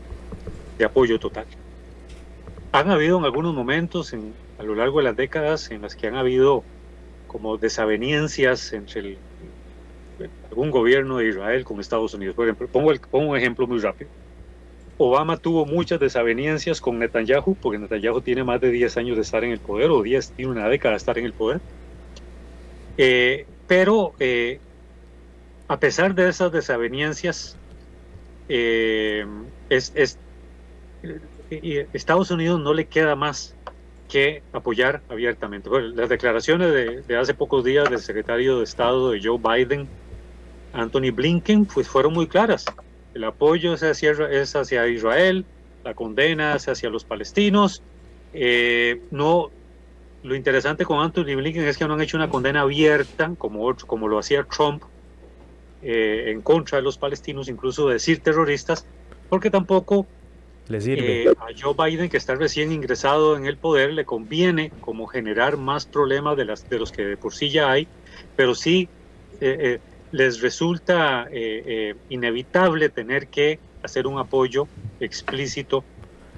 de 0.80 0.86
apoyo 0.86 1.20
total. 1.20 1.46
Han 2.72 2.90
habido 2.90 3.20
en 3.20 3.26
algunos 3.26 3.54
momentos 3.54 4.12
en, 4.12 4.34
a 4.58 4.64
lo 4.64 4.74
largo 4.74 4.98
de 4.98 5.04
las 5.04 5.16
décadas 5.16 5.70
en 5.70 5.84
las 5.84 5.96
que 5.96 6.08
han 6.08 6.16
habido 6.16 6.64
como 7.28 7.58
desavenencias 7.58 8.74
entre 8.74 9.20
algún 10.50 10.72
gobierno 10.72 11.18
de 11.18 11.30
Israel 11.30 11.64
con 11.64 11.80
Estados 11.80 12.14
Unidos. 12.14 12.36
Por 12.36 12.46
ejemplo, 12.46 12.68
pongo, 12.68 12.92
un 13.30 13.38
ejemplo 13.38 13.68
muy 13.68 13.80
rápido. 13.80 14.10
Obama 14.98 15.38
tuvo 15.38 15.66
muchas 15.66 16.00
desavenencias 16.00 16.80
con 16.80 17.00
Netanyahu, 17.00 17.56
porque 17.56 17.80
Netanyahu 17.80 18.22
tiene 18.22 18.44
más 18.44 18.62
de 18.62 18.70
10 18.70 18.98
años 18.98 19.16
de 19.16 19.24
estar 19.24 19.44
en 19.44 19.52
el 19.52 19.60
poder, 19.60 19.90
o 19.90 20.04
10, 20.04 20.32
tiene 20.32 20.52
una 20.52 20.68
década 20.68 20.94
de 20.94 20.98
estar 20.98 21.18
en 21.18 21.26
el 21.26 21.34
poder. 21.34 21.60
Eh, 22.98 23.46
pero 23.68 24.14
eh, 24.20 24.60
a 25.68 25.80
pesar 25.80 26.14
de 26.14 26.30
esas 26.30 26.52
desavenencias, 26.52 27.58
eh, 28.50 29.26
es, 29.70 30.18
Estados 31.94 32.30
Unidos 32.30 32.60
no 32.60 32.74
le 32.74 32.86
queda 32.86 33.16
más 33.16 33.56
que 34.12 34.44
apoyar 34.52 35.02
abiertamente. 35.10 35.70
las 35.96 36.10
declaraciones 36.10 36.72
de, 36.74 37.02
de, 37.02 37.18
hace 37.18 37.34
pocos 37.34 37.64
días 37.64 37.90
del 37.90 38.00
secretario 38.00 38.58
de 38.58 38.66
Estado 38.66 39.12
de 39.12 39.22
Joe 39.24 39.40
Biden, 39.40 39.88
Anthony 40.74 41.12
Blinken, 41.12 41.66
pues 41.66 41.88
fueron 41.88 42.14
muy 42.14 42.28
claras. 42.28 42.66
El 43.14 43.24
apoyo 43.24 43.74
es 43.74 43.84
hacia, 43.84 44.12
es 44.12 44.56
hacia 44.56 44.88
Israel, 44.88 45.46
la 45.84 45.94
condena 45.94 46.56
es 46.56 46.68
hacia 46.68 46.90
los 46.90 47.04
palestinos. 47.04 47.84
Eh, 48.34 49.02
no, 49.12 49.50
lo 50.24 50.36
interesante 50.36 50.86
con 50.86 51.00
Anthony 51.00 51.36
Blinken 51.36 51.64
es 51.64 51.78
que 51.78 51.88
no 51.88 51.96
han 51.96 52.02
hecho 52.02 52.18
una 52.18 52.30
condena 52.30 52.62
abierta 52.62 53.34
como, 53.38 53.76
como 53.76 54.08
lo 54.08 54.20
hacía 54.20 54.44
Trump 54.44 54.84
eh, 55.82 56.26
en 56.28 56.42
contra 56.42 56.78
de 56.78 56.84
los 56.84 56.98
palestinos, 56.98 57.50
incluso 57.50 57.90
decir 57.90 58.22
terroristas, 58.22 58.86
porque 59.30 59.50
tampoco 59.50 60.06
le 60.70 60.80
sirve. 60.80 61.24
Eh, 61.24 61.30
a 61.30 61.48
Joe 61.60 61.76
Biden, 61.78 62.10
que 62.10 62.18
está 62.18 62.36
recién 62.36 62.72
ingresado 62.72 63.36
en 63.36 63.46
el 63.46 63.58
poder, 63.58 63.92
le 63.92 64.06
conviene 64.06 64.72
como 64.80 65.08
generar 65.08 65.58
más 65.58 65.86
problemas 65.86 66.38
de, 66.38 66.46
las, 66.46 66.70
de 66.70 66.80
los 66.80 66.94
que 66.94 67.04
de 67.04 67.18
por 67.18 67.34
sí 67.34 67.50
ya 67.50 67.72
hay, 67.72 67.88
pero 68.38 68.56
sí 68.56 68.88
les 70.12 70.42
resulta 70.42 71.28
eh, 71.32 71.64
eh, 71.66 71.96
inevitable 72.10 72.90
tener 72.90 73.28
que 73.28 73.60
hacer 73.84 74.08
un 74.08 74.20
apoyo 74.20 74.68
explícito 75.00 75.84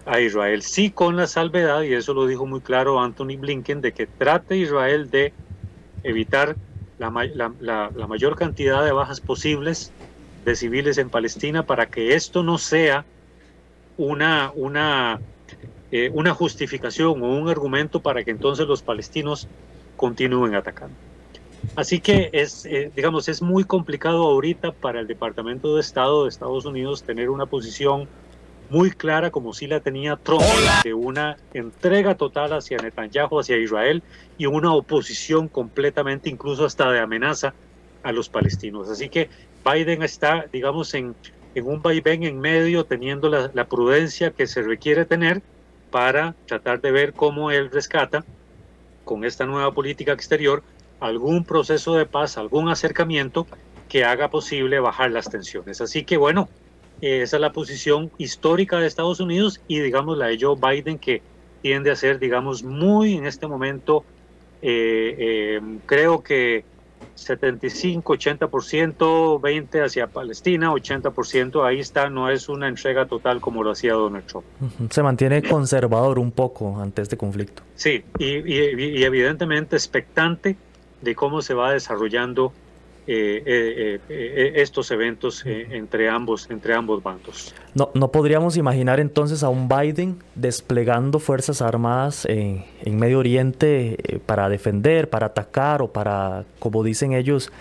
a 0.06 0.20
Israel. 0.20 0.62
Sí 0.62 0.92
con 0.92 1.16
la 1.16 1.28
salvedad, 1.28 1.82
y 1.82 1.94
eso 1.94 2.14
lo 2.14 2.28
dijo 2.28 2.46
muy 2.46 2.62
claro 2.62 3.00
Anthony 3.02 3.38
Blinken, 3.38 3.82
de 3.82 3.92
que 3.92 4.06
trate 4.06 4.58
Israel 4.58 5.10
de 5.10 5.34
evitar 6.04 6.56
la, 7.00 7.10
mayor 7.10 8.36
cantidad 8.36 8.84
de 8.84 8.92
bajas 8.92 9.20
posibles 9.20 9.92
de 10.46 10.56
civiles 10.56 10.98
en 10.98 11.10
Palestina 11.10 11.66
para 11.66 11.88
que 11.88 12.16
esto 12.16 12.44
no 12.44 12.58
sea 12.58 13.06
una, 13.98 14.52
una 14.56 15.20
eh, 15.96 16.10
una 16.12 16.34
justificación 16.34 17.22
o 17.22 17.38
un 17.38 17.50
argumento 17.50 18.02
para 18.02 18.24
que 18.24 18.32
entonces 18.32 18.66
los 18.66 18.82
palestinos 18.82 19.48
continúen 19.96 20.56
atacando. 20.56 20.96
Así 21.76 22.00
que 22.00 22.30
es, 22.34 22.66
eh, 22.66 22.92
digamos, 22.96 23.28
es 23.30 23.42
muy 23.42 23.64
complicado 23.64 24.24
ahorita 24.24 24.72
para 24.72 25.00
el 25.00 25.08
Departamento 25.08 25.76
de 25.76 25.82
Estado 25.82 26.24
de 26.24 26.30
Estados 26.30 26.66
Unidos 26.66 27.04
tener 27.04 27.30
una 27.30 27.46
posición 27.46 28.08
muy 28.70 28.92
clara 28.92 29.30
como 29.30 29.54
si 29.54 29.68
la 29.68 29.80
tenía 29.80 30.16
Trump 30.16 30.44
de 30.84 30.94
una 30.94 31.38
entrega 31.54 32.16
total 32.16 32.54
hacia 32.54 32.78
Netanyahu, 32.78 33.40
hacia 33.40 33.58
Israel 33.58 34.02
y 34.38 34.46
una 34.46 34.74
oposición 34.74 35.48
completamente, 35.48 36.30
incluso 36.30 36.66
hasta 36.66 36.92
de 36.92 37.00
amenaza 37.00 37.54
a 38.04 38.12
los 38.12 38.30
palestinos. 38.30 38.90
Así 38.90 39.10
que 39.10 39.30
Biden 39.64 40.04
está, 40.04 40.46
digamos, 40.52 40.94
en, 40.94 41.16
en 41.56 41.68
un 41.68 41.82
vaivén 41.82 42.24
en 42.24 42.40
medio, 42.40 42.84
teniendo 42.86 43.30
la, 43.30 43.52
la 43.54 43.66
prudencia 43.66 44.32
que 44.32 44.48
se 44.48 44.62
requiere 44.62 45.06
tener 45.06 45.42
para 45.92 46.36
tratar 46.48 46.82
de 46.82 46.92
ver 46.92 47.14
cómo 47.14 47.52
él 47.52 47.70
rescata 47.70 48.26
con 49.06 49.24
esta 49.26 49.46
nueva 49.46 49.72
política 49.74 50.14
exterior 50.14 50.64
algún 51.04 51.44
proceso 51.44 51.96
de 51.96 52.06
paz, 52.06 52.38
algún 52.38 52.70
acercamiento 52.70 53.48
que 53.90 54.06
haga 54.06 54.30
posible 54.30 54.80
bajar 54.80 55.12
las 55.12 55.30
tensiones. 55.30 55.82
Así 55.82 56.04
que 56.04 56.18
bueno, 56.18 56.50
esa 57.02 57.38
es 57.38 57.42
la 57.42 57.52
posición 57.52 58.12
histórica 58.18 58.80
de 58.80 58.88
Estados 58.88 59.20
Unidos 59.20 59.62
y 59.68 59.80
digamos 59.80 60.18
la 60.18 60.28
de 60.28 60.38
Joe 60.40 60.56
Biden 60.56 60.98
que 60.98 61.22
tiende 61.62 61.92
a 61.92 61.96
ser, 61.96 62.20
digamos, 62.20 62.64
muy 62.64 63.16
en 63.16 63.26
este 63.26 63.48
momento, 63.48 64.04
eh, 64.62 65.16
eh, 65.18 65.62
creo 65.86 66.24
que 66.24 66.66
75, 67.16 68.14
80%, 68.14 69.42
20 69.42 69.82
hacia 69.82 70.08
Palestina, 70.08 70.72
80% 70.72 71.66
ahí 71.66 71.80
está, 71.80 72.10
no 72.10 72.30
es 72.30 72.50
una 72.50 72.68
entrega 72.68 73.06
total 73.06 73.40
como 73.42 73.64
lo 73.64 73.72
hacía 73.72 73.94
Donald 73.94 74.26
Trump. 74.26 74.46
Se 74.90 75.04
mantiene 75.04 75.44
conservador 75.44 76.20
un 76.20 76.32
poco 76.32 76.80
ante 76.80 77.02
este 77.02 77.16
conflicto. 77.18 77.64
Sí, 77.76 78.04
y, 78.18 78.26
y 78.26 79.04
evidentemente 79.04 79.76
expectante 79.76 80.58
de 81.04 81.16
cómo 81.16 81.42
se 81.42 81.54
va 81.54 81.74
desarrollando 81.74 82.54
eh, 83.06 83.44
eh, 83.46 84.00
eh, 84.08 84.54
estos 84.56 84.90
eventos 84.90 85.44
entre, 85.46 86.08
ambos, 86.08 86.50
entre 86.50 86.74
ambos 86.74 87.04
bandos. 87.04 87.54
No, 87.74 87.92
no 87.94 88.12
podríamos 88.12 88.56
imaginar 88.56 89.02
entonces 89.02 89.44
a 89.44 89.50
un 89.50 89.68
Biden 89.68 90.20
desplegando 90.36 91.20
fuerzas 91.20 91.62
armadas 91.62 92.26
en 92.26 92.64
Medio 92.98 93.20
Oriente 93.20 94.22
para 94.26 94.48
defender, 94.48 95.10
para 95.10 95.28
atacar 95.28 95.82
o 95.82 95.90
para, 95.90 96.46
como 96.60 96.82
dicen 96.82 97.12
ellos, 97.12 97.52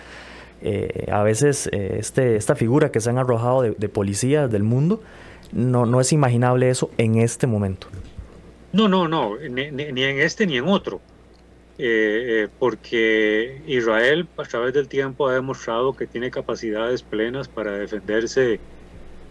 a 1.11 1.23
veces 1.23 1.69
este, 1.73 2.37
esta 2.37 2.55
figura 2.55 2.89
que 2.89 3.01
se 3.01 3.09
han 3.09 3.17
arrojado 3.17 3.63
de, 3.63 3.89
policías 3.89 4.49
del 4.49 4.63
mundo, 4.63 5.01
no, 5.51 5.85
no 5.85 5.99
es 5.99 6.13
imaginable 6.13 6.69
eso 6.69 6.89
en 6.97 7.17
este 7.17 7.47
momento. 7.47 7.87
No, 8.71 8.87
no, 8.87 9.09
no, 9.09 9.35
ni 9.37 9.61
en 9.61 10.19
este 10.19 10.47
ni 10.47 10.55
en 10.55 10.69
otro. 10.69 11.01
Eh, 11.79 12.43
eh, 12.43 12.49
porque 12.59 13.63
Israel 13.65 14.27
a 14.37 14.43
través 14.43 14.75
del 14.75 14.87
tiempo 14.87 15.27
ha 15.27 15.33
demostrado 15.33 15.93
que 15.93 16.05
tiene 16.05 16.29
capacidades 16.29 17.01
plenas 17.01 17.47
para 17.47 17.71
defenderse 17.71 18.59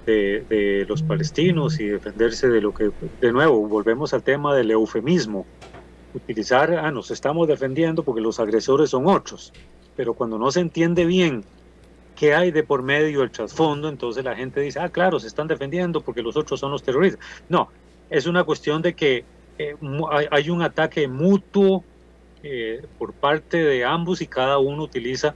de, 0.06 0.84
los 0.88 1.04
palestinos 1.04 1.78
y 1.78 1.86
defenderse 1.86 2.48
de 2.48 2.60
lo 2.60 2.74
que, 2.74 2.90
de 3.20 3.32
nuevo, 3.32 3.68
volvemos 3.68 4.12
al 4.12 4.24
tema 4.24 4.56
del 4.56 4.72
eufemismo, 4.72 5.46
utilizar, 6.14 6.72
ah, 6.72 6.90
nos 6.90 7.12
estamos 7.12 7.46
defendiendo 7.46 8.02
porque 8.02 8.20
los 8.20 8.40
agresores 8.40 8.90
son 8.90 9.06
otros, 9.06 9.52
pero 9.94 10.14
cuando 10.14 10.36
no 10.36 10.50
se 10.50 10.58
entiende 10.58 11.04
bien 11.04 11.44
qué 12.16 12.34
hay 12.34 12.50
de 12.50 12.64
por 12.64 12.82
medio 12.82 13.22
el 13.22 13.30
trasfondo, 13.30 13.88
entonces 13.88 14.24
la 14.24 14.34
gente 14.34 14.60
dice, 14.60 14.80
ah, 14.80 14.88
claro, 14.88 15.20
se 15.20 15.28
están 15.28 15.46
defendiendo 15.46 16.00
porque 16.00 16.22
los 16.22 16.36
otros 16.36 16.58
son 16.58 16.72
los 16.72 16.82
terroristas. 16.82 17.24
No, 17.48 17.70
es 18.10 18.26
una 18.26 18.42
cuestión 18.42 18.82
de 18.82 18.94
que 18.94 19.24
eh, 19.58 19.76
hay 20.32 20.50
un 20.50 20.62
ataque 20.62 21.06
mutuo 21.06 21.84
eh, 22.42 22.82
por 22.98 23.12
parte 23.12 23.62
de 23.62 23.84
ambos 23.84 24.20
y 24.20 24.26
cada 24.26 24.58
uno 24.58 24.82
utiliza 24.82 25.34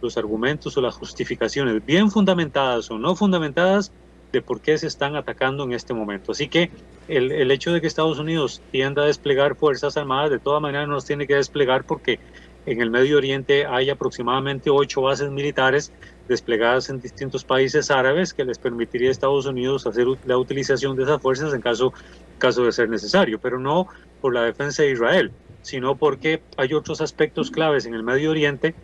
los 0.00 0.16
argumentos 0.16 0.76
o 0.76 0.80
las 0.80 0.94
justificaciones 0.94 1.84
bien 1.84 2.10
fundamentadas 2.10 2.90
o 2.90 2.98
no 2.98 3.14
fundamentadas 3.14 3.92
de 4.32 4.42
por 4.42 4.60
qué 4.60 4.76
se 4.78 4.86
están 4.86 5.14
atacando 5.16 5.64
en 5.64 5.72
este 5.72 5.94
momento. 5.94 6.32
Así 6.32 6.48
que 6.48 6.70
el, 7.08 7.32
el 7.32 7.50
hecho 7.50 7.72
de 7.72 7.80
que 7.80 7.86
Estados 7.86 8.18
Unidos 8.18 8.60
tienda 8.70 9.02
a 9.02 9.06
desplegar 9.06 9.54
fuerzas 9.54 9.96
armadas, 9.96 10.30
de 10.30 10.38
todas 10.38 10.60
maneras 10.60 10.88
no 10.88 10.94
las 10.94 11.04
tiene 11.04 11.26
que 11.26 11.36
desplegar 11.36 11.84
porque 11.84 12.18
en 12.66 12.80
el 12.80 12.90
Medio 12.90 13.16
Oriente 13.16 13.66
hay 13.66 13.90
aproximadamente 13.90 14.70
ocho 14.70 15.02
bases 15.02 15.30
militares 15.30 15.92
desplegadas 16.28 16.88
en 16.90 17.00
distintos 17.00 17.44
países 17.44 17.90
árabes 17.90 18.32
que 18.32 18.44
les 18.44 18.58
permitiría 18.58 19.08
a 19.08 19.12
Estados 19.12 19.46
Unidos 19.46 19.86
hacer 19.86 20.06
la 20.24 20.38
utilización 20.38 20.96
de 20.96 21.02
esas 21.02 21.20
fuerzas 21.20 21.52
en 21.52 21.60
caso, 21.60 21.92
caso 22.38 22.64
de 22.64 22.72
ser 22.72 22.88
necesario, 22.88 23.38
pero 23.40 23.58
no 23.58 23.88
por 24.20 24.32
la 24.32 24.42
defensa 24.42 24.82
de 24.82 24.92
Israel 24.92 25.32
sino 25.62 25.96
porque 25.96 26.42
hay 26.56 26.74
otros 26.74 27.00
aspectos 27.00 27.50
claves 27.50 27.86
en 27.86 27.94
el 27.94 28.02
Medio 28.02 28.30
Oriente 28.30 28.74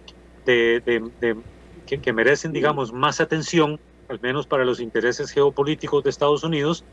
que, 0.45 2.13
merecen, 2.15 2.53
digamos, 2.53 2.93
más 2.93 3.21
atención, 3.21 3.79
al 4.09 4.21
menos 4.21 4.47
para 4.47 4.65
los 4.65 4.81
intereses 4.81 5.31
geopolíticos 5.31 6.05
de 6.05 6.11
Estados 6.11 6.43
Unidos, 6.45 6.85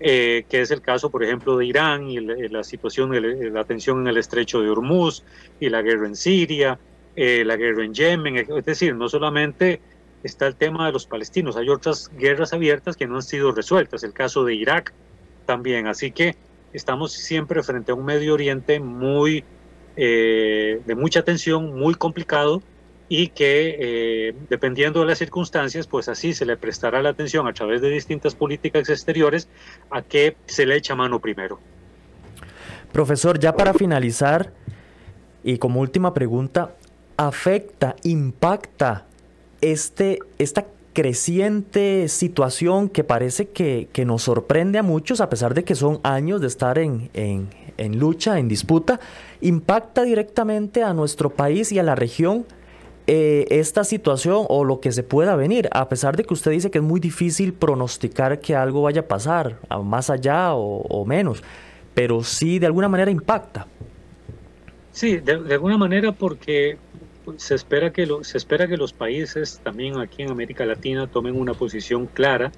eh, 0.00 0.44
que 0.48 0.60
es 0.60 0.70
el 0.70 0.82
caso, 0.82 1.10
por 1.10 1.22
ejemplo, 1.22 1.56
de 1.56 1.66
Irán 1.66 2.10
y 2.10 2.18
la, 2.18 2.64
situación, 2.64 3.12
la 3.52 3.64
tensión 3.64 4.00
en 4.00 4.08
el 4.08 4.16
estrecho 4.16 4.60
de 4.60 4.70
Hormuz 4.70 5.22
y 5.60 5.68
la 5.68 5.82
guerra 5.82 6.06
en 6.06 6.16
Siria, 6.16 6.78
eh, 7.14 7.44
la 7.46 7.56
guerra 7.56 7.84
en 7.84 7.94
Yemen, 7.94 8.36
es 8.36 8.64
decir, 8.64 8.94
no 8.94 9.08
solamente 9.08 9.80
está 10.22 10.46
el 10.46 10.56
tema 10.56 10.86
de 10.86 10.92
los 10.92 11.06
palestinos, 11.06 11.56
hay 11.56 11.68
otras 11.68 12.10
guerras 12.18 12.52
abiertas 12.52 12.96
que 12.96 13.06
no 13.06 13.16
han 13.16 13.22
sido 13.22 13.52
resueltas, 13.52 14.02
el 14.02 14.12
caso 14.12 14.44
de 14.44 14.54
Irak 14.54 14.92
también, 15.46 15.86
así 15.86 16.10
que 16.10 16.36
estamos 16.76 17.12
siempre 17.12 17.62
frente 17.62 17.92
a 17.92 17.94
un 17.94 18.04
Medio 18.04 18.34
Oriente 18.34 18.80
muy 18.80 19.44
eh, 19.96 20.80
de 20.84 20.94
mucha 20.94 21.22
tensión, 21.22 21.78
muy 21.78 21.94
complicado 21.94 22.62
y 23.08 23.28
que 23.28 23.76
eh, 23.78 24.34
dependiendo 24.50 25.00
de 25.00 25.06
las 25.06 25.18
circunstancias, 25.18 25.86
pues 25.86 26.08
así 26.08 26.34
se 26.34 26.44
le 26.44 26.56
prestará 26.56 27.02
la 27.02 27.10
atención 27.10 27.46
a 27.46 27.52
través 27.52 27.80
de 27.80 27.88
distintas 27.88 28.34
políticas 28.34 28.88
exteriores 28.90 29.48
a 29.90 30.02
que 30.02 30.36
se 30.46 30.66
le 30.66 30.76
echa 30.76 30.94
mano 30.94 31.20
primero. 31.20 31.58
Profesor, 32.92 33.38
ya 33.38 33.54
para 33.54 33.72
finalizar 33.74 34.52
y 35.42 35.58
como 35.58 35.80
última 35.80 36.12
pregunta, 36.12 36.74
¿afecta, 37.16 37.96
impacta 38.02 39.06
este, 39.60 40.18
esta 40.38 40.66
creciente 40.96 42.08
situación 42.08 42.88
que 42.88 43.04
parece 43.04 43.50
que, 43.50 43.86
nos 44.06 44.22
sorprende 44.22 44.78
a 44.78 44.82
muchos, 44.82 45.20
a 45.20 45.28
pesar 45.28 45.52
de 45.52 45.62
que 45.62 45.74
son 45.74 46.00
años 46.04 46.40
de 46.40 46.46
estar 46.46 46.78
en, 46.78 47.10
en, 47.12 47.98
lucha, 47.98 48.38
en 48.38 48.48
disputa, 48.48 48.98
impacta 49.42 50.04
directamente 50.04 50.82
a 50.82 50.94
nuestro 50.94 51.28
país 51.28 51.70
y 51.70 51.78
a 51.78 51.82
la 51.82 51.96
región 51.96 52.46
eh, 53.06 53.44
esta 53.50 53.84
situación 53.84 54.46
o 54.48 54.64
lo 54.64 54.80
que 54.80 54.90
se 54.90 55.02
pueda 55.02 55.36
venir, 55.36 55.68
a 55.72 55.86
pesar 55.90 56.16
de 56.16 56.24
que 56.24 56.32
usted 56.32 56.52
dice 56.52 56.70
que 56.70 56.78
es 56.78 56.84
muy 56.84 56.98
difícil 56.98 57.52
pronosticar 57.52 58.40
que 58.40 58.56
algo 58.56 58.80
vaya 58.80 59.02
a 59.02 59.06
pasar, 59.06 59.58
más 59.84 60.08
allá 60.08 60.54
o, 60.54 61.04
menos, 61.04 61.44
pero 61.92 62.24
sí 62.24 62.58
de 62.58 62.64
alguna 62.64 62.88
manera 62.88 63.10
impacta. 63.10 63.66
Sí, 64.92 65.18
de 65.18 65.52
alguna 65.52 65.76
manera 65.76 66.12
porque 66.12 66.78
se 67.36 67.54
espera 67.54 67.92
que 67.92 68.06
se 68.22 68.38
espera 68.38 68.68
que 68.68 68.76
los 68.76 68.92
países 68.92 69.60
también 69.62 69.98
aquí 69.98 70.22
en 70.22 70.30
América 70.30 70.64
Latina 70.64 71.08
tomen 71.08 71.36
una 71.36 71.54
posición 71.54 72.06
clara, 72.08 72.52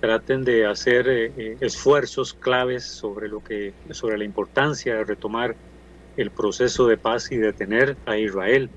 traten 0.00 0.44
de 0.44 0.66
hacer 0.66 1.08
eh, 1.08 1.32
eh, 1.36 1.56
esfuerzos 1.60 2.34
claves 2.34 2.86
sobre 2.86 3.28
lo 3.28 3.40
que 3.42 3.74
sobre 3.90 4.18
la 4.18 4.24
importancia 4.24 4.94
de 4.94 5.04
retomar 5.04 5.56
el 6.16 6.30
proceso 6.32 6.86
de 6.86 6.98
paz 6.98 7.30
y 7.32 7.36
detener 7.36 7.98
a 8.04 8.16
Israel 8.18 8.70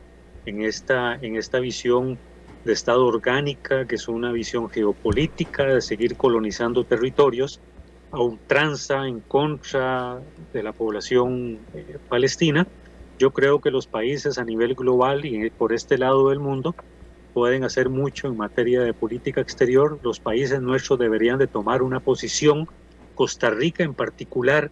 en 0.46 0.64
esta 0.64 1.16
en 1.16 1.36
esta 1.36 1.60
visión 1.60 2.20
de 2.64 2.74
Estado 2.74 3.06
orgánica, 3.06 3.88
que 3.88 3.96
es 3.96 4.08
una 4.08 4.32
visión 4.32 4.70
geopolítica 4.70 5.66
de 5.66 5.82
seguir 5.82 6.16
colonizando 6.16 6.86
territorios 6.86 7.62
a 8.12 8.22
ultranza 8.22 9.08
en 9.08 9.22
contra 9.22 10.22
de 10.36 10.64
la 10.64 10.74
población 10.74 11.68
eh, 11.74 11.98
palestina 12.08 12.68
yo 13.22 13.30
creo 13.30 13.62
que 13.62 13.70
los 13.70 13.86
países 13.86 14.40
a 14.40 14.44
nivel 14.44 14.74
global 14.74 15.26
y 15.26 15.52
por 15.52 15.74
este 15.74 16.00
lado 16.00 16.30
del 16.30 16.40
mundo 16.40 16.74
pueden 17.34 17.64
hacer 17.64 17.88
mucho 17.88 18.28
en 18.28 18.36
materia 18.36 18.82
de 18.82 18.96
política 18.96 19.42
exterior. 19.42 20.00
Los 20.02 20.20
países 20.20 20.60
nuestros 20.60 20.98
deberían 20.98 21.38
de 21.38 21.46
tomar 21.46 21.84
una 21.84 22.00
posición. 22.00 22.68
Costa 23.14 23.52
Rica 23.52 23.84
en 23.84 23.94
particular 23.94 24.72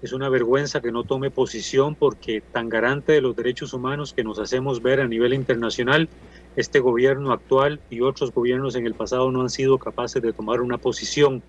es 0.00 0.12
una 0.12 0.28
vergüenza 0.28 0.80
que 0.80 0.92
no 0.92 1.02
tome 1.02 1.32
posición 1.32 1.96
porque 1.96 2.40
tan 2.52 2.68
garante 2.68 3.14
de 3.14 3.20
los 3.20 3.34
derechos 3.34 3.74
humanos 3.74 4.12
que 4.12 4.22
nos 4.22 4.38
hacemos 4.38 4.80
ver 4.80 5.00
a 5.00 5.08
nivel 5.08 5.34
internacional, 5.34 6.08
este 6.54 6.78
gobierno 6.78 7.32
actual 7.32 7.80
y 7.90 8.00
otros 8.00 8.30
gobiernos 8.30 8.76
en 8.76 8.86
el 8.86 8.94
pasado 8.94 9.32
no 9.32 9.40
han 9.42 9.50
sido 9.50 9.78
capaces 9.78 10.22
de 10.22 10.32
tomar 10.32 10.60
una 10.60 10.78
posición 10.78 11.42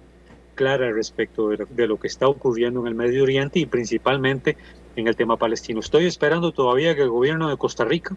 clara 0.55 0.91
respecto 0.91 1.49
de 1.49 1.87
lo, 1.87 1.97
que 1.97 2.07
está 2.07 2.27
ocurriendo 2.27 2.81
en 2.81 2.87
el 2.87 2.95
Medio 2.95 3.21
Oriente 3.21 3.59
y 3.59 3.65
principalmente 3.67 4.57
en 4.95 5.07
el 5.07 5.15
tema 5.15 5.37
palestino. 5.37 5.79
Estoy 5.79 6.05
esperando 6.05 6.51
todavía 6.51 6.95
que 6.95 7.01
el 7.01 7.09
gobierno 7.09 7.49
de 7.49 7.57
Costa 7.57 7.85
Rica, 7.85 8.15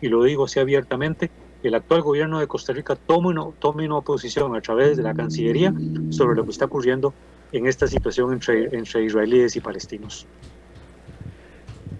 y 0.00 0.08
lo 0.08 0.22
digo 0.24 0.44
así 0.44 0.60
abiertamente, 0.60 1.30
el 1.62 1.74
actual 1.74 2.02
gobierno 2.02 2.38
de 2.38 2.46
Costa 2.46 2.72
Rica 2.72 2.96
tome 2.96 3.34
tome 3.58 3.86
una 3.86 4.00
posición 4.00 4.54
a 4.54 4.60
través 4.60 4.96
de 4.96 5.02
la 5.02 5.14
Cancillería 5.14 5.74
sobre 6.10 6.36
lo 6.36 6.44
que 6.44 6.50
está 6.50 6.66
ocurriendo 6.66 7.12
en 7.52 7.66
esta 7.66 7.86
situación 7.86 8.32
entre, 8.32 8.76
entre 8.76 9.04
israelíes 9.04 9.56
y 9.56 9.60
palestinos. 9.60 10.26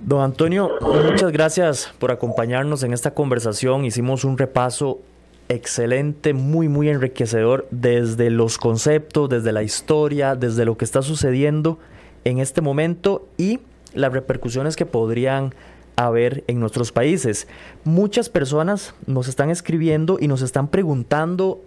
Don 0.01 0.21
Antonio, 0.21 0.71
muchas 0.81 1.33
gracias 1.33 1.93
por 1.99 2.13
acompañarnos 2.13 2.83
en 2.85 2.93
esta 2.93 3.13
conversación. 3.13 3.85
Hicimos 3.85 4.25
un 4.25 4.39
repaso 4.39 5.01
excelente, 5.49 6.33
muy, 6.33 6.69
muy 6.69 6.89
enriquecedor 6.89 7.67
desde 7.71 8.31
los 8.31 8.59
conceptos, 8.59 9.29
desde 9.29 9.53
la 9.53 9.63
historia, 9.63 10.37
desde 10.37 10.65
lo 10.65 10.77
que 10.77 10.85
está 10.85 11.03
sucediendo 11.03 11.79
en 12.25 12.39
este 12.39 12.61
momento 12.61 13.27
y 13.37 13.61
las 13.97 14.13
repercusiones 14.13 14.77
que 14.77 14.87
podrían 14.87 15.55
haber 15.97 16.45
en 16.47 16.61
nuestros 16.61 16.93
países. 16.93 17.49
Muchas 17.85 18.29
personas 18.29 18.95
nos 19.07 19.29
están 19.29 19.51
escribiendo 19.51 20.19
y 20.21 20.29
nos 20.29 20.43
están 20.43 20.69
preguntando 20.69 21.63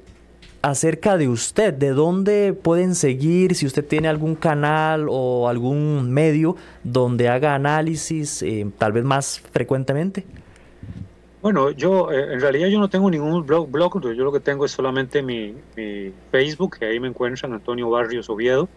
acerca 0.62 1.18
de 1.18 1.30
usted, 1.30 1.74
de 1.74 1.90
dónde 1.92 2.54
pueden 2.54 2.96
seguir, 2.96 3.56
si 3.56 3.66
usted 3.66 3.86
tiene 3.86 4.08
algún 4.08 4.36
canal 4.36 5.08
o 5.10 5.48
algún 5.48 6.12
medio 6.12 6.56
donde 6.84 7.30
haga 7.30 7.56
análisis, 7.56 8.42
eh, 8.42 8.68
tal 8.78 8.92
vez 8.92 9.04
más 9.04 9.40
frecuentemente. 9.40 10.26
Bueno, 11.42 11.72
yo 11.72 12.12
eh, 12.12 12.34
en 12.34 12.42
realidad 12.42 12.68
yo 12.68 12.80
no 12.80 12.90
tengo 12.90 13.10
ningún 13.10 13.46
blog, 13.46 13.72
blog, 13.72 14.02
yo 14.02 14.24
lo 14.26 14.32
que 14.32 14.42
tengo 14.42 14.66
es 14.66 14.72
solamente 14.72 15.22
mi, 15.22 15.56
Facebook, 16.32 16.78
que 16.80 16.86
ahí 16.86 17.00
me 17.00 17.08
encuentran 17.08 17.54
Antonio 17.54 17.90
Barrios 17.90 18.30
Oviedo. 18.30 18.68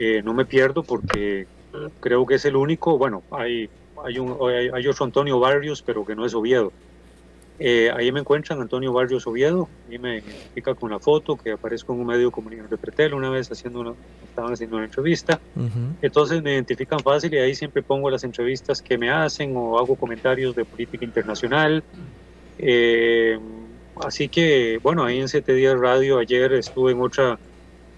Eh, 0.00 0.22
no 0.24 0.34
me 0.34 0.44
pierdo 0.44 0.82
porque 0.82 1.46
creo 2.00 2.26
que 2.26 2.34
es 2.34 2.44
el 2.44 2.56
único, 2.56 2.98
bueno, 2.98 3.22
hay, 3.30 3.68
hay, 4.04 4.18
un, 4.18 4.36
hay, 4.48 4.70
hay 4.72 4.86
otro 4.86 5.04
Antonio 5.04 5.38
Barrios, 5.40 5.82
pero 5.82 6.04
que 6.04 6.14
no 6.14 6.24
es 6.24 6.34
Oviedo. 6.34 6.72
Eh, 7.60 7.90
ahí 7.90 8.12
me 8.12 8.20
encuentran 8.20 8.60
Antonio 8.60 8.92
Barrios 8.92 9.26
Oviedo, 9.26 9.68
ahí 9.90 9.98
me 9.98 10.18
identifica 10.18 10.76
con 10.76 10.92
la 10.92 11.00
foto 11.00 11.36
que 11.36 11.50
aparezco 11.50 11.92
en 11.92 12.00
un 12.00 12.06
medio 12.06 12.26
de 12.26 12.30
comunicación 12.30 12.70
de 12.70 12.78
Pretel 12.78 13.14
una 13.14 13.30
vez 13.30 13.50
haciendo 13.50 13.80
una, 13.80 13.94
estaban 14.28 14.52
haciendo 14.52 14.76
una 14.76 14.84
entrevista. 14.84 15.40
Entonces 16.00 16.40
me 16.40 16.52
identifican 16.52 17.00
fácil 17.00 17.34
y 17.34 17.38
ahí 17.38 17.56
siempre 17.56 17.82
pongo 17.82 18.10
las 18.10 18.22
entrevistas 18.22 18.80
que 18.80 18.96
me 18.96 19.10
hacen 19.10 19.56
o 19.56 19.76
hago 19.76 19.96
comentarios 19.96 20.54
de 20.54 20.64
política 20.64 21.04
internacional. 21.04 21.82
Eh, 22.58 23.38
así 24.04 24.28
que, 24.28 24.78
bueno, 24.80 25.04
ahí 25.04 25.18
en 25.18 25.28
7 25.28 25.52
días 25.52 25.76
radio 25.76 26.18
ayer 26.18 26.52
estuve 26.52 26.92
en 26.92 27.00
otra 27.00 27.40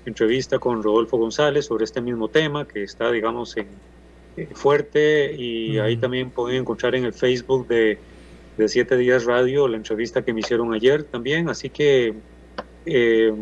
entrevista 0.06 0.58
con 0.58 0.82
Rodolfo 0.82 1.18
González 1.18 1.66
sobre 1.66 1.84
este 1.84 2.00
mismo 2.00 2.28
tema 2.28 2.66
que 2.66 2.82
está, 2.82 3.10
digamos, 3.10 3.56
en, 3.56 3.68
eh, 4.36 4.48
fuerte 4.52 5.34
y 5.34 5.78
ahí 5.78 5.96
también 5.96 6.30
pueden 6.30 6.60
encontrar 6.60 6.94
en 6.94 7.04
el 7.04 7.12
Facebook 7.12 7.66
de 7.68 7.98
de 8.60 8.68
Siete 8.68 8.96
Días 8.96 9.24
Radio, 9.24 9.68
la 9.68 9.78
entrevista 9.78 10.22
que 10.22 10.34
me 10.34 10.40
hicieron 10.40 10.74
ayer 10.74 11.04
también, 11.04 11.48
así 11.48 11.70
que 11.70 12.14
eh, 12.84 13.32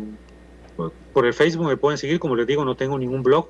por 1.13 1.25
el 1.25 1.33
Facebook 1.33 1.67
me 1.67 1.77
pueden 1.77 1.97
seguir, 1.97 2.19
como 2.19 2.37
les 2.37 2.47
digo, 2.47 2.63
no 2.63 2.75
tengo 2.75 2.97
ningún 2.97 3.21
blog, 3.21 3.49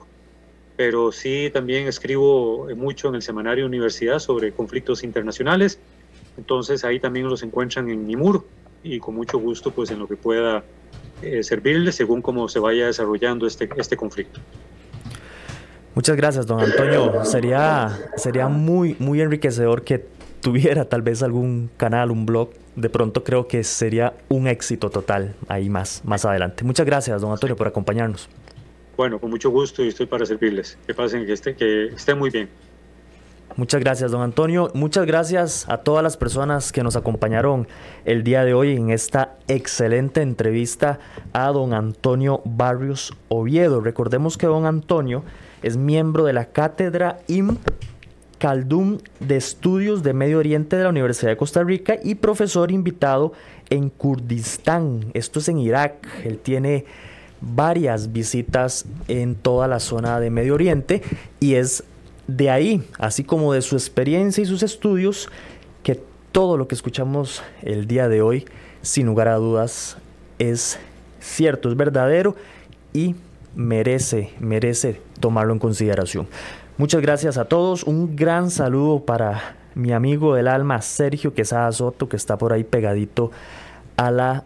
pero 0.75 1.11
sí 1.11 1.51
también 1.53 1.87
escribo 1.87 2.67
mucho 2.75 3.09
en 3.09 3.15
el 3.15 3.21
semanario 3.21 3.67
Universidad 3.67 4.17
sobre 4.17 4.51
conflictos 4.51 5.03
internacionales, 5.03 5.79
entonces 6.37 6.83
ahí 6.83 6.99
también 6.99 7.29
los 7.29 7.43
encuentran 7.43 7.89
en 7.89 8.07
mi 8.07 8.15
muro 8.15 8.45
y 8.81 8.99
con 8.99 9.13
mucho 9.13 9.37
gusto 9.37 9.71
pues 9.71 9.91
en 9.91 9.99
lo 9.99 10.07
que 10.07 10.15
pueda 10.15 10.63
eh, 11.21 11.43
servirles 11.43 11.95
según 11.95 12.21
cómo 12.21 12.47
se 12.47 12.59
vaya 12.59 12.87
desarrollando 12.87 13.47
este, 13.47 13.69
este 13.77 13.97
conflicto. 13.97 14.39
Muchas 15.95 16.15
gracias, 16.15 16.47
don 16.47 16.61
Antonio. 16.61 17.25
Sería, 17.25 17.97
sería 18.15 18.47
muy, 18.47 18.95
muy 18.99 19.21
enriquecedor 19.21 19.83
que 19.83 20.05
tuviera 20.41 20.85
tal 20.85 21.01
vez 21.01 21.23
algún 21.23 21.69
canal, 21.77 22.11
un 22.11 22.25
blog, 22.25 22.51
de 22.75 22.89
pronto 22.89 23.23
creo 23.23 23.47
que 23.47 23.63
sería 23.63 24.13
un 24.29 24.47
éxito 24.47 24.89
total 24.89 25.35
ahí 25.47 25.69
más, 25.69 26.01
más 26.05 26.25
adelante. 26.25 26.63
Muchas 26.63 26.85
gracias, 26.85 27.21
don 27.21 27.31
Antonio, 27.31 27.55
por 27.55 27.67
acompañarnos. 27.67 28.29
Bueno, 28.95 29.19
con 29.19 29.29
mucho 29.29 29.49
gusto 29.49 29.83
y 29.83 29.89
estoy 29.89 30.05
para 30.05 30.25
servirles. 30.25 30.77
Que 30.85 30.93
pasen, 30.93 31.25
que, 31.25 31.33
esté, 31.33 31.55
que 31.55 31.87
estén 31.87 32.17
muy 32.17 32.29
bien. 32.29 32.49
Muchas 33.55 33.81
gracias, 33.81 34.11
don 34.11 34.21
Antonio. 34.21 34.71
Muchas 34.73 35.05
gracias 35.05 35.67
a 35.67 35.79
todas 35.79 36.03
las 36.03 36.17
personas 36.17 36.71
que 36.71 36.83
nos 36.83 36.95
acompañaron 36.95 37.67
el 38.05 38.23
día 38.23 38.45
de 38.45 38.53
hoy 38.53 38.75
en 38.75 38.89
esta 38.89 39.35
excelente 39.47 40.21
entrevista 40.21 40.99
a 41.33 41.47
don 41.49 41.73
Antonio 41.73 42.41
Barrios 42.45 43.13
Oviedo. 43.27 43.81
Recordemos 43.81 44.37
que 44.37 44.47
don 44.47 44.65
Antonio 44.65 45.23
es 45.61 45.77
miembro 45.77 46.23
de 46.23 46.33
la 46.33 46.45
cátedra 46.45 47.17
IMP 47.27 47.59
Caldum 48.37 48.99
de 49.19 49.35
Estudios 49.35 50.01
de 50.03 50.13
Medio 50.13 50.39
Oriente 50.39 50.77
de 50.77 50.83
la 50.83 50.89
Universidad 50.89 51.31
de 51.31 51.37
Costa 51.37 51.61
Rica 51.61 51.97
y 52.01 52.15
profesor 52.15 52.71
invitado 52.71 53.33
en 53.69 53.89
Kurdistán. 53.89 55.11
Esto 55.13 55.39
es 55.39 55.49
en 55.49 55.59
Irak. 55.59 56.07
Él 56.23 56.39
tiene 56.39 56.85
varias 57.41 58.13
visitas 58.13 58.85
en 59.07 59.35
toda 59.35 59.67
la 59.67 59.79
zona 59.79 60.19
de 60.19 60.29
Medio 60.29 60.53
Oriente 60.53 61.01
y 61.39 61.55
es 61.55 61.83
de 62.35 62.49
ahí, 62.49 62.83
así 62.99 63.23
como 63.23 63.53
de 63.53 63.61
su 63.61 63.75
experiencia 63.75 64.41
y 64.41 64.45
sus 64.45 64.63
estudios, 64.63 65.29
que 65.83 65.99
todo 66.31 66.57
lo 66.57 66.67
que 66.67 66.75
escuchamos 66.75 67.41
el 67.61 67.87
día 67.87 68.07
de 68.07 68.21
hoy, 68.21 68.45
sin 68.81 69.07
lugar 69.07 69.27
a 69.27 69.35
dudas, 69.35 69.97
es 70.37 70.79
cierto, 71.19 71.69
es 71.69 71.75
verdadero 71.75 72.35
y 72.93 73.15
merece, 73.55 74.31
merece 74.39 75.01
tomarlo 75.19 75.53
en 75.53 75.59
consideración. 75.59 76.27
Muchas 76.77 77.01
gracias 77.01 77.37
a 77.37 77.45
todos. 77.45 77.83
Un 77.83 78.15
gran 78.15 78.51
saludo 78.51 79.03
para 79.05 79.57
mi 79.75 79.91
amigo 79.91 80.35
del 80.35 80.47
alma, 80.47 80.81
Sergio 80.81 81.33
Quesada 81.33 81.71
Soto, 81.71 82.07
que 82.07 82.15
está 82.15 82.37
por 82.37 82.53
ahí 82.53 82.63
pegadito 82.63 83.31
a 83.97 84.11
la 84.11 84.43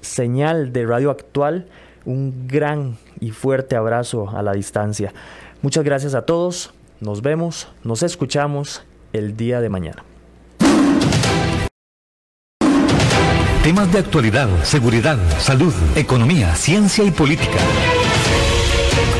señal 0.00 0.72
de 0.72 0.86
radio 0.86 1.10
actual. 1.10 1.66
Un 2.04 2.46
gran 2.46 2.98
y 3.20 3.30
fuerte 3.30 3.74
abrazo 3.74 4.30
a 4.30 4.42
la 4.42 4.52
distancia. 4.52 5.12
Muchas 5.62 5.84
gracias 5.84 6.14
a 6.14 6.26
todos. 6.26 6.72
Nos 7.02 7.20
vemos, 7.20 7.66
nos 7.82 8.04
escuchamos 8.04 8.84
el 9.12 9.36
día 9.36 9.60
de 9.60 9.68
mañana. 9.68 10.04
Temas 13.64 13.92
de 13.92 13.98
actualidad, 13.98 14.48
seguridad, 14.62 15.18
salud, 15.40 15.74
economía, 15.96 16.54
ciencia 16.54 17.02
y 17.02 17.10
política. 17.10 17.58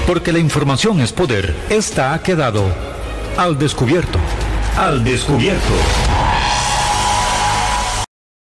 Porque 0.07 0.33
la 0.33 0.39
información 0.39 1.01
es 1.01 1.13
poder. 1.13 1.57
Esta 1.71 2.15
ha 2.15 2.23
quedado 2.23 2.63
al 3.37 3.59
descubierto. 3.59 4.21
Al 4.77 5.03
descubierto. 5.03 5.73